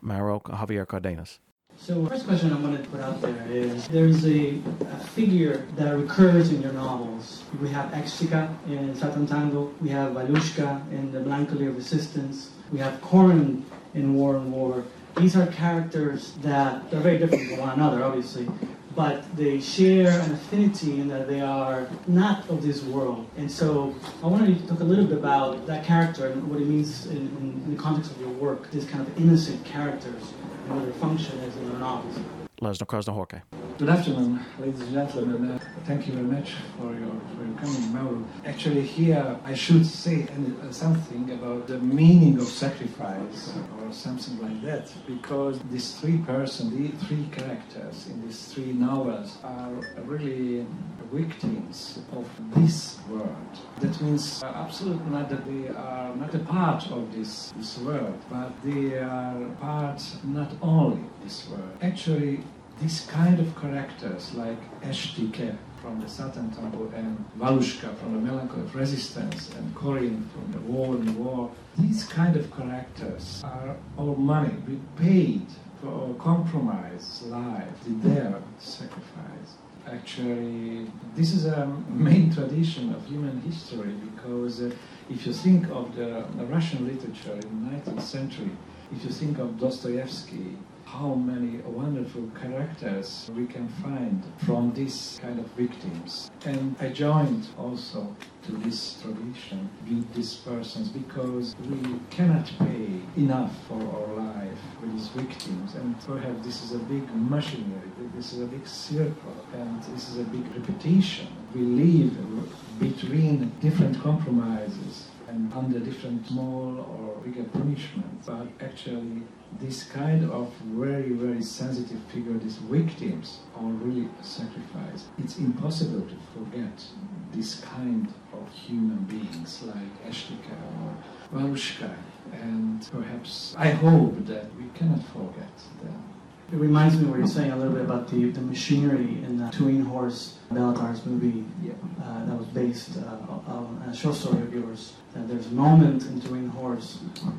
Mauro 0.00 0.38
Javier 0.40 0.86
Cardenas. 0.86 1.40
So, 1.76 2.06
first 2.06 2.26
question 2.26 2.52
I 2.52 2.60
want 2.60 2.80
to 2.80 2.88
put 2.90 3.00
out 3.00 3.20
there 3.20 3.44
is 3.50 3.88
there's 3.88 4.24
a, 4.26 4.60
a, 4.80 4.96
figure 5.16 5.66
that 5.74 5.96
recurs 5.96 6.52
in 6.52 6.62
your 6.62 6.72
novels. 6.72 7.42
We 7.60 7.68
have 7.70 7.90
Estike 7.90 8.48
in 8.68 8.94
Satan 8.94 9.26
Tango, 9.26 9.72
we 9.80 9.88
have 9.88 10.12
Valuska 10.12 10.88
in 10.92 11.10
The 11.10 11.18
Melancholy 11.18 11.66
of 11.66 11.76
Resistance, 11.76 12.50
we 12.70 12.78
have 12.78 13.00
Korin 13.00 13.62
in 13.94 14.14
War 14.14 14.36
and 14.36 14.52
War. 14.52 14.84
These 15.16 15.34
are 15.34 15.46
characters 15.48 16.34
that 16.42 16.92
are 16.92 17.00
very 17.00 17.18
different 17.18 17.48
from 17.48 17.58
one 17.58 17.70
another, 17.70 18.04
obviously, 18.04 18.46
but 18.94 19.24
they 19.36 19.60
share 19.60 20.20
an 20.20 20.32
affinity 20.32 21.00
in 21.00 21.08
that 21.08 21.28
they 21.28 21.40
are 21.40 21.88
not 22.06 22.48
of 22.50 22.62
this 22.62 22.82
world. 22.82 23.26
And 23.36 23.50
so 23.50 23.94
I 24.22 24.26
wanted 24.26 24.50
you 24.50 24.56
to 24.56 24.66
talk 24.66 24.80
a 24.80 24.84
little 24.84 25.06
bit 25.06 25.18
about 25.18 25.66
that 25.66 25.84
character 25.84 26.26
and 26.26 26.48
what 26.50 26.60
it 26.60 26.66
means 26.66 27.06
in, 27.06 27.16
in, 27.16 27.62
in 27.64 27.76
the 27.76 27.82
context 27.82 28.10
of 28.10 28.20
your 28.20 28.30
work, 28.30 28.70
this 28.70 28.84
kind 28.84 29.06
of 29.06 29.16
innocent 29.18 29.64
characters 29.64 30.32
and 30.66 30.76
what 30.76 30.84
their 30.84 30.94
function 30.94 31.38
is 31.40 31.56
in 31.56 31.72
the 31.72 31.78
novels. 31.78 32.18
László 32.60 32.86
Krasznahorkai. 32.86 33.42
Good 33.78 33.88
afternoon, 33.88 34.38
ladies 34.60 34.80
and 34.82 34.92
gentlemen. 34.92 35.50
Uh, 35.50 35.58
thank 35.84 36.06
you 36.06 36.12
very 36.12 36.26
much 36.26 36.54
for 36.78 36.94
your, 36.94 37.10
for 37.34 37.44
your 37.44 37.56
coming, 37.58 37.92
Mauro. 37.92 38.24
Actually, 38.46 38.82
here 38.82 39.36
I 39.44 39.54
should 39.54 39.84
say 39.84 40.28
uh, 40.28 40.70
something 40.70 41.30
about 41.32 41.66
the 41.66 41.78
meaning 41.78 42.38
of 42.38 42.46
sacrifice 42.46 43.54
something 43.94 44.40
like 44.40 44.62
that, 44.62 44.92
because 45.06 45.58
these 45.70 45.94
three 45.98 46.18
persons, 46.18 46.70
the 46.72 47.06
three 47.06 47.28
characters 47.30 48.08
in 48.08 48.26
these 48.26 48.46
three 48.52 48.72
novels 48.72 49.38
are 49.44 49.70
really 50.04 50.66
victims 51.12 52.00
of 52.12 52.26
this 52.54 52.98
world. 53.10 53.58
That 53.80 54.00
means 54.00 54.42
uh, 54.42 54.46
absolutely 54.46 55.10
not 55.10 55.28
that 55.28 55.44
they 55.44 55.68
are 55.68 56.14
not 56.16 56.34
a 56.34 56.38
part 56.38 56.90
of 56.90 57.12
this, 57.14 57.52
this 57.56 57.78
world, 57.78 58.18
but 58.30 58.50
they 58.64 58.98
are 58.98 59.36
part 59.60 60.02
not 60.24 60.52
only 60.62 61.04
this 61.22 61.48
world. 61.50 61.76
Actually, 61.82 62.40
this 62.80 63.06
kind 63.06 63.38
of 63.38 63.54
characters 63.60 64.34
like 64.34 64.58
Estike 64.82 65.56
from 65.82 66.00
the 66.00 66.08
Satan 66.08 66.48
Tango 66.52 66.90
and 66.94 67.24
Valuska 67.36 67.94
from 67.96 68.12
the 68.14 68.20
Melancholy 68.20 68.62
of 68.62 68.74
Resistance 68.74 69.50
and 69.56 69.74
Korin 69.74 70.24
from 70.30 70.52
the 70.52 70.60
War 70.60 70.94
and 70.94 71.16
War, 71.16 71.50
these 71.76 72.04
kind 72.04 72.36
of 72.36 72.54
characters 72.56 73.42
are 73.44 73.76
our 73.98 74.16
money. 74.16 74.54
We 74.68 74.78
paid 74.96 75.46
for 75.80 75.88
our 75.88 76.14
compromise 76.14 77.22
life, 77.26 77.66
their 77.84 78.40
sacrifice. 78.60 79.56
Actually, 79.90 80.86
this 81.16 81.32
is 81.32 81.46
a 81.46 81.66
main 81.88 82.32
tradition 82.32 82.94
of 82.94 83.04
human 83.06 83.40
history 83.40 83.92
because 84.14 84.62
uh, 84.62 84.70
if 85.10 85.26
you 85.26 85.32
think 85.32 85.68
of 85.70 85.96
the, 85.96 86.24
the 86.36 86.46
Russian 86.46 86.86
literature 86.86 87.32
in 87.32 87.68
the 87.68 87.90
19th 87.90 88.02
century, 88.02 88.52
if 88.94 89.02
you 89.02 89.10
think 89.10 89.38
of 89.38 89.58
Dostoevsky, 89.58 90.56
how 90.92 91.14
many 91.14 91.56
wonderful 91.62 92.28
characters 92.38 93.30
we 93.34 93.46
can 93.46 93.66
find 93.82 94.22
from 94.44 94.70
this 94.74 95.18
kind 95.22 95.38
of 95.38 95.46
victims. 95.52 96.30
And 96.44 96.76
I 96.80 96.90
joined 96.90 97.46
also 97.58 98.14
to 98.42 98.52
this 98.52 99.00
tradition 99.00 99.70
with 99.88 100.12
these 100.12 100.34
persons 100.34 100.90
because 100.90 101.56
we 101.66 101.98
cannot 102.10 102.52
pay 102.58 103.00
enough 103.16 103.52
for 103.66 103.80
our 103.80 104.14
life 104.16 104.58
with 104.82 104.92
these 104.92 105.08
victims. 105.08 105.74
And 105.76 105.98
perhaps 106.02 106.44
this 106.44 106.62
is 106.62 106.72
a 106.72 106.78
big 106.80 107.04
machinery, 107.14 107.90
this 108.14 108.34
is 108.34 108.40
a 108.42 108.46
big 108.46 108.66
circle, 108.66 109.46
and 109.54 109.82
this 109.84 110.10
is 110.10 110.18
a 110.18 110.24
big 110.24 110.44
repetition. 110.54 111.28
We 111.54 111.62
live 111.62 112.78
between 112.78 113.50
different 113.60 113.98
compromises 114.02 115.08
and 115.28 115.50
under 115.54 115.78
different 115.78 116.26
small 116.26 116.80
or 116.80 117.16
bigger 117.24 117.44
punishments. 117.44 118.26
But 118.26 118.48
actually, 118.60 119.22
this 119.60 119.84
kind 119.84 120.30
of 120.30 120.52
very, 120.74 121.10
very 121.10 121.42
sensitive 121.42 122.00
figure, 122.12 122.32
these 122.38 122.56
victims, 122.56 123.40
are 123.56 123.70
really 123.84 124.08
sacrificed. 124.22 125.06
It's 125.18 125.38
impossible 125.38 126.02
to 126.02 126.16
forget 126.34 126.84
this 127.32 127.60
kind 127.60 128.12
of 128.32 128.52
human 128.52 128.98
beings 129.04 129.62
like 129.62 130.08
Estike 130.08 130.50
or 130.50 131.38
Valuska. 131.38 131.94
And 132.32 132.88
perhaps 132.90 133.54
I 133.58 133.70
hope 133.70 134.26
that 134.26 134.46
we 134.56 134.68
cannot 134.74 135.04
forget 135.06 135.56
them. 135.82 136.11
It 136.52 136.58
reminds 136.58 136.98
me 136.98 137.06
what 137.06 137.18
you're 137.18 137.26
saying 137.26 137.50
a 137.50 137.56
little 137.56 137.72
bit 137.72 137.80
about 137.80 138.08
the, 138.08 138.30
the 138.30 138.42
machinery 138.42 139.24
in 139.24 139.38
the 139.38 139.48
Turin 139.50 139.86
Horse 139.86 140.36
Béla 140.52 140.76
Tarr's 140.76 141.06
movie 141.06 141.46
yeah. 141.62 141.72
uh, 142.04 142.26
that 142.26 142.36
was 142.36 142.46
based 142.48 142.98
uh, 142.98 143.50
on 143.50 143.82
a 143.88 143.96
short 143.96 144.16
story 144.16 144.42
of 144.42 144.52
yours. 144.52 144.92
That 145.14 145.28
there's 145.28 145.46
a 145.46 145.54
moment 145.54 146.02
in 146.02 146.20
Turin 146.20 146.50
Horse, 146.50 146.98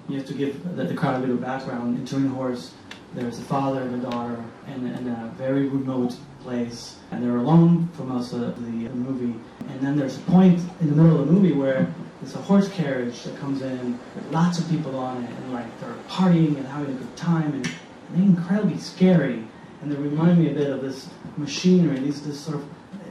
you 0.09 0.18
have 0.18 0.26
to 0.26 0.34
give 0.34 0.76
the, 0.76 0.86
the 0.86 0.95
crowd 0.95 1.18
a 1.18 1.20
little 1.20 1.38
background. 1.38 1.99
In 1.99 2.07
Turin 2.07 2.30
Horse, 2.30 2.74
there's 3.14 3.38
a 3.38 3.43
father 3.43 3.82
and 3.84 4.03
a 4.03 4.09
daughter 4.09 4.43
in, 4.74 4.88
in 4.88 5.07
a 5.07 5.32
very 5.38 5.68
remote 5.68 6.16
place, 6.41 6.97
and 7.11 7.24
they're 7.24 7.38
alone 7.38 7.89
for 7.93 8.05
most 8.05 8.34
of 8.34 8.39
the, 8.39 8.47
the 8.47 8.89
movie. 8.95 9.39
And 9.70 9.80
then 9.80 9.95
there's 9.95 10.18
a 10.18 10.22
point 10.22 10.59
in 10.82 10.89
the 10.89 10.95
middle 10.95 11.22
of 11.22 11.28
the 11.28 11.32
movie 11.32 11.53
where 11.53 11.93
there's 12.20 12.34
a 12.34 12.39
horse 12.39 12.68
carriage 12.70 13.22
that 13.24 13.38
comes 13.38 13.61
in 13.61 13.99
with 14.16 14.32
lots 14.32 14.57
of 14.57 14.68
people 14.72 14.97
on 14.97 15.24
it, 15.24 15.30
and 15.30 15.53
like 15.53 15.80
they're 15.82 15.93
partying 16.09 16.57
and 16.57 16.66
having 16.66 16.95
a 16.95 16.97
good 16.97 17.16
time, 17.16 17.53
and 17.53 17.70
incredibly 18.16 18.78
scary. 18.78 19.43
And 19.82 19.91
they 19.91 19.95
remind 19.95 20.39
me 20.39 20.49
a 20.49 20.53
bit 20.53 20.70
of 20.70 20.82
this 20.82 21.09
machinery, 21.38 21.99
these 21.99 22.22
this 22.22 22.39
sort 22.39 22.57
of 22.57 22.66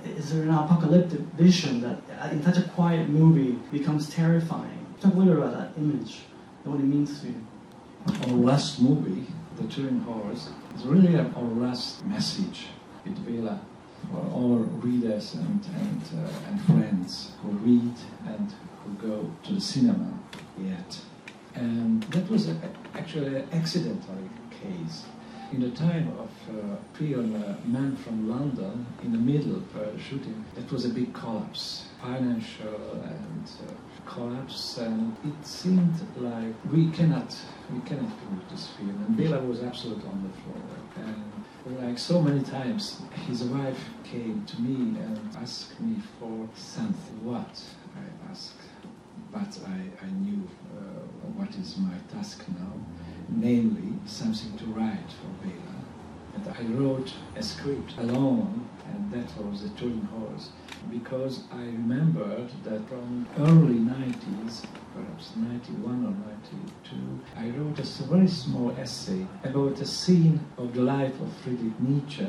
is 0.05 0.33
there 0.33 0.43
an 0.43 0.51
apocalyptic 0.51 1.21
vision 1.39 1.81
that 1.81 2.33
in 2.33 2.43
such 2.43 2.59
a 2.59 2.69
quiet 2.71 3.09
movie 3.09 3.59
becomes 3.71 4.11
terrifying? 4.11 4.87
Talk 5.01 5.15
a 5.15 5.17
little 5.17 5.35
bit 5.35 5.43
about 5.43 5.59
that 5.59 5.81
image 5.81 6.21
and 6.65 6.73
what 6.73 6.81
it 6.81 6.87
means 6.87 7.21
to 7.21 7.29
you. 7.29 7.47
Our 8.07 8.37
last 8.37 8.81
movie, 8.81 9.27
The 9.57 9.65
Turin 9.65 10.01
Horse, 10.01 10.51
is 10.77 10.85
really 10.85 11.17
our 11.19 11.43
last 11.43 12.05
message 12.05 12.67
with 13.05 13.19
for 14.11 14.19
all 14.33 14.57
readers 14.57 15.35
and, 15.35 15.65
and, 15.81 16.03
uh, 16.15 16.49
and 16.49 16.61
friends 16.63 17.33
who 17.43 17.51
read 17.51 17.95
and 18.27 18.53
who 18.83 19.09
go 19.09 19.31
to 19.45 19.55
the 19.55 19.61
cinema 19.61 20.13
yet. 20.59 20.99
And 21.55 22.03
that 22.05 22.29
was 22.29 22.49
a, 22.49 22.57
actually 22.95 23.37
an 23.37 23.49
accidental 23.53 24.17
case 24.63 25.05
in 25.53 25.61
the 25.61 25.71
time 25.71 26.09
of 26.19 26.31
uh, 26.49 26.77
film 26.95 27.35
uh, 27.37 27.55
Man 27.67 27.95
from 27.97 28.29
London, 28.29 28.87
in 29.03 29.13
the 29.13 29.19
middle 29.19 29.57
of 29.57 30.01
shooting, 30.01 30.45
that 30.55 30.71
was 30.73 30.87
a 30.87 30.89
big 30.89 31.13
collapse, 31.13 31.89
financial 32.01 33.03
and 33.05 33.51
uh, 33.69 34.11
collapse, 34.11 34.79
and 34.79 35.15
it 35.25 35.47
seemed 35.47 35.95
like 36.17 36.55
we 36.73 36.91
cannot, 36.91 37.37
we 37.73 37.81
cannot 37.81 38.11
finish 38.21 38.45
this 38.51 38.69
film. 38.79 39.05
And 39.07 39.17
Bela 39.17 39.41
was 39.41 39.63
absolutely 39.63 40.09
on 40.09 40.23
the 40.23 40.35
floor, 40.41 41.07
and 41.07 41.87
like 41.87 41.99
so 41.99 42.21
many 42.21 42.43
times, 42.43 43.03
his 43.27 43.45
wife 43.45 43.85
came 44.05 44.45
to 44.47 44.61
me 44.61 44.99
and 45.01 45.37
asked 45.37 45.79
me 45.81 45.97
for 46.19 46.49
something. 46.55 47.25
What? 47.25 47.63
I 47.95 48.31
asked, 48.31 48.55
but 49.31 49.59
I, 49.67 50.07
I 50.07 50.11
knew 50.23 50.49
uh, 50.75 50.81
what 51.37 51.55
is 51.57 51.77
my 51.77 51.95
task 52.11 52.43
now 52.49 52.73
namely 53.37 53.93
something 54.07 54.57
to 54.59 54.65
write 54.67 55.11
for 55.21 55.47
Bela. 55.47 55.73
And 56.35 56.49
I 56.49 56.63
wrote 56.73 57.13
a 57.37 57.43
script 57.43 57.95
alone, 57.99 58.69
and 58.89 59.13
that 59.13 59.31
was 59.45 59.63
the 59.63 59.69
Turin 59.71 60.09
Horse, 60.13 60.51
because 60.91 61.45
I 61.53 61.63
remembered 61.65 62.51
that 62.65 62.89
from 62.89 63.27
early 63.39 63.79
90s, 63.79 64.65
perhaps 64.95 65.37
91 65.37 66.07
or 66.07 66.15
92, 66.89 67.21
I 67.37 67.51
wrote 67.51 67.79
a 67.79 68.03
very 68.05 68.29
small 68.29 68.73
essay 68.79 69.27
about 69.45 69.81
a 69.81 69.87
scene 69.87 70.41
of 70.57 70.75
the 70.75 70.83
life 70.83 71.21
of 71.21 71.33
Friedrich 71.45 71.79
Nietzsche, 71.81 72.25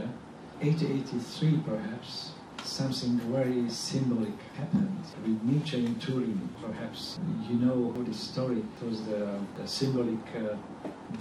1883 0.59 1.59
perhaps, 1.65 2.32
something 2.65 3.19
very 3.31 3.69
symbolic 3.69 4.39
happened 4.55 5.03
with 5.25 5.43
Nietzsche 5.43 5.85
in 5.85 5.95
Turin. 5.95 6.49
Perhaps 6.61 7.19
you 7.49 7.55
know 7.55 7.91
the 7.91 8.13
story. 8.13 8.59
It 8.59 8.85
was 8.85 9.03
the, 9.03 9.39
the 9.57 9.67
symbolic 9.67 10.25
uh, 10.35 10.55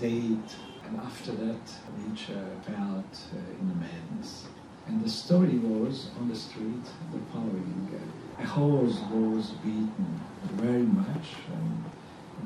date, 0.01 0.51
and 0.87 1.01
after 1.01 1.33
that, 1.33 1.65
Nietzsche 1.99 2.35
felt 2.67 3.21
uh, 3.35 3.61
in 3.61 3.81
madness. 3.81 4.47
And 4.87 5.05
the 5.05 5.11
story 5.11 5.59
was 5.59 6.11
on 6.19 6.29
the 6.29 6.37
street 6.37 6.85
the 7.13 7.19
following: 7.33 8.01
a 8.39 8.47
horse 8.47 8.99
was 9.11 9.51
beaten 9.63 10.21
very 10.55 10.83
much. 10.83 11.27
And, 11.53 11.85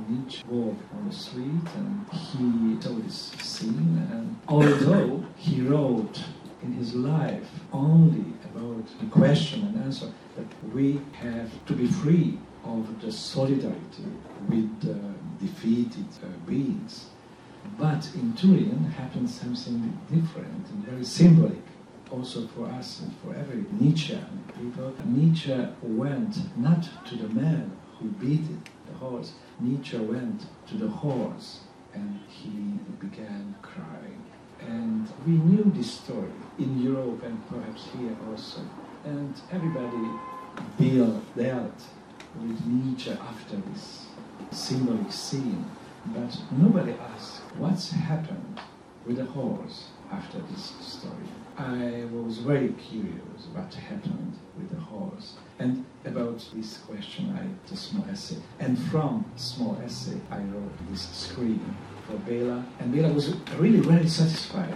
Nietzsche 0.08 0.44
walked 0.46 0.82
on 0.94 1.08
the 1.08 1.14
street 1.14 1.66
and 1.74 2.06
he 2.12 2.80
saw 2.80 2.90
this 2.90 3.32
scene 3.40 4.06
and 4.12 4.36
although 4.46 5.24
he 5.36 5.62
wrote 5.62 6.22
in 6.66 6.72
his 6.72 6.94
life 6.94 7.48
only 7.72 8.24
about 8.44 8.86
the 9.00 9.06
question 9.06 9.62
and 9.66 9.84
answer 9.84 10.10
that 10.36 10.46
we 10.74 11.00
have 11.12 11.50
to 11.66 11.72
be 11.72 11.86
free 11.86 12.38
of 12.64 13.00
the 13.00 13.12
solidarity 13.12 14.08
with 14.48 14.70
defeated 15.40 16.06
uh, 16.22 16.26
beings. 16.46 17.06
But 17.78 18.08
in 18.14 18.32
Turin 18.34 18.84
happened 18.96 19.30
something 19.30 19.98
different 20.12 20.68
and 20.70 20.84
very 20.84 21.04
symbolic 21.04 21.62
also 22.10 22.46
for 22.48 22.66
us 22.66 23.00
and 23.00 23.12
for 23.18 23.34
every 23.34 23.64
Nietzschean 23.80 24.44
people. 24.58 24.92
Nietzsche 25.04 25.56
went 25.82 26.34
not 26.58 26.88
to 27.06 27.16
the 27.16 27.28
man 27.28 27.70
who 27.98 28.08
beat 28.08 28.44
the 28.86 28.94
horse, 28.94 29.32
Nietzsche 29.60 29.98
went 29.98 30.46
to 30.68 30.74
the 30.76 30.88
horse 30.88 31.60
and 31.94 32.20
he 32.28 32.78
began 33.00 33.54
crying. 33.62 34.22
And 34.60 35.08
we 35.26 35.32
knew 35.32 35.64
this 35.74 35.90
story 35.90 36.32
in 36.58 36.82
Europe 36.82 37.22
and 37.22 37.48
perhaps 37.48 37.88
here 37.96 38.16
also. 38.28 38.60
And 39.04 39.34
everybody 39.52 40.08
dealt 41.36 41.82
with 42.40 42.66
Nietzsche 42.66 43.12
after 43.12 43.56
this 43.56 44.06
symbolic 44.50 45.12
scene. 45.12 45.64
But 46.06 46.36
nobody 46.52 46.92
asked 46.92 47.40
what's 47.58 47.90
happened 47.90 48.60
with 49.04 49.16
the 49.16 49.24
horse 49.24 49.88
after 50.10 50.38
this 50.50 50.72
story. 50.80 51.28
I 51.58 52.04
was 52.12 52.38
very 52.38 52.68
curious 52.68 53.48
what 53.52 53.72
happened 53.74 54.34
with 54.56 54.70
the 54.70 54.80
horse. 54.80 55.34
And 55.58 55.84
about 56.04 56.44
this 56.54 56.78
question, 56.78 57.36
I 57.36 57.42
did 57.66 57.72
a 57.72 57.76
small 57.76 58.04
essay. 58.10 58.36
And 58.60 58.78
from 58.78 59.24
small 59.36 59.80
essay, 59.84 60.20
I 60.30 60.38
wrote 60.38 60.72
this 60.90 61.08
screen 61.08 61.76
for 62.06 62.16
Bela. 62.18 62.64
And 62.78 62.92
Bela 62.92 63.12
was 63.12 63.34
really 63.58 63.80
very 63.80 64.08
satisfied 64.08 64.74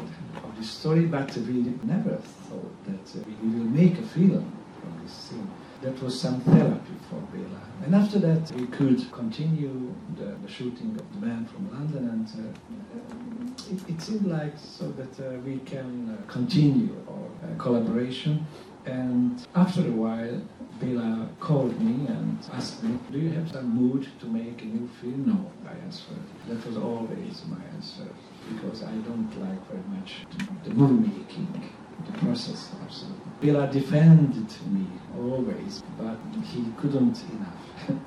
this 0.60 0.70
story, 0.70 1.06
but 1.06 1.34
we 1.38 1.74
never 1.84 2.16
thought 2.16 2.84
that 2.84 3.20
uh, 3.20 3.24
we 3.42 3.48
will 3.48 3.70
make 3.70 3.98
a 3.98 4.02
film 4.02 4.52
from 4.78 5.02
this 5.02 5.12
scene. 5.12 5.50
That 5.80 6.00
was 6.02 6.20
some 6.20 6.40
therapy 6.42 6.92
for 7.08 7.16
Bela. 7.32 7.60
And 7.82 7.94
after 7.94 8.18
that, 8.18 8.52
we 8.52 8.66
could 8.66 9.10
continue 9.10 9.94
the, 10.18 10.36
the 10.42 10.48
shooting 10.48 10.90
of 11.00 11.20
The 11.20 11.26
Man 11.26 11.46
from 11.46 11.70
London, 11.70 12.10
and 12.10 12.28
uh, 12.28 13.72
it, 13.72 13.94
it, 13.94 14.02
seemed 14.02 14.26
like 14.26 14.52
so 14.58 14.90
that 14.90 15.18
uh, 15.18 15.38
we 15.40 15.58
can 15.60 16.10
uh, 16.10 16.30
continue 16.30 16.94
our 17.08 17.50
uh, 17.50 17.56
collaboration. 17.56 18.46
And 18.86 19.46
after 19.54 19.80
a 19.82 19.92
while, 19.92 20.40
Bela 20.80 21.28
called 21.38 21.78
me 21.80 22.06
and 22.06 22.38
asked 22.52 22.82
me, 22.82 22.98
Do 23.12 23.18
you 23.18 23.30
have 23.32 23.50
some 23.50 23.76
mood 23.76 24.08
to 24.20 24.26
make 24.26 24.62
a 24.62 24.64
new 24.64 24.88
film? 25.00 25.26
No, 25.26 25.68
I 25.68 25.76
answered. 25.84 26.16
That 26.48 26.64
was 26.66 26.78
always 26.78 27.42
my 27.46 27.62
answer, 27.74 28.08
because 28.48 28.82
I 28.82 28.92
don't 28.92 29.30
like 29.38 29.60
very 29.68 29.82
much 29.90 30.24
the 30.64 30.70
movie 30.70 31.18
making, 31.18 31.70
the 32.06 32.18
process, 32.18 32.72
absolutely. 32.82 33.20
Bela 33.42 33.70
defended 33.70 34.50
me 34.72 34.86
always, 35.14 35.82
but 35.98 36.18
he 36.44 36.64
couldn't 36.78 37.22
enough. 37.32 37.90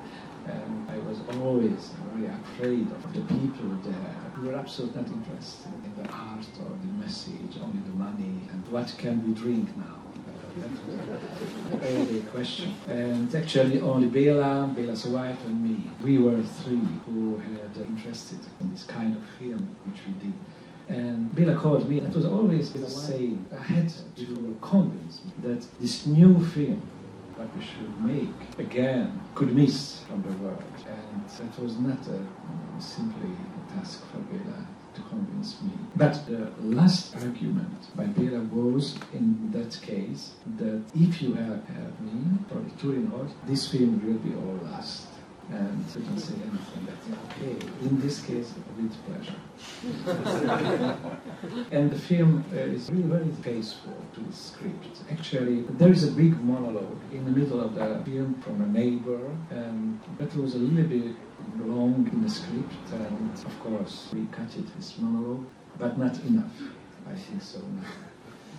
and 0.47 0.89
I 0.89 0.97
was 1.07 1.19
always 1.39 1.91
very 2.11 2.27
afraid 2.33 2.91
of 2.91 3.13
the 3.13 3.21
people 3.21 3.69
there 3.83 4.15
who 4.33 4.47
were 4.47 4.55
absolutely 4.55 5.01
not 5.01 5.11
interested 5.11 5.71
in 5.85 6.03
the 6.03 6.09
art 6.09 6.45
or 6.61 6.69
the 6.81 6.93
message, 6.99 7.61
only 7.61 7.79
the 7.85 7.95
money, 7.95 8.49
and 8.51 8.67
what 8.69 8.93
can 8.97 9.25
we 9.27 9.33
drink 9.33 9.75
now? 9.77 10.02
Early 11.83 12.21
question. 12.31 12.73
Um, 12.85 12.91
and 12.91 13.35
actually 13.35 13.81
only 13.81 14.07
Bela, 14.07 14.71
Bela's 14.75 15.05
wife 15.05 15.37
and 15.45 15.63
me, 15.63 15.89
we 16.03 16.17
were 16.17 16.41
three 16.41 16.87
who 17.05 17.37
had 17.37 17.81
uh, 17.81 17.85
interested 17.85 18.39
in 18.61 18.71
this 18.71 18.83
kind 18.83 19.15
of 19.15 19.23
film 19.39 19.75
which 19.85 19.99
we 20.07 20.13
did. 20.23 20.33
And 20.89 21.33
Bela 21.33 21.55
called 21.55 21.89
me, 21.89 21.99
it 21.99 22.13
was 22.13 22.25
always 22.25 22.73
the 22.73 22.89
same. 22.89 23.45
I 23.57 23.63
had 23.63 23.89
to 23.89 24.57
convince 24.61 25.23
me 25.25 25.31
that 25.43 25.65
this 25.79 26.05
new 26.05 26.43
film 26.45 26.81
that 27.37 27.47
we 27.55 27.63
should 27.63 28.05
make 28.05 28.59
again 28.59 29.19
could 29.33 29.55
miss 29.55 30.01
from 30.07 30.21
the 30.21 30.31
world. 30.43 30.63
And 30.87 31.29
that 31.29 31.59
was 31.61 31.77
not 31.77 31.99
a, 32.07 32.81
simply 32.81 33.29
a 33.31 33.73
task 33.73 34.01
for 34.11 34.19
Bela 34.19 34.67
to 34.95 35.01
convince 35.01 35.61
me. 35.61 35.71
But 35.95 36.25
the 36.25 36.51
last 36.61 37.15
argument 37.15 37.95
by 37.95 38.05
Bela 38.05 38.39
was, 38.39 38.97
in 39.13 39.51
that 39.51 39.79
case, 39.81 40.31
that 40.57 40.81
if 40.95 41.21
you 41.21 41.33
have, 41.33 41.65
have 41.67 42.01
me 42.01 42.37
for 42.49 42.59
the 42.59 42.71
Turin 42.79 43.07
horse, 43.07 43.31
this 43.45 43.69
film 43.69 44.01
will 44.05 44.19
be 44.19 44.33
our 44.33 44.71
last. 44.71 45.07
And 45.51 45.85
we 45.93 46.01
can 46.01 46.17
say 46.17 46.35
anything 46.35 46.87
but 46.87 46.95
okay, 47.25 47.67
in 47.81 47.99
this 47.99 48.21
case, 48.21 48.53
with 48.77 48.95
pleasure. 49.05 49.35
and 51.71 51.91
the 51.91 51.99
film 51.99 52.45
uh, 52.53 52.55
is 52.55 52.89
really 52.89 53.03
very 53.03 53.31
faithful 53.41 53.93
to 54.13 54.21
the 54.21 54.33
script. 54.33 55.03
Actually, 55.11 55.63
there 55.63 55.91
is 55.91 56.05
a 56.05 56.11
big 56.11 56.41
monologue 56.41 56.97
in 57.11 57.25
the 57.25 57.31
middle 57.31 57.59
of 57.59 57.75
the 57.75 58.01
film 58.05 58.35
from 58.41 58.61
a 58.61 58.67
neighbor, 58.67 59.35
and 59.49 59.99
that 60.17 60.33
was 60.37 60.55
a 60.55 60.59
little 60.59 60.89
bit 60.89 61.15
long 61.59 62.09
in 62.11 62.23
the 62.23 62.29
script, 62.29 62.73
and 62.91 63.33
of 63.33 63.59
course 63.59 64.09
we 64.13 64.25
cut 64.31 64.49
it, 64.57 64.65
this 64.77 64.97
monologue, 64.99 65.45
but 65.77 65.97
not 65.97 66.17
enough. 66.25 66.51
I 67.09 67.15
think 67.15 67.41
so, 67.41 67.59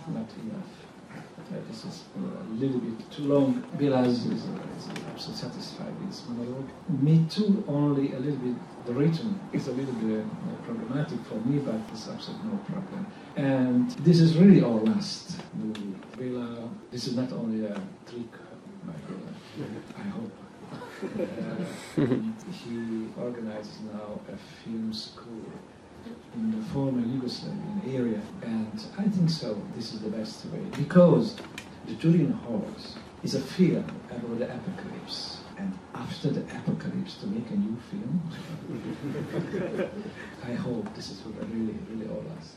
not, 0.07 0.29
enough. 0.43 0.69
Uh, 1.13 1.57
this 1.69 1.85
is 1.85 2.03
a 2.15 2.53
little 2.53 2.79
bit 2.79 3.11
too 3.11 3.23
long. 3.23 3.63
Bela 3.77 4.01
is, 4.03 4.25
absolutely 4.25 5.35
satisfied 5.35 5.99
with 5.99 6.09
this 6.09 6.23
monologue. 6.27 6.69
Me 7.01 7.25
too, 7.29 7.63
only 7.67 8.13
a 8.13 8.19
little 8.19 8.37
bit. 8.37 8.55
The 8.85 8.93
rhythm 8.93 9.39
is 9.53 9.67
a 9.67 9.71
little 9.71 9.93
bit 9.93 10.23
uh, 10.23 10.65
problematic 10.65 11.19
for 11.25 11.35
me, 11.35 11.59
but 11.59 11.79
it's 11.91 12.07
absolutely 12.07 12.49
no 12.49 12.57
problem. 12.57 13.07
And 13.35 13.89
this 14.05 14.19
is 14.19 14.37
really 14.37 14.61
our 14.61 14.79
last 14.81 15.41
movie. 15.53 15.95
Bela, 16.17 16.69
this 16.91 17.07
is 17.07 17.15
not 17.15 17.31
only 17.31 17.65
a 17.65 17.73
trick 18.07 18.31
by 18.85 18.93
Bela, 19.07 19.69
I 19.97 20.03
hope. 20.09 20.44
He 21.01 21.07
organizes 23.19 23.79
now 23.91 24.19
a 24.31 24.37
film 24.37 24.93
school 24.93 25.41
in 26.35 26.51
the 26.51 26.65
former 26.67 27.01
Yugoslavian 27.01 27.93
area, 27.93 28.21
and 28.43 28.81
I 28.97 29.03
think 29.03 29.29
so. 29.29 29.61
This 29.75 29.93
is 29.93 29.99
the 30.01 30.09
best 30.09 30.45
way 30.45 30.59
because 30.77 31.35
the 31.85 31.95
Turin 31.95 32.31
Horse 32.31 32.95
is 33.23 33.35
a 33.35 33.41
film 33.41 33.83
about 34.09 34.39
the 34.39 34.45
apocalypse, 34.45 35.39
and 35.57 35.77
after 35.93 36.29
the 36.29 36.41
apocalypse, 36.41 37.15
to 37.17 37.27
make 37.27 37.49
a 37.49 37.55
new 37.55 37.77
film. 37.89 38.21
I 40.47 40.53
hope 40.53 40.93
this 40.95 41.09
is 41.11 41.19
what 41.25 41.43
I 41.43 41.47
really, 41.51 41.75
really 41.89 42.07
all 42.07 42.23
us. 42.37 42.55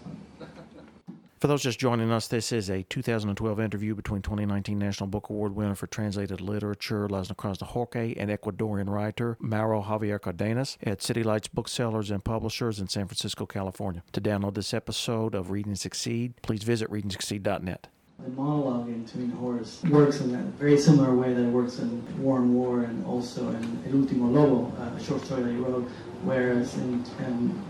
For 1.38 1.46
those 1.46 1.62
just 1.62 1.78
joining 1.78 2.10
us, 2.10 2.26
this 2.26 2.50
is 2.50 2.68
a 2.68 2.82
2012 2.82 3.60
interview 3.60 3.94
between 3.94 4.22
2019 4.22 4.76
National 4.76 5.06
Book 5.06 5.30
Award 5.30 5.54
winner 5.54 5.76
for 5.76 5.86
translated 5.86 6.40
literature 6.40 7.06
László 7.06 7.36
Krasznahorkai 7.36 8.16
and 8.18 8.28
Ecuadorian 8.28 8.88
writer 8.90 9.36
Mauro 9.38 9.80
Javier 9.80 10.20
Cardenas 10.20 10.76
at 10.82 11.00
City 11.00 11.22
Lights 11.22 11.46
Booksellers 11.46 12.10
and 12.10 12.24
Publishers 12.24 12.80
in 12.80 12.88
San 12.88 13.06
Francisco, 13.06 13.46
California. 13.46 14.02
To 14.10 14.20
download 14.20 14.54
this 14.54 14.74
episode 14.74 15.36
of 15.36 15.52
Read 15.52 15.66
and 15.66 15.78
Succeed, 15.78 16.34
please 16.42 16.64
visit 16.64 16.90
readandsucceed.net. 16.90 17.86
The 18.18 18.30
monologue 18.30 18.88
in 18.88 19.06
Turin 19.06 19.30
Horse 19.30 19.80
works 19.84 20.20
in 20.20 20.34
a 20.34 20.42
very 20.58 20.76
similar 20.76 21.14
way 21.14 21.34
that 21.34 21.44
it 21.44 21.52
works 21.52 21.78
in 21.78 22.20
War 22.20 22.38
and 22.38 22.52
War 22.52 22.80
and 22.80 23.06
also 23.06 23.48
in 23.50 23.84
El 23.86 23.92
Último 23.92 24.32
Lobo, 24.32 24.72
uh, 24.82 24.96
a 24.96 25.00
short 25.00 25.24
story 25.24 25.44
that 25.44 25.52
he 25.52 25.56
wrote, 25.58 25.88
whereas 26.24 26.74
in 26.78 27.04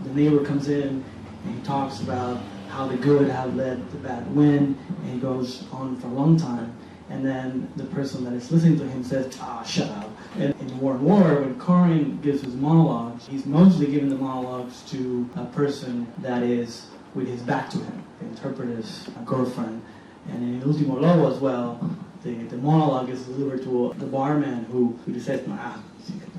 the 0.05 0.15
neighbor 0.15 0.43
comes 0.43 0.71
in 0.71 1.05
and 1.45 1.55
he 1.55 1.61
talks 1.61 2.01
about 2.01 2.41
how 2.69 2.87
the 2.87 2.97
good 2.97 3.29
have 3.29 3.55
let 3.57 3.91
the 3.91 3.99
bad 3.99 4.35
win, 4.35 4.79
and 5.03 5.13
he 5.13 5.19
goes 5.19 5.65
on 5.73 5.99
for 6.01 6.07
a 6.09 6.11
long 6.11 6.37
time. 6.37 6.73
And 7.11 7.25
then 7.25 7.73
the 7.77 7.85
person 7.85 8.23
that 8.25 8.35
is 8.35 8.53
listening 8.53 8.79
to 8.81 8.87
him 8.87 9.03
says, 9.03 9.39
ah, 9.41 9.63
shut 9.63 9.89
up. 9.91 10.11
And 10.37 10.55
in 10.61 10.79
War 10.79 10.93
and 10.95 11.03
War, 11.03 11.41
when 11.41 11.59
Korin 11.59 12.21
gives 12.21 12.43
his 12.43 12.55
monologues, 12.55 13.27
he's 13.27 13.47
mostly 13.47 13.87
giving 13.87 14.11
the 14.11 14.17
monologues 14.17 14.83
to 14.91 15.29
a 15.37 15.47
person 15.47 16.07
that 16.19 16.43
is 16.43 16.87
with 17.15 17.27
his 17.27 17.41
back 17.41 17.71
to 17.71 17.79
him, 17.79 18.05
the 18.21 18.27
interpreter's 18.27 19.09
a 19.19 19.25
girlfriend. 19.25 19.81
And 20.29 20.63
in 20.63 20.69
Ultimo 20.69 21.01
Lobo 21.01 21.35
as 21.35 21.41
well, 21.41 21.81
the, 22.23 22.35
the 22.35 22.59
monologue 22.59 23.09
is 23.09 23.23
delivered 23.23 23.63
to 23.63 23.95
the 23.99 24.07
barman 24.07 24.65
who, 24.67 24.99
who 25.07 25.19
says, 25.19 25.43
ah, 25.49 25.83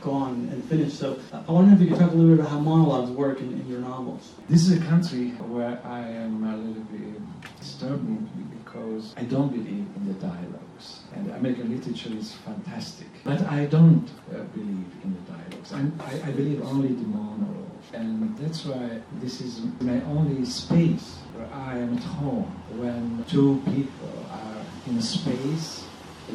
go 0.01 0.11
on 0.11 0.49
and 0.51 0.63
finish. 0.65 0.93
So 0.93 1.19
I 1.31 1.51
wonder 1.51 1.73
if 1.73 1.81
you 1.81 1.87
could 1.87 1.99
talk 1.99 2.11
a 2.11 2.15
little 2.15 2.35
bit 2.35 2.39
about 2.39 2.51
how 2.51 2.59
monologues 2.59 3.11
work 3.11 3.39
in, 3.39 3.51
in 3.53 3.67
your 3.67 3.79
novels. 3.79 4.33
This 4.49 4.67
is 4.67 4.81
a 4.81 4.85
country 4.85 5.29
where 5.53 5.79
I 5.83 6.01
am 6.01 6.43
a 6.43 6.57
little 6.57 6.83
bit 6.83 7.21
disturbing 7.59 8.29
because 8.63 9.13
I 9.17 9.23
don't 9.23 9.49
believe 9.49 9.85
in 9.95 10.07
the 10.07 10.13
dialogues. 10.13 11.01
And 11.15 11.31
American 11.31 11.75
literature 11.75 12.13
is 12.13 12.33
fantastic. 12.45 13.07
But 13.23 13.41
I 13.47 13.65
don't 13.65 14.07
uh, 14.31 14.43
believe 14.55 14.87
in 15.03 15.15
the 15.17 15.31
dialogues. 15.31 15.73
I, 15.73 16.27
I 16.27 16.31
believe 16.31 16.61
only 16.63 16.89
the 16.89 17.07
monologue. 17.07 17.65
And 17.93 18.37
that's 18.37 18.65
why 18.65 19.01
this 19.19 19.41
is 19.41 19.61
my 19.81 20.01
only 20.03 20.45
space 20.45 21.17
where 21.33 21.49
I 21.53 21.77
am 21.79 21.97
at 21.97 22.03
home. 22.03 22.45
When 22.77 23.25
two 23.27 23.61
people 23.65 24.25
are 24.31 24.61
in 24.87 24.97
a 24.97 25.01
space, 25.01 25.83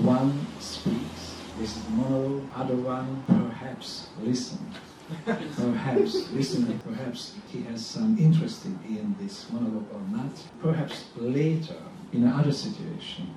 one 0.02 0.46
speaks. 0.58 1.13
This 1.58 1.76
is 1.76 1.84
the 1.84 1.90
monologue, 1.90 2.42
other 2.56 2.74
one 2.74 3.22
perhaps 3.28 4.08
listen. 4.20 4.58
perhaps 5.24 6.32
listening, 6.32 6.78
perhaps 6.80 7.34
he 7.48 7.62
has 7.62 7.84
some 7.84 8.18
interest 8.18 8.64
in 8.64 9.14
this 9.20 9.46
monologue 9.52 9.86
or 9.92 10.00
not. 10.10 10.32
Perhaps 10.60 11.04
later, 11.16 11.76
in 12.12 12.24
another 12.24 12.50
situation, 12.50 13.32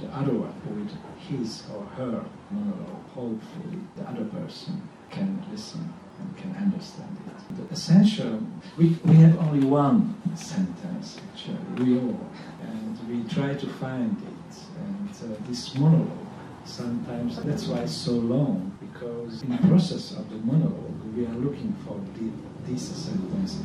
the 0.00 0.06
other 0.08 0.32
one 0.32 0.54
with 0.76 0.92
his 1.28 1.64
or 1.74 1.84
her 1.96 2.24
monologue, 2.50 3.04
hopefully 3.14 3.78
the 3.96 4.04
other 4.04 4.24
person 4.24 4.80
can 5.10 5.44
listen 5.50 5.92
and 6.20 6.36
can 6.36 6.54
understand 6.56 7.16
it. 7.26 7.56
The 7.56 7.74
essential, 7.74 8.40
we, 8.76 8.96
we 9.04 9.14
have 9.16 9.38
only 9.40 9.66
one 9.66 10.14
sentence 10.36 11.20
actually, 11.32 11.84
we 11.84 11.98
all, 11.98 12.30
and 12.62 12.98
we 13.08 13.28
try 13.28 13.54
to 13.54 13.66
find 13.74 14.16
it. 14.22 14.56
And 14.80 15.10
uh, 15.10 15.36
this 15.48 15.74
monologue, 15.74 16.27
sometimes 16.68 17.36
that's 17.42 17.66
why 17.66 17.78
it's 17.78 17.92
so 17.92 18.12
long, 18.12 18.76
because 18.80 19.42
in 19.42 19.50
the 19.50 19.68
process 19.68 20.12
of 20.12 20.28
the 20.30 20.36
monologue, 20.36 21.16
we 21.16 21.24
are 21.26 21.34
looking 21.36 21.74
for 21.86 22.00
the, 22.18 22.30
this 22.70 22.88
sentence, 22.88 23.56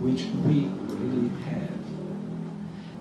which 0.00 0.24
we 0.44 0.66
really 0.96 1.28
have. 1.44 1.76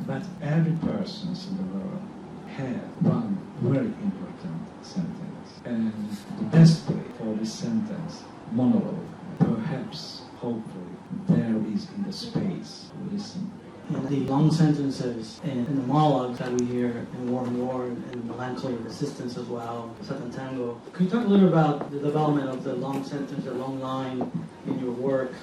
But 0.05 0.23
every 0.41 0.73
person 0.87 1.29
in 1.29 1.57
the 1.57 1.77
world 1.77 2.01
have 2.47 2.81
one 3.01 3.37
very 3.61 3.87
important 3.87 4.61
sentence. 4.81 5.49
And 5.63 5.93
the 6.37 6.57
best 6.57 6.87
way 6.89 7.03
for 7.17 7.33
this 7.35 7.53
sentence, 7.53 8.23
monologue, 8.51 9.07
perhaps, 9.39 10.21
hopefully, 10.37 10.95
there 11.27 11.55
is 11.73 11.89
in 11.95 12.03
the 12.03 12.13
space 12.13 12.91
listen. 13.11 13.51
And 13.89 14.07
the 14.07 14.21
long 14.21 14.51
sentences 14.51 15.39
in, 15.43 15.51
in, 15.51 15.75
the 15.75 15.87
monologues 15.87 16.39
that 16.39 16.51
we 16.51 16.65
hear 16.65 17.05
in 17.13 17.31
War 17.31 17.43
and 17.43 17.67
War 17.67 17.85
and 17.85 18.25
Melancholy 18.25 18.73
and 18.73 18.83
Resistance 18.83 19.37
as 19.37 19.45
well, 19.45 19.93
Satan 20.01 20.31
Tango. 20.31 20.81
Could 20.91 21.05
you 21.05 21.11
talk 21.11 21.25
a 21.25 21.27
little 21.27 21.47
about 21.47 21.91
the 21.91 21.99
development 21.99 22.49
of 22.49 22.63
the 22.63 22.73
long 22.73 23.03
sentence, 23.03 23.45
the 23.45 23.53
long 23.53 23.79
line 23.79 24.31
in 24.65 24.79
your 24.79 24.91
work? 24.91 25.33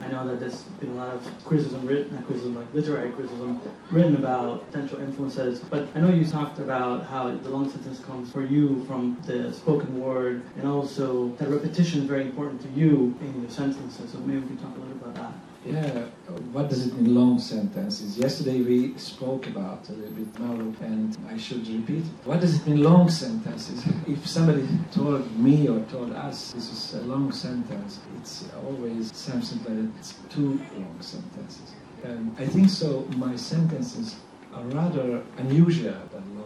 I 0.00 0.08
know 0.08 0.26
that 0.26 0.40
there's 0.40 0.62
been 0.80 0.92
a 0.92 0.94
lot 0.94 1.14
of 1.14 1.44
criticism 1.44 1.86
written, 1.86 2.14
not 2.14 2.24
criticism, 2.24 2.54
like 2.54 2.72
literary 2.72 3.10
criticism, 3.10 3.60
written 3.90 4.16
about 4.16 4.66
potential 4.70 4.98
influences. 4.98 5.60
But 5.60 5.88
I 5.94 6.00
know 6.00 6.08
you 6.08 6.24
talked 6.24 6.58
about 6.58 7.04
how 7.04 7.30
the 7.30 7.50
long 7.50 7.70
sentence 7.70 8.00
comes 8.00 8.32
for 8.32 8.42
you 8.42 8.82
from 8.86 9.18
the 9.26 9.52
spoken 9.52 10.00
word, 10.00 10.42
and 10.56 10.66
also 10.66 11.28
that 11.36 11.48
repetition 11.48 12.00
is 12.00 12.06
very 12.06 12.22
important 12.22 12.62
to 12.62 12.68
you 12.70 13.14
in 13.20 13.42
your 13.42 13.50
sentences. 13.50 14.10
So 14.10 14.18
maybe 14.20 14.40
we 14.40 14.46
can 14.46 14.56
talk 14.56 14.74
a 14.74 14.80
little 14.80 14.96
about 14.96 15.14
that. 15.16 15.49
Yeah, 15.66 16.06
what 16.52 16.70
does 16.70 16.86
it 16.86 16.94
mean, 16.94 17.14
long 17.14 17.38
sentences? 17.38 18.16
Yesterday 18.16 18.62
we 18.62 18.96
spoke 18.96 19.46
about 19.46 19.86
a 19.90 19.92
little 19.92 20.14
bit 20.14 20.38
now, 20.38 20.52
and 20.80 21.14
I 21.28 21.36
should 21.36 21.68
repeat. 21.68 22.04
What 22.24 22.40
does 22.40 22.56
it 22.56 22.66
mean, 22.66 22.82
long 22.82 23.10
sentences? 23.10 23.84
If 24.08 24.26
somebody 24.26 24.66
told 24.90 25.36
me 25.38 25.68
or 25.68 25.80
told 25.90 26.12
us 26.14 26.52
this 26.52 26.72
is 26.72 26.94
a 27.02 27.04
long 27.04 27.30
sentence, 27.30 28.00
it's 28.16 28.46
always 28.64 29.14
something 29.14 29.84
like 29.84 29.94
it's 29.98 30.14
two 30.30 30.58
long 30.78 30.96
sentences. 31.00 31.74
And 32.04 32.34
I 32.38 32.46
think 32.46 32.70
so, 32.70 33.04
my 33.16 33.36
sentences 33.36 34.16
are 34.54 34.64
rather 34.64 35.22
unusual 35.36 36.00
than. 36.10 36.39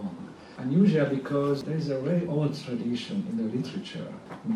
Unusual 0.64 1.04
because 1.10 1.62
there 1.62 1.76
is 1.76 1.90
a 1.90 1.98
very 1.98 2.26
old 2.26 2.58
tradition 2.64 3.22
in 3.28 3.36
the 3.36 3.54
literature 3.54 4.10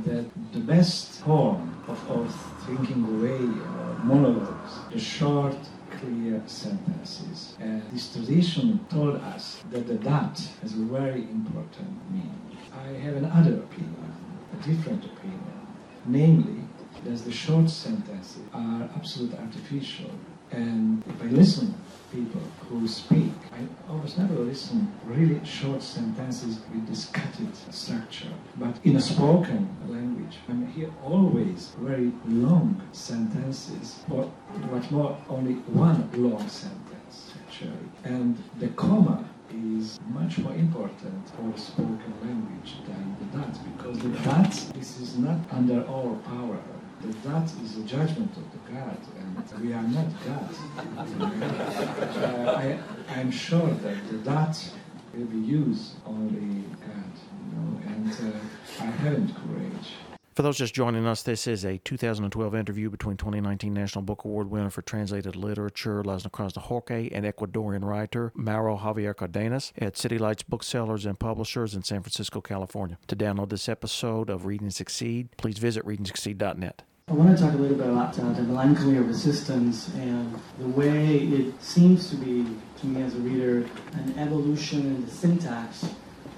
that 0.06 0.24
the 0.54 0.60
best 0.60 1.20
form 1.20 1.70
of 1.86 1.98
our 2.10 2.26
thinking 2.64 3.04
way 3.22 3.42
or 3.76 3.88
monologues, 4.06 4.72
the 4.90 4.98
short, 4.98 5.54
clear 5.90 6.40
sentences. 6.46 7.54
And 7.60 7.82
this 7.92 8.10
tradition 8.10 8.86
told 8.88 9.16
us 9.16 9.60
that 9.70 9.86
the 9.86 9.98
that 10.10 10.40
has 10.62 10.72
a 10.72 10.84
very 10.98 11.24
important 11.38 11.92
meaning. 12.10 12.56
I 12.72 12.88
have 13.04 13.16
another 13.16 13.58
opinion, 13.58 14.10
a 14.54 14.66
different 14.66 15.04
opinion, 15.04 15.58
namely 16.06 16.62
that 17.04 17.18
the 17.22 17.32
short 17.32 17.68
sentences 17.68 18.40
are 18.54 18.88
absolutely 18.96 19.36
artificial. 19.36 20.10
And 20.50 21.02
if 21.06 21.22
I 21.22 21.26
listen 21.26 21.74
people 22.12 22.40
who 22.68 22.88
speak. 22.88 23.32
I 23.52 23.90
almost 23.90 24.18
never 24.18 24.34
listen 24.34 24.92
really 25.04 25.44
short 25.44 25.82
sentences 25.82 26.60
with 26.72 26.86
this 26.88 27.06
cutted 27.06 27.54
structure. 27.70 28.32
But 28.56 28.76
in 28.84 28.96
a 28.96 29.00
spoken 29.00 29.68
language, 29.88 30.38
I 30.48 30.70
hear 30.70 30.90
always 31.04 31.72
very 31.78 32.12
long 32.26 32.80
sentences, 32.92 34.00
or 34.10 34.24
what 34.70 34.90
more, 34.90 35.18
only 35.28 35.54
one 35.54 36.08
long 36.14 36.48
sentence, 36.48 37.32
actually. 37.46 37.88
And 38.04 38.42
the 38.58 38.68
comma 38.68 39.24
is 39.50 39.98
much 40.08 40.38
more 40.38 40.54
important 40.54 41.28
for 41.30 41.58
spoken 41.58 42.12
language 42.22 42.76
than 42.86 43.16
the 43.20 43.38
that, 43.38 43.58
because 43.76 43.98
the 43.98 44.08
that, 44.08 44.52
this 44.74 45.00
is 45.00 45.18
not 45.18 45.38
under 45.50 45.86
our 45.88 46.14
power 46.24 46.58
that 47.02 47.22
that 47.22 47.44
is 47.62 47.78
a 47.78 47.82
judgment 47.82 48.30
of 48.36 48.44
the 48.52 48.72
God, 48.72 48.98
and 49.18 49.64
we 49.64 49.72
are 49.72 49.82
not 49.82 50.06
God. 50.26 50.54
uh, 52.24 52.52
I, 52.52 52.78
I'm 53.08 53.30
sure 53.30 53.68
that 53.68 54.08
the 54.10 54.18
that 54.18 54.70
will 55.14 55.26
be 55.26 55.38
used 55.38 55.94
only 56.06 56.64
God, 56.86 57.12
you 57.40 57.56
know, 57.56 57.80
and 57.86 58.12
uh, 58.12 58.82
I 58.82 58.86
haven't 58.86 59.34
courage. 59.34 60.07
For 60.38 60.42
those 60.42 60.56
just 60.56 60.72
joining 60.72 61.04
us, 61.04 61.24
this 61.24 61.48
is 61.48 61.64
a 61.64 61.78
2012 61.78 62.54
interview 62.54 62.90
between 62.90 63.16
2019 63.16 63.74
National 63.74 64.02
Book 64.02 64.24
Award 64.24 64.48
winner 64.48 64.70
for 64.70 64.82
translated 64.82 65.34
literature 65.34 66.00
László 66.04 66.30
Krasznahorkai 66.30 67.10
and 67.12 67.26
Ecuadorian 67.26 67.84
writer 67.84 68.30
Mauro 68.36 68.76
Javier 68.76 69.16
Cardenas 69.16 69.72
at 69.78 69.96
City 69.96 70.16
Lights 70.16 70.44
Booksellers 70.44 71.06
and 71.06 71.18
Publishers 71.18 71.74
in 71.74 71.82
San 71.82 72.02
Francisco, 72.02 72.40
California. 72.40 72.98
To 73.08 73.16
download 73.16 73.48
this 73.48 73.68
episode 73.68 74.30
of 74.30 74.46
Read 74.46 74.60
and 74.60 74.72
Succeed, 74.72 75.36
please 75.38 75.58
visit 75.58 75.84
readandsucceed.net. 75.84 76.84
I 77.08 77.12
want 77.14 77.36
to 77.36 77.42
talk 77.42 77.54
a 77.54 77.56
little 77.56 77.76
bit 77.76 77.88
about 77.88 78.16
uh, 78.16 78.32
the 78.34 78.42
melancholy 78.42 78.98
of 78.98 79.08
resistance 79.08 79.92
and 79.96 80.38
the 80.60 80.68
way 80.68 81.16
it 81.16 81.60
seems 81.60 82.10
to 82.10 82.16
be, 82.16 82.46
to 82.78 82.86
me 82.86 83.02
as 83.02 83.16
a 83.16 83.18
reader, 83.18 83.68
an 83.94 84.14
evolution 84.16 84.82
in 84.82 85.04
the 85.04 85.10
syntax 85.10 85.84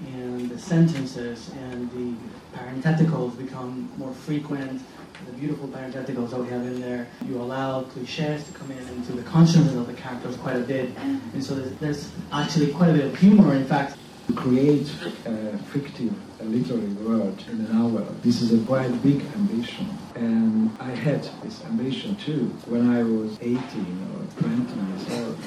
and 0.07 0.49
the 0.49 0.59
sentences 0.59 1.51
and 1.51 1.91
the 1.91 2.15
parentheticals 2.53 3.37
become 3.37 3.91
more 3.97 4.13
frequent. 4.13 4.83
The 5.27 5.33
beautiful 5.33 5.69
parentheticals 5.69 6.31
that 6.31 6.41
we 6.41 6.49
have 6.49 6.63
in 6.63 6.81
there, 6.81 7.07
you 7.27 7.41
allow 7.41 7.83
cliches 7.83 8.45
to 8.45 8.53
come 8.53 8.71
in 8.71 8.87
into 8.89 9.13
the 9.13 9.23
consciousness 9.23 9.75
of 9.75 9.87
the 9.87 9.93
characters 9.93 10.37
quite 10.37 10.57
a 10.57 10.61
bit. 10.61 10.91
And 10.99 11.45
so 11.45 11.55
there's, 11.55 11.77
there's 11.79 12.13
actually 12.33 12.73
quite 12.73 12.91
a 12.91 12.95
bit 12.95 13.05
of 13.05 13.19
humor. 13.19 13.55
In 13.55 13.67
fact, 13.67 13.99
to 14.29 14.35
create 14.35 14.91
a 15.27 15.59
fictive 15.73 16.15
a 16.41 16.45
literary 16.45 16.93
world 17.05 17.45
in 17.51 17.61
a 17.67 17.73
novel. 17.73 18.07
This 18.23 18.41
is 18.41 18.53
a 18.53 18.65
quite 18.65 18.91
big 19.03 19.23
ambition. 19.35 19.87
And 20.15 20.71
I 20.81 20.91
had 20.91 21.23
this 21.43 21.63
ambition 21.65 22.17
too 22.17 22.47
when 22.67 22.91
I 22.91 23.03
was 23.03 23.37
18 23.41 23.57
or 23.57 24.41
20 24.41 24.91
years 24.91 25.21
old. 25.21 25.39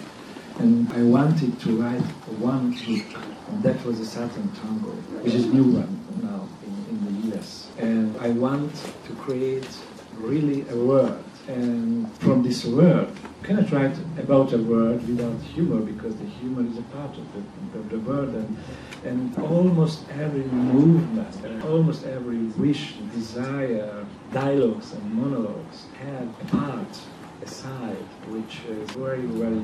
And 0.59 0.91
I 0.93 1.01
wanted 1.01 1.59
to 1.61 1.81
write 1.81 2.01
one 2.37 2.71
book, 2.71 3.23
and 3.49 3.63
that 3.63 3.83
was 3.83 3.99
a 3.99 4.05
Satan 4.05 4.51
Tango, 4.61 4.91
which 5.23 5.33
is 5.33 5.47
new 5.47 5.63
one 5.63 5.99
now 6.21 6.47
in, 6.63 6.95
in 6.95 7.31
the 7.31 7.35
US. 7.35 7.69
And 7.79 8.12
I 8.23 8.29
want 8.29 8.73
to 9.05 9.13
create 9.15 9.67
really 10.15 10.65
a 10.69 10.77
word. 10.77 11.21
And 11.49 12.09
from 12.19 12.41
this 12.41 12.63
word, 12.63 13.09
you 13.09 13.43
cannot 13.47 13.69
write 13.69 13.97
about 14.17 14.53
a 14.53 14.59
word 14.59 15.05
without 15.05 15.41
humor 15.41 15.81
because 15.81 16.15
the 16.15 16.25
humor 16.25 16.65
is 16.65 16.77
a 16.77 16.83
part 16.83 17.17
of 17.17 17.27
the, 17.33 17.79
of 17.79 17.89
the 17.89 17.99
word. 17.99 18.29
And, 18.29 18.57
and 19.03 19.37
almost 19.39 20.09
every 20.11 20.45
movement, 20.45 21.65
almost 21.65 22.05
every 22.05 22.43
wish, 22.55 22.93
desire, 23.13 24.05
dialogues 24.31 24.93
and 24.93 25.13
monologues 25.13 25.87
had 25.99 26.33
a 26.43 26.45
part, 26.45 26.97
a 27.41 27.47
side, 27.47 28.07
which 28.29 28.61
is 28.69 28.89
very, 28.91 29.25
very 29.25 29.61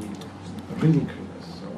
ridiculous 0.81 1.28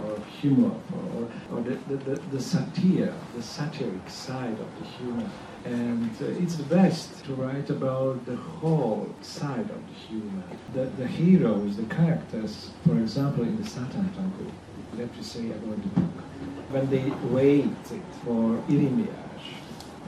or 0.06 0.20
humor 0.42 0.72
or, 0.94 1.30
or 1.52 1.62
the, 1.62 1.76
the, 1.96 2.16
the, 2.32 2.42
satire, 2.42 3.14
the 3.36 3.44
satiric 3.44 4.10
side 4.10 4.58
of 4.60 4.68
the 4.80 4.86
humor. 4.98 5.30
And 5.66 6.10
uh, 6.22 6.26
it's 6.42 6.56
best 6.56 7.24
to 7.26 7.34
write 7.36 7.70
about 7.70 8.26
the 8.26 8.36
whole 8.36 9.08
side 9.22 9.70
of 9.70 9.88
the 9.88 9.94
humor. 10.08 10.44
The, 10.74 10.86
the 11.02 11.08
heroes, 11.08 11.78
the 11.78 11.84
characters, 11.84 12.72
for 12.86 12.98
example, 12.98 13.44
in 13.44 13.62
the 13.62 13.68
Satan 13.68 14.12
Tango, 14.16 14.52
let 14.98 15.16
me 15.16 15.24
say 15.24 15.50
about 15.52 15.82
the 15.82 16.02
book, 16.02 16.24
when 16.72 16.90
they 16.90 17.10
waited 17.30 18.04
for 18.24 18.62
Irimiás 18.70 19.08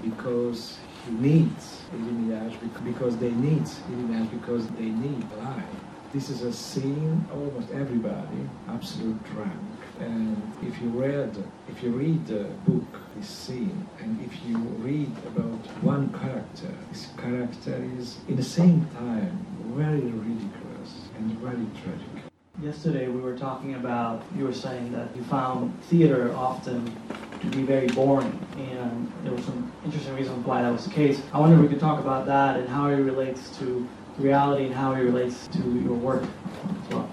because 0.04 0.78
he 1.06 1.12
needs 1.12 1.82
Irimiás 1.96 2.54
because 2.86 3.18
they 3.18 3.32
need 3.32 3.64
Irimiás 3.64 4.30
because 4.32 4.68
they 4.70 4.90
need 4.90 5.26
life. 5.38 5.64
This 6.14 6.30
is 6.30 6.42
a 6.44 6.54
scene 6.54 7.26
almost 7.34 7.72
everybody 7.72 8.50
absolute 8.70 9.24
drunk. 9.34 9.54
And 10.00 10.42
if 10.64 10.82
you 10.82 10.90
read, 10.90 11.32
if 11.70 11.84
you 11.84 11.92
read 11.92 12.26
the 12.26 12.46
book, 12.66 13.00
this 13.16 13.30
scene, 13.30 13.88
and 14.00 14.20
if 14.22 14.44
you 14.46 14.58
read 14.58 15.12
about 15.28 15.66
one 15.82 16.12
character, 16.14 16.74
this 16.92 17.10
character 17.18 17.88
is 18.00 18.18
in 18.28 18.36
the 18.36 18.44
same 18.44 18.88
time 18.98 19.46
very 19.76 20.02
ridiculous 20.02 21.10
and 21.18 21.32
very 21.40 21.66
tragic. 21.82 22.24
Yesterday 22.62 23.08
we 23.08 23.22
were 23.22 23.38
talking 23.38 23.76
about, 23.76 24.24
you 24.38 24.46
were 24.46 24.54
saying 24.54 24.92
that 24.94 25.16
you 25.16 25.24
found 25.24 25.80
theater 25.84 26.34
often 26.36 26.96
to 27.42 27.48
be 27.48 27.64
very 27.64 27.88
boring, 27.88 28.40
and 28.58 29.12
there 29.24 29.34
were 29.34 29.42
some 29.42 29.72
interesting 29.84 30.16
reasons 30.16 30.46
why 30.46 30.62
that 30.62 30.72
was 30.72 30.86
the 30.86 30.94
case. 30.94 31.22
I 31.34 31.40
wonder 31.40 31.56
if 31.56 31.62
we 31.62 31.68
could 31.68 31.80
talk 31.80 32.00
about 32.00 32.26
that 32.28 32.60
and 32.60 32.70
how 32.70 32.88
it 32.88 32.96
relates 32.96 33.56
to 33.60 33.88
reality 34.18 34.66
and 34.66 34.74
how 34.74 34.94
it 34.94 35.00
relates 35.00 35.48
to 35.48 35.60
your 35.60 35.96
work 35.96 36.24
as 36.24 36.94
well. 36.94 37.10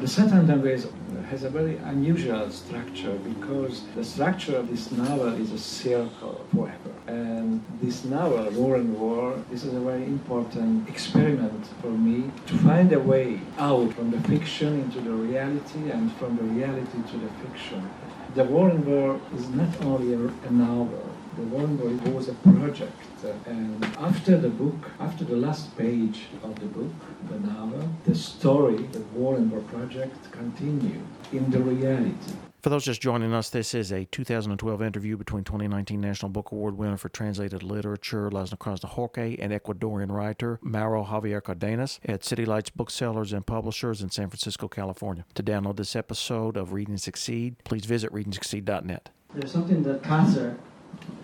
The 0.00 0.06
Tango 0.06 0.64
is, 0.64 0.86
has 1.28 1.42
a 1.42 1.50
very 1.50 1.76
unusual 1.78 2.48
structure 2.50 3.14
because 3.14 3.82
the 3.96 4.04
structure 4.04 4.56
of 4.56 4.70
this 4.70 4.92
novel 4.92 5.34
is 5.34 5.50
a 5.50 5.58
circle 5.58 6.46
forever. 6.54 6.92
And 7.08 7.64
this 7.82 8.04
novel, 8.04 8.48
War 8.52 8.76
and 8.76 8.96
War, 8.96 9.34
this 9.50 9.64
is 9.64 9.74
a 9.74 9.80
very 9.80 10.04
important 10.04 10.88
experiment 10.88 11.66
for 11.82 11.90
me 11.90 12.30
to 12.46 12.54
find 12.58 12.92
a 12.92 13.00
way 13.00 13.40
out 13.58 13.92
from 13.94 14.12
the 14.12 14.20
fiction 14.28 14.80
into 14.82 15.00
the 15.00 15.10
reality 15.10 15.90
and 15.90 16.12
from 16.12 16.36
the 16.36 16.44
reality 16.44 16.98
to 17.10 17.16
the 17.16 17.30
fiction. 17.42 17.90
The 18.36 18.44
War 18.44 18.70
and 18.70 18.84
War 18.86 19.20
is 19.34 19.48
not 19.48 19.80
only 19.82 20.14
a, 20.14 20.20
a 20.46 20.52
novel, 20.52 21.10
the 21.36 21.42
War 21.42 21.64
and 21.64 22.04
War 22.04 22.14
was 22.14 22.28
a 22.28 22.34
project. 22.34 23.02
And 23.46 23.84
after 23.98 24.38
the 24.38 24.48
book, 24.48 24.90
after 25.00 25.24
the 25.24 25.36
last 25.36 25.76
page 25.76 26.26
of 26.42 26.58
the 26.60 26.66
book, 26.66 26.92
the 27.28 27.40
novel, 27.40 27.88
the 28.04 28.14
story, 28.14 28.76
the 28.92 29.00
War 29.14 29.36
and 29.36 29.50
War 29.50 29.60
project 29.62 30.30
continued 30.30 31.02
in 31.32 31.50
the 31.50 31.60
reality. 31.60 32.14
For 32.62 32.70
those 32.70 32.84
just 32.84 33.00
joining 33.00 33.32
us, 33.32 33.50
this 33.50 33.72
is 33.72 33.92
a 33.92 34.04
2012 34.06 34.82
interview 34.82 35.16
between 35.16 35.44
2019 35.44 36.00
National 36.00 36.28
Book 36.28 36.50
Award 36.50 36.76
winner 36.76 36.96
for 36.96 37.08
translated 37.08 37.62
literature 37.62 38.30
László 38.30 38.58
Krasznahorkai 38.58 39.38
and 39.40 39.52
Ecuadorian 39.52 40.10
writer 40.10 40.58
Mauro 40.60 41.04
Javier 41.04 41.42
Cardenas 41.42 42.00
at 42.04 42.24
City 42.24 42.44
Lights 42.44 42.70
Booksellers 42.70 43.32
and 43.32 43.46
Publishers 43.46 44.02
in 44.02 44.10
San 44.10 44.28
Francisco, 44.28 44.66
California. 44.66 45.24
To 45.34 45.42
download 45.42 45.76
this 45.76 45.94
episode 45.94 46.56
of 46.56 46.72
Read 46.72 46.88
and 46.88 47.00
Succeed, 47.00 47.56
please 47.62 47.84
visit 47.84 48.12
readandsucceed.net. 48.12 49.10
There's 49.34 49.52
something 49.52 49.82
that 49.84 50.02
Kasser 50.02 50.58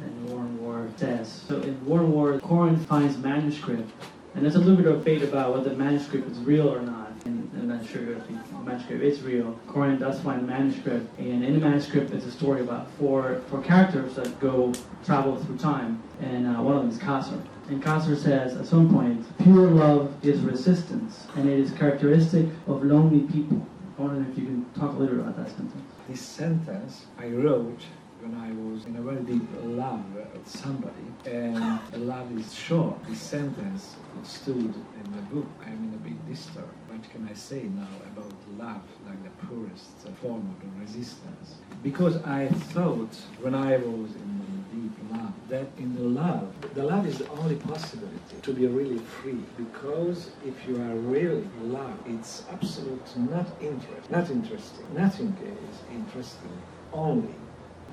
in 0.04 0.26
War 0.30 0.40
and 0.40 0.60
War 0.60 0.88
says. 0.96 1.42
So 1.48 1.60
in 1.60 1.84
War 1.86 2.00
and 2.00 2.12
War, 2.12 2.38
Korin 2.40 2.78
finds 2.86 3.18
manuscript, 3.18 3.90
and 4.34 4.44
there's 4.44 4.56
a 4.56 4.58
little 4.58 4.76
bit 4.76 4.86
of 4.86 4.98
debate 4.98 5.22
about 5.22 5.54
whether 5.54 5.70
the 5.70 5.76
manuscript 5.76 6.30
is 6.30 6.38
real 6.38 6.68
or 6.68 6.80
not. 6.80 7.12
And 7.24 7.50
I'm 7.56 7.68
not 7.68 7.86
sure 7.86 8.12
if 8.12 8.26
the 8.26 8.34
manuscript 8.64 9.02
is 9.02 9.22
real. 9.22 9.58
Korin 9.68 9.98
does 9.98 10.20
find 10.20 10.46
manuscript, 10.46 11.18
and 11.18 11.44
in 11.44 11.54
the 11.54 11.60
manuscript 11.60 12.10
is 12.12 12.26
a 12.26 12.30
story 12.30 12.60
about 12.60 12.90
four 12.92 13.42
four 13.48 13.62
characters 13.62 14.14
that 14.16 14.38
go 14.40 14.72
travel 15.04 15.36
through 15.36 15.56
time, 15.58 16.02
and 16.20 16.46
uh, 16.46 16.60
one 16.60 16.76
of 16.76 16.82
them 16.82 16.90
is 16.90 16.98
Kasser. 16.98 17.40
And 17.68 17.82
Kasser 17.82 18.14
says 18.14 18.56
at 18.56 18.66
some 18.66 18.92
point, 18.92 19.24
pure 19.42 19.70
love 19.70 20.12
is 20.22 20.40
resistance, 20.40 21.26
and 21.36 21.48
it 21.48 21.58
is 21.58 21.70
characteristic 21.72 22.46
of 22.66 22.84
lonely 22.84 23.20
people. 23.32 23.66
I 23.98 24.02
wonder 24.02 24.30
if 24.30 24.36
you 24.36 24.44
can 24.44 24.66
talk 24.78 24.92
a 24.94 24.98
little 24.98 25.20
about 25.20 25.36
that 25.36 25.48
sentence. 25.48 25.72
This 26.08 26.20
sentence 26.20 27.06
I 27.18 27.28
wrote 27.28 27.80
when 28.24 28.40
I 28.40 28.50
was 28.72 28.86
in 28.86 28.96
a 28.96 29.02
very 29.02 29.22
deep 29.22 29.46
love 29.62 30.02
with 30.14 30.48
somebody, 30.48 31.06
and 31.26 31.80
love 32.06 32.36
is 32.38 32.54
short. 32.54 32.96
This 33.06 33.20
sentence 33.20 33.96
stood 34.22 34.56
in 34.56 35.06
the 35.14 35.22
book. 35.34 35.46
I'm 35.66 35.84
in 35.88 35.92
a 35.94 36.08
bit 36.08 36.18
disturbed. 36.26 36.72
What 36.88 37.02
can 37.10 37.28
I 37.30 37.34
say 37.34 37.64
now 37.64 37.88
about 38.12 38.32
love, 38.56 38.82
like 39.06 39.22
the 39.22 39.46
poorest 39.46 40.08
form 40.22 40.56
of 40.56 40.80
resistance? 40.80 41.56
Because 41.82 42.16
I 42.24 42.48
thought 42.72 43.14
when 43.42 43.54
I 43.54 43.76
was 43.76 44.10
in 44.16 44.64
deep 44.72 45.12
love 45.12 45.32
that 45.48 45.66
in 45.76 45.94
the 45.94 46.02
love, 46.02 46.48
the 46.74 46.82
love 46.82 47.06
is 47.06 47.18
the 47.18 47.28
only 47.28 47.56
possibility 47.56 48.36
to 48.40 48.52
be 48.54 48.66
really 48.66 48.98
free. 48.98 49.44
Because 49.58 50.30
if 50.46 50.66
you 50.66 50.76
are 50.76 50.94
really 50.94 51.46
in 51.60 51.72
love, 51.74 51.98
it's 52.06 52.44
absolutely 52.50 53.22
not 53.22 53.46
interest, 53.60 54.10
not 54.10 54.30
interesting. 54.30 54.86
Nothing 54.94 55.36
is 55.42 55.78
interesting. 55.94 56.56
Only 56.92 57.34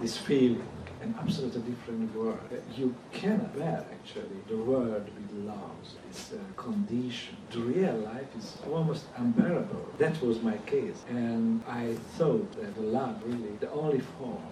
this 0.01 0.17
feeling, 0.17 0.67
an 1.01 1.13
absolutely 1.19 1.61
different 1.61 2.13
world. 2.15 2.39
You 2.75 2.95
cannot 3.11 3.55
bear 3.55 3.85
actually 3.93 4.37
the 4.49 4.57
word 4.57 5.05
with 5.05 5.45
love. 5.45 5.75
It's 6.09 6.31
a 6.31 6.37
uh, 6.37 6.39
condition. 6.57 7.37
The 7.51 7.59
real 7.59 7.95
life 7.97 8.27
is 8.37 8.57
almost 8.71 9.05
unbearable. 9.17 9.87
That 9.99 10.19
was 10.21 10.41
my 10.41 10.57
case. 10.65 11.03
And 11.09 11.63
I 11.67 11.93
thought 12.17 12.51
that 12.53 12.81
love 12.81 13.21
really 13.25 13.55
the 13.59 13.71
only 13.71 13.99
form 14.17 14.43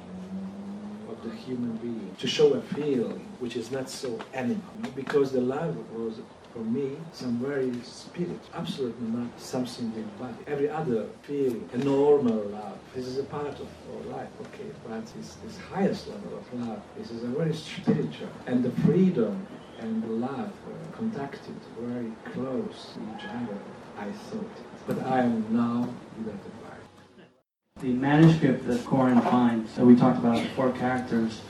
of 1.10 1.24
the 1.24 1.36
human 1.36 1.78
being 1.78 2.16
to 2.20 2.28
show 2.28 2.54
a 2.54 2.62
feeling 2.62 3.26
which 3.40 3.56
is 3.56 3.72
not 3.72 3.90
so 3.90 4.20
animal. 4.34 4.62
Because 4.96 5.32
the 5.32 5.42
love 5.42 5.76
was 5.94 6.20
for 6.54 6.60
me, 6.60 6.98
some 7.14 7.38
very 7.38 7.72
spirit, 7.84 8.40
absolutely 8.54 9.08
not 9.08 9.40
something 9.40 9.94
in 9.96 10.10
body. 10.20 10.36
Every 10.48 10.70
other 10.70 11.08
feeling, 11.24 11.70
a 11.74 11.78
normal 11.78 12.44
love, 12.46 12.78
this 12.96 13.06
is 13.06 13.18
a 13.18 13.24
part 13.24 13.60
of 13.60 13.68
our 13.94 14.18
life, 14.18 14.30
okay, 14.42 14.70
but 14.88 15.06
this, 15.16 15.36
this 15.44 15.58
highest 15.58 16.08
level 16.08 16.38
of 16.38 16.68
love, 16.68 16.82
this 16.98 17.12
is 17.12 17.24
a 17.24 17.28
very 17.28 17.54
spiritual, 17.54 18.30
and 18.48 18.64
the 18.64 18.72
freedom 18.82 19.46
and 19.80 20.04
the 20.04 20.08
love 20.08 20.52
uh, 20.68 20.98
contacted 20.98 21.56
very 21.80 22.12
close 22.34 22.94
to 22.94 23.00
each 23.16 23.26
other, 23.26 23.58
I 23.98 24.12
thought. 24.12 24.58
But 24.88 25.06
I 25.06 25.22
am 25.22 25.46
now 25.52 25.88
a 26.28 27.80
The 27.80 27.94
manuscript 27.94 28.68
that 28.68 28.80
Korin 28.82 29.22
finds, 29.24 29.76
that 29.76 29.86
we 29.86 29.96
talked 29.96 30.18
about, 30.18 30.42
the 30.42 30.50
four 30.50 30.72
characters, 30.72 31.42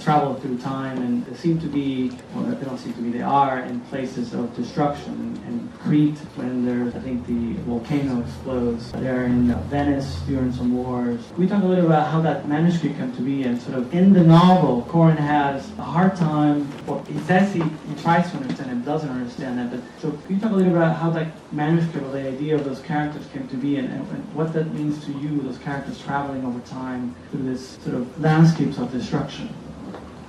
travel 0.00 0.34
through 0.34 0.58
time 0.58 0.98
and 1.02 1.24
they 1.26 1.36
seem 1.36 1.60
to 1.60 1.66
be, 1.66 2.10
well, 2.34 2.44
they 2.44 2.64
don't 2.64 2.78
seem 2.78 2.94
to 2.94 3.02
be, 3.02 3.10
they 3.10 3.22
are 3.22 3.60
in 3.60 3.80
places 3.82 4.32
of 4.32 4.54
destruction. 4.56 5.40
And 5.46 5.72
Crete, 5.80 6.18
when 6.36 6.64
there's, 6.64 6.94
I 6.94 7.00
think 7.00 7.26
the 7.26 7.54
volcano 7.64 8.20
explodes, 8.22 8.92
they're 8.92 9.24
in 9.24 9.54
Venice 9.68 10.20
during 10.26 10.52
some 10.52 10.74
wars. 10.74 11.20
We 11.36 11.46
talk 11.46 11.62
a 11.62 11.66
little 11.66 11.86
about 11.86 12.10
how 12.10 12.20
that 12.22 12.48
manuscript 12.48 12.96
came 12.96 13.14
to 13.16 13.22
be 13.22 13.42
and 13.44 13.60
sort 13.60 13.78
of 13.78 13.92
in 13.94 14.12
the 14.12 14.22
novel, 14.22 14.82
Corin 14.88 15.16
has 15.16 15.70
a 15.78 15.82
hard 15.82 16.16
time, 16.16 16.68
well, 16.86 17.04
he 17.04 17.18
says 17.20 17.52
he, 17.52 17.60
he 17.60 18.02
tries 18.02 18.30
to 18.30 18.36
understand 18.38 18.70
it, 18.70 18.84
doesn't 18.84 19.10
understand 19.10 19.60
it, 19.60 19.70
but 19.70 20.00
so 20.00 20.10
can 20.10 20.36
you 20.36 20.40
talk 20.40 20.52
a 20.52 20.54
little 20.54 20.74
about 20.74 20.96
how 20.96 21.10
that 21.10 21.26
manuscript 21.52 22.06
or 22.06 22.12
the 22.12 22.28
idea 22.28 22.54
of 22.54 22.64
those 22.64 22.80
characters 22.80 23.26
came 23.32 23.46
to 23.48 23.56
be 23.56 23.76
and, 23.76 23.92
and, 23.92 24.34
what 24.34 24.52
that 24.54 24.72
means 24.72 25.04
to 25.04 25.12
you, 25.12 25.40
those 25.42 25.58
characters 25.58 26.02
traveling 26.02 26.44
over 26.44 26.60
time 26.60 27.14
through 27.30 27.42
this 27.42 27.76
sort 27.78 27.96
of 27.96 28.20
landscapes 28.20 28.78
of 28.78 28.90
destruction? 28.90 29.54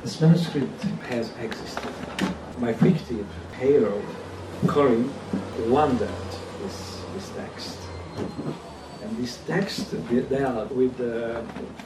This 0.01 0.19
manuscript 0.19 0.81
has 1.09 1.31
existed. 1.37 1.91
My 2.57 2.73
fictive 2.73 3.25
hero, 3.57 4.01
Korin, 4.65 5.09
wandered 5.67 6.09
this, 6.61 7.01
this 7.13 7.29
text. 7.29 7.79
And 9.01 9.17
this 9.17 9.37
text 9.47 9.95
dealt 10.29 10.71
with 10.71 10.99
uh, 10.99 11.41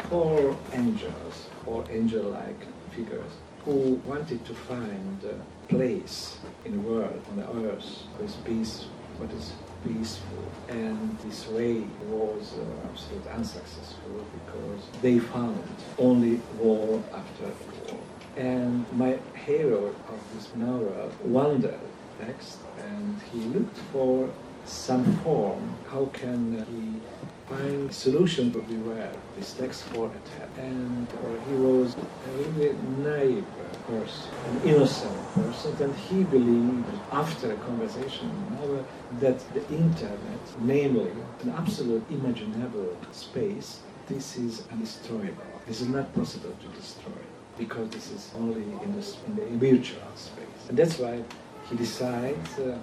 four 0.09 0.57
angels, 0.73 1.49
or 1.65 1.85
angel-like 1.91 2.65
figures, 2.91 3.31
who 3.65 4.01
wanted 4.05 4.43
to 4.45 4.53
find 4.53 5.23
a 5.23 5.67
place 5.67 6.37
in 6.65 6.71
the 6.71 6.89
world, 6.89 7.21
on 7.29 7.37
the 7.37 7.69
earth, 7.69 8.03
with 8.19 8.45
peace, 8.45 8.85
what 9.19 9.31
is 9.31 9.51
peaceful. 9.85 10.43
And 10.69 11.17
this 11.23 11.47
way 11.49 11.81
was 12.09 12.53
uh, 12.53 12.89
absolutely 12.89 13.31
unsuccessful 13.31 14.25
because 14.39 14.81
they 15.01 15.19
found 15.19 15.63
only 15.97 16.39
war 16.59 17.01
after 17.13 17.45
war. 17.91 17.99
And 18.35 18.85
my 18.93 19.17
hero 19.45 19.87
of 19.87 20.19
this 20.33 20.47
novel 20.55 21.11
wandered 21.25 21.79
next 22.19 22.57
and 22.79 23.21
he 23.31 23.39
looked 23.57 23.77
for 23.91 24.29
some 24.65 25.05
form. 25.23 25.75
How 25.89 26.05
can 26.13 26.65
he 26.69 27.16
find 27.49 27.93
solution 27.93 28.51
to 28.51 28.59
beware 28.61 29.11
this 29.37 29.53
text 29.53 29.83
for 29.85 30.07
attack? 30.07 30.49
And 30.57 31.07
uh, 31.07 31.49
he 31.49 31.55
was 31.55 31.95
a 31.95 32.31
really 32.37 32.75
naive 32.99 33.45
person, 33.87 34.31
an 34.49 34.61
innocent 34.69 35.33
person, 35.33 35.75
and 35.81 35.95
he 35.95 36.23
believed 36.23 36.85
after 37.11 37.51
a 37.51 37.55
conversation 37.57 38.29
novel 38.51 38.85
that 39.19 39.39
the 39.53 39.65
internet, 39.69 40.39
namely 40.59 41.11
an 41.41 41.49
absolute 41.57 42.03
imaginable 42.09 42.97
space, 43.11 43.79
this 44.07 44.37
is 44.37 44.61
undestroyable. 44.73 45.65
This 45.65 45.81
is 45.81 45.87
not 45.87 46.13
possible 46.13 46.55
to 46.61 46.67
destroy 46.79 47.11
because 47.57 47.89
this 47.89 48.11
is 48.11 48.31
only 48.37 48.61
in 48.61 48.95
the, 48.95 49.15
in 49.27 49.35
the 49.35 49.57
virtual 49.57 50.01
space. 50.15 50.45
And 50.69 50.77
that's 50.77 50.97
why 50.97 51.23
he 51.69 51.75
decides 51.75 52.59
uh, 52.59 52.77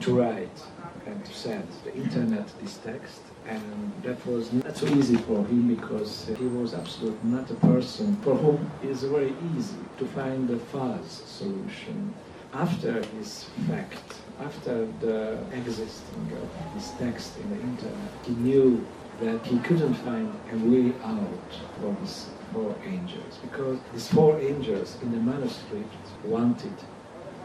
to 0.00 0.18
write 0.20 0.62
and 1.06 1.24
to 1.24 1.32
send 1.32 1.66
the 1.84 1.94
internet 1.94 2.46
this 2.60 2.78
text. 2.78 3.20
And 3.46 3.92
that 4.02 4.24
was 4.26 4.52
not 4.52 4.76
so 4.76 4.86
easy 4.88 5.16
for 5.16 5.44
him 5.44 5.74
because 5.74 6.26
he 6.38 6.46
was 6.46 6.74
absolutely 6.74 7.30
not 7.30 7.50
a 7.50 7.54
person 7.54 8.16
for 8.16 8.34
whom 8.34 8.70
it 8.82 8.90
is 8.90 9.04
very 9.04 9.34
easy 9.56 9.76
to 9.98 10.06
find 10.06 10.50
a 10.50 10.58
fuzz 10.58 11.22
solution. 11.26 12.12
After 12.52 13.02
his 13.18 13.44
fact, 13.68 14.16
after 14.40 14.86
the 15.00 15.38
existing 15.52 16.32
of 16.42 16.74
this 16.74 16.90
text 16.98 17.36
in 17.38 17.50
the 17.50 17.60
internet, 17.60 18.10
he 18.24 18.32
knew 18.32 18.84
that 19.20 19.44
he 19.46 19.58
couldn't 19.60 19.94
find 19.94 20.32
a 20.52 20.56
way 20.58 20.92
out 21.04 21.52
for 21.80 21.96
these 22.00 22.26
four 22.52 22.74
angels 22.84 23.38
because 23.42 23.78
these 23.92 24.08
four 24.08 24.38
angels 24.40 24.96
in 25.02 25.10
the 25.10 25.18
manuscript 25.18 25.94
wanted 26.24 26.74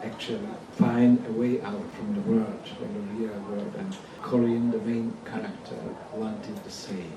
actually 0.03 0.47
find 0.77 1.23
a 1.27 1.31
way 1.31 1.61
out 1.61 1.93
from 1.95 2.13
the 2.15 2.21
world, 2.21 2.61
from 2.77 2.93
the 2.93 2.99
real 3.13 3.39
world. 3.49 3.73
And 3.77 3.95
Korin, 4.21 4.71
the 4.71 4.79
main 4.79 5.13
character, 5.25 5.77
wanted 6.13 6.63
the 6.63 6.71
same, 6.71 7.13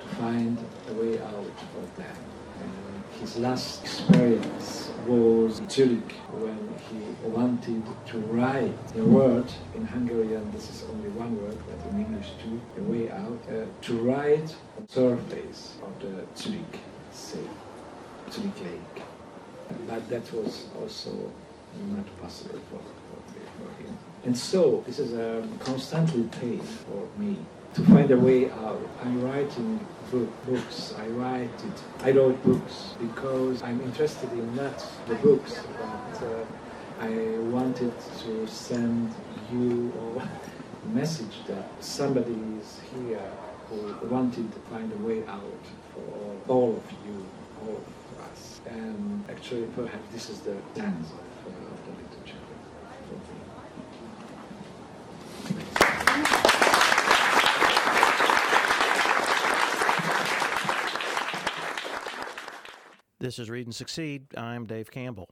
to 0.00 0.06
find 0.16 0.58
a 0.90 0.92
way 0.94 1.18
out 1.18 1.58
for 1.72 2.00
them. 2.00 2.16
And 2.62 3.20
his 3.20 3.36
last 3.36 3.82
experience 3.84 4.90
was 5.06 5.58
in 5.60 5.68
Zurich 5.68 6.12
when 6.32 6.58
he 6.88 7.28
wanted 7.28 7.84
to 8.06 8.18
write 8.18 8.72
a 8.96 9.02
word 9.04 9.46
in 9.74 9.86
Hungarian, 9.86 10.50
this 10.52 10.68
is 10.70 10.84
only 10.90 11.08
one 11.10 11.40
word, 11.42 11.58
but 11.66 11.92
in 11.92 12.00
English 12.00 12.30
too, 12.42 12.60
a 12.78 12.82
way 12.82 13.10
out, 13.10 13.38
uh, 13.48 13.64
to 13.82 13.98
write 13.98 14.54
on 14.76 14.86
the 14.86 14.92
surface 14.92 15.76
of 15.82 15.92
the 16.00 16.26
Zurich 16.36 16.80
Sea, 17.12 17.48
Zurich 18.30 18.60
Lake. 18.64 19.02
But 19.88 20.08
that 20.08 20.32
was 20.32 20.66
also 20.80 21.10
not 21.96 22.06
possible 22.20 22.60
for, 22.70 22.78
for, 22.78 23.40
for 23.58 23.82
him. 23.82 23.96
And 24.24 24.36
so 24.36 24.82
this 24.86 24.98
is 24.98 25.12
a 25.12 25.46
constantly 25.60 26.24
pain 26.40 26.60
for 26.60 27.08
me 27.18 27.36
to 27.74 27.82
find 27.84 28.10
a 28.10 28.16
way 28.16 28.50
out. 28.50 28.80
I'm 29.02 29.22
writing 29.22 29.80
books. 30.10 30.94
I 30.98 31.06
write 31.08 31.50
it. 31.50 31.82
I 32.02 32.10
wrote 32.12 32.42
books 32.42 32.94
because 32.98 33.62
I'm 33.62 33.80
interested 33.82 34.32
in 34.32 34.54
not 34.56 34.84
the 35.06 35.14
books, 35.16 35.60
but 35.78 36.22
uh, 36.22 36.44
I 37.00 37.38
wanted 37.50 37.92
to 38.20 38.46
send 38.46 39.14
you 39.52 39.92
a 40.18 40.88
message 40.88 41.44
that 41.48 41.68
somebody 41.84 42.36
is 42.60 42.80
here 42.94 43.30
who 43.68 43.94
wanted 44.08 44.52
to 44.52 44.58
find 44.70 44.92
a 44.92 44.96
way 45.06 45.24
out 45.26 45.42
for 45.92 46.36
all 46.48 46.76
of 46.76 46.92
you, 47.06 47.26
all 47.62 47.76
of 47.76 48.20
us. 48.30 48.60
And 48.66 49.24
actually, 49.28 49.66
perhaps 49.74 50.12
this 50.12 50.30
is 50.30 50.40
the 50.40 50.54
dance 50.74 51.08
of, 51.10 51.18
uh, 51.52 51.72
of 51.72 51.78
the 51.84 51.90
literature 52.02 52.42
for 53.08 53.16
me. 55.80 55.85
This 63.18 63.40
is 63.40 63.50
Read 63.50 63.66
and 63.66 63.74
Succeed. 63.74 64.26
I'm 64.36 64.66
Dave 64.66 64.90
Campbell. 64.90 65.28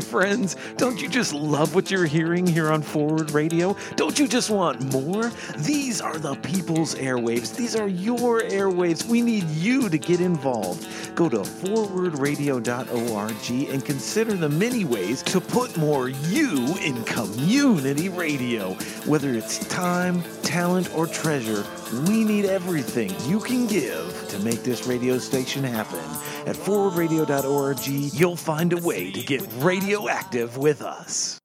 Friends, 0.00 0.56
don't 0.76 1.00
you 1.00 1.08
just 1.08 1.32
love 1.32 1.74
what 1.74 1.90
you're 1.90 2.06
hearing 2.06 2.46
here 2.46 2.70
on 2.70 2.82
Forward 2.82 3.30
Radio? 3.32 3.76
Don't 3.96 4.18
you 4.18 4.26
just 4.26 4.50
want 4.50 4.92
more? 4.92 5.30
These 5.58 6.00
are 6.00 6.18
the 6.18 6.34
people's 6.36 6.94
airwaves. 6.94 7.54
These 7.54 7.76
are 7.76 7.88
your 7.88 8.40
airwaves. 8.40 9.06
We 9.06 9.22
need 9.22 9.44
you 9.50 9.88
to 9.88 9.98
get 9.98 10.20
involved. 10.20 10.86
Go 11.20 11.28
to 11.28 11.40
forwardradio.org 11.40 13.70
and 13.70 13.84
consider 13.84 14.32
the 14.32 14.48
many 14.48 14.86
ways 14.86 15.22
to 15.24 15.38
put 15.38 15.76
more 15.76 16.08
you 16.08 16.78
in 16.78 17.04
community 17.04 18.08
radio. 18.08 18.72
Whether 19.04 19.34
it's 19.34 19.58
time, 19.68 20.22
talent, 20.40 20.88
or 20.96 21.06
treasure, 21.06 21.62
we 22.08 22.24
need 22.24 22.46
everything 22.46 23.12
you 23.28 23.38
can 23.38 23.66
give 23.66 24.28
to 24.30 24.38
make 24.38 24.62
this 24.62 24.86
radio 24.86 25.18
station 25.18 25.62
happen. 25.62 25.98
At 26.46 26.56
forwardradio.org, 26.56 27.86
you'll 27.86 28.36
find 28.36 28.72
a 28.72 28.78
way 28.78 29.12
to 29.12 29.22
get 29.22 29.46
radioactive 29.58 30.56
with 30.56 30.80
us. 30.80 31.39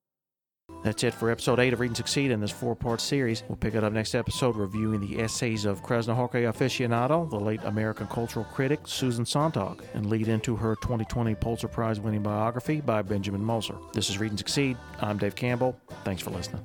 That's 0.85 1.03
it 1.03 1.15
for 1.15 1.31
episode 1.31 1.59
8 1.59 1.73
of 1.73 1.79
Read 1.79 1.87
and 1.87 1.97
Succeed 1.97 2.29
in 2.29 2.39
this 2.39 2.51
four 2.51 2.75
part 2.75 3.01
series. 3.01 3.41
We'll 3.49 3.55
pick 3.55 3.73
it 3.73 3.83
up 3.83 3.91
next 3.91 4.13
episode 4.13 4.55
reviewing 4.55 5.01
the 5.01 5.19
essays 5.19 5.65
of 5.65 5.81
Krasznahorkai 5.81 6.43
aficionado, 6.43 7.27
the 7.27 7.39
late 7.39 7.59
American 7.63 8.05
cultural 8.05 8.45
critic 8.45 8.81
Susan 8.83 9.25
Sontag, 9.25 9.83
and 9.95 10.05
lead 10.05 10.27
into 10.27 10.55
her 10.55 10.75
2020 10.75 11.33
Pulitzer 11.33 11.67
Prize 11.67 11.99
winning 11.99 12.21
biography 12.21 12.81
by 12.81 13.01
Benjamin 13.01 13.43
Moser. 13.43 13.75
This 13.93 14.11
is 14.11 14.19
Read 14.19 14.29
and 14.29 14.37
Succeed. 14.37 14.77
I'm 15.01 15.17
Dave 15.17 15.33
Campbell. 15.33 15.75
Thanks 16.03 16.21
for 16.21 16.29
listening. 16.29 16.63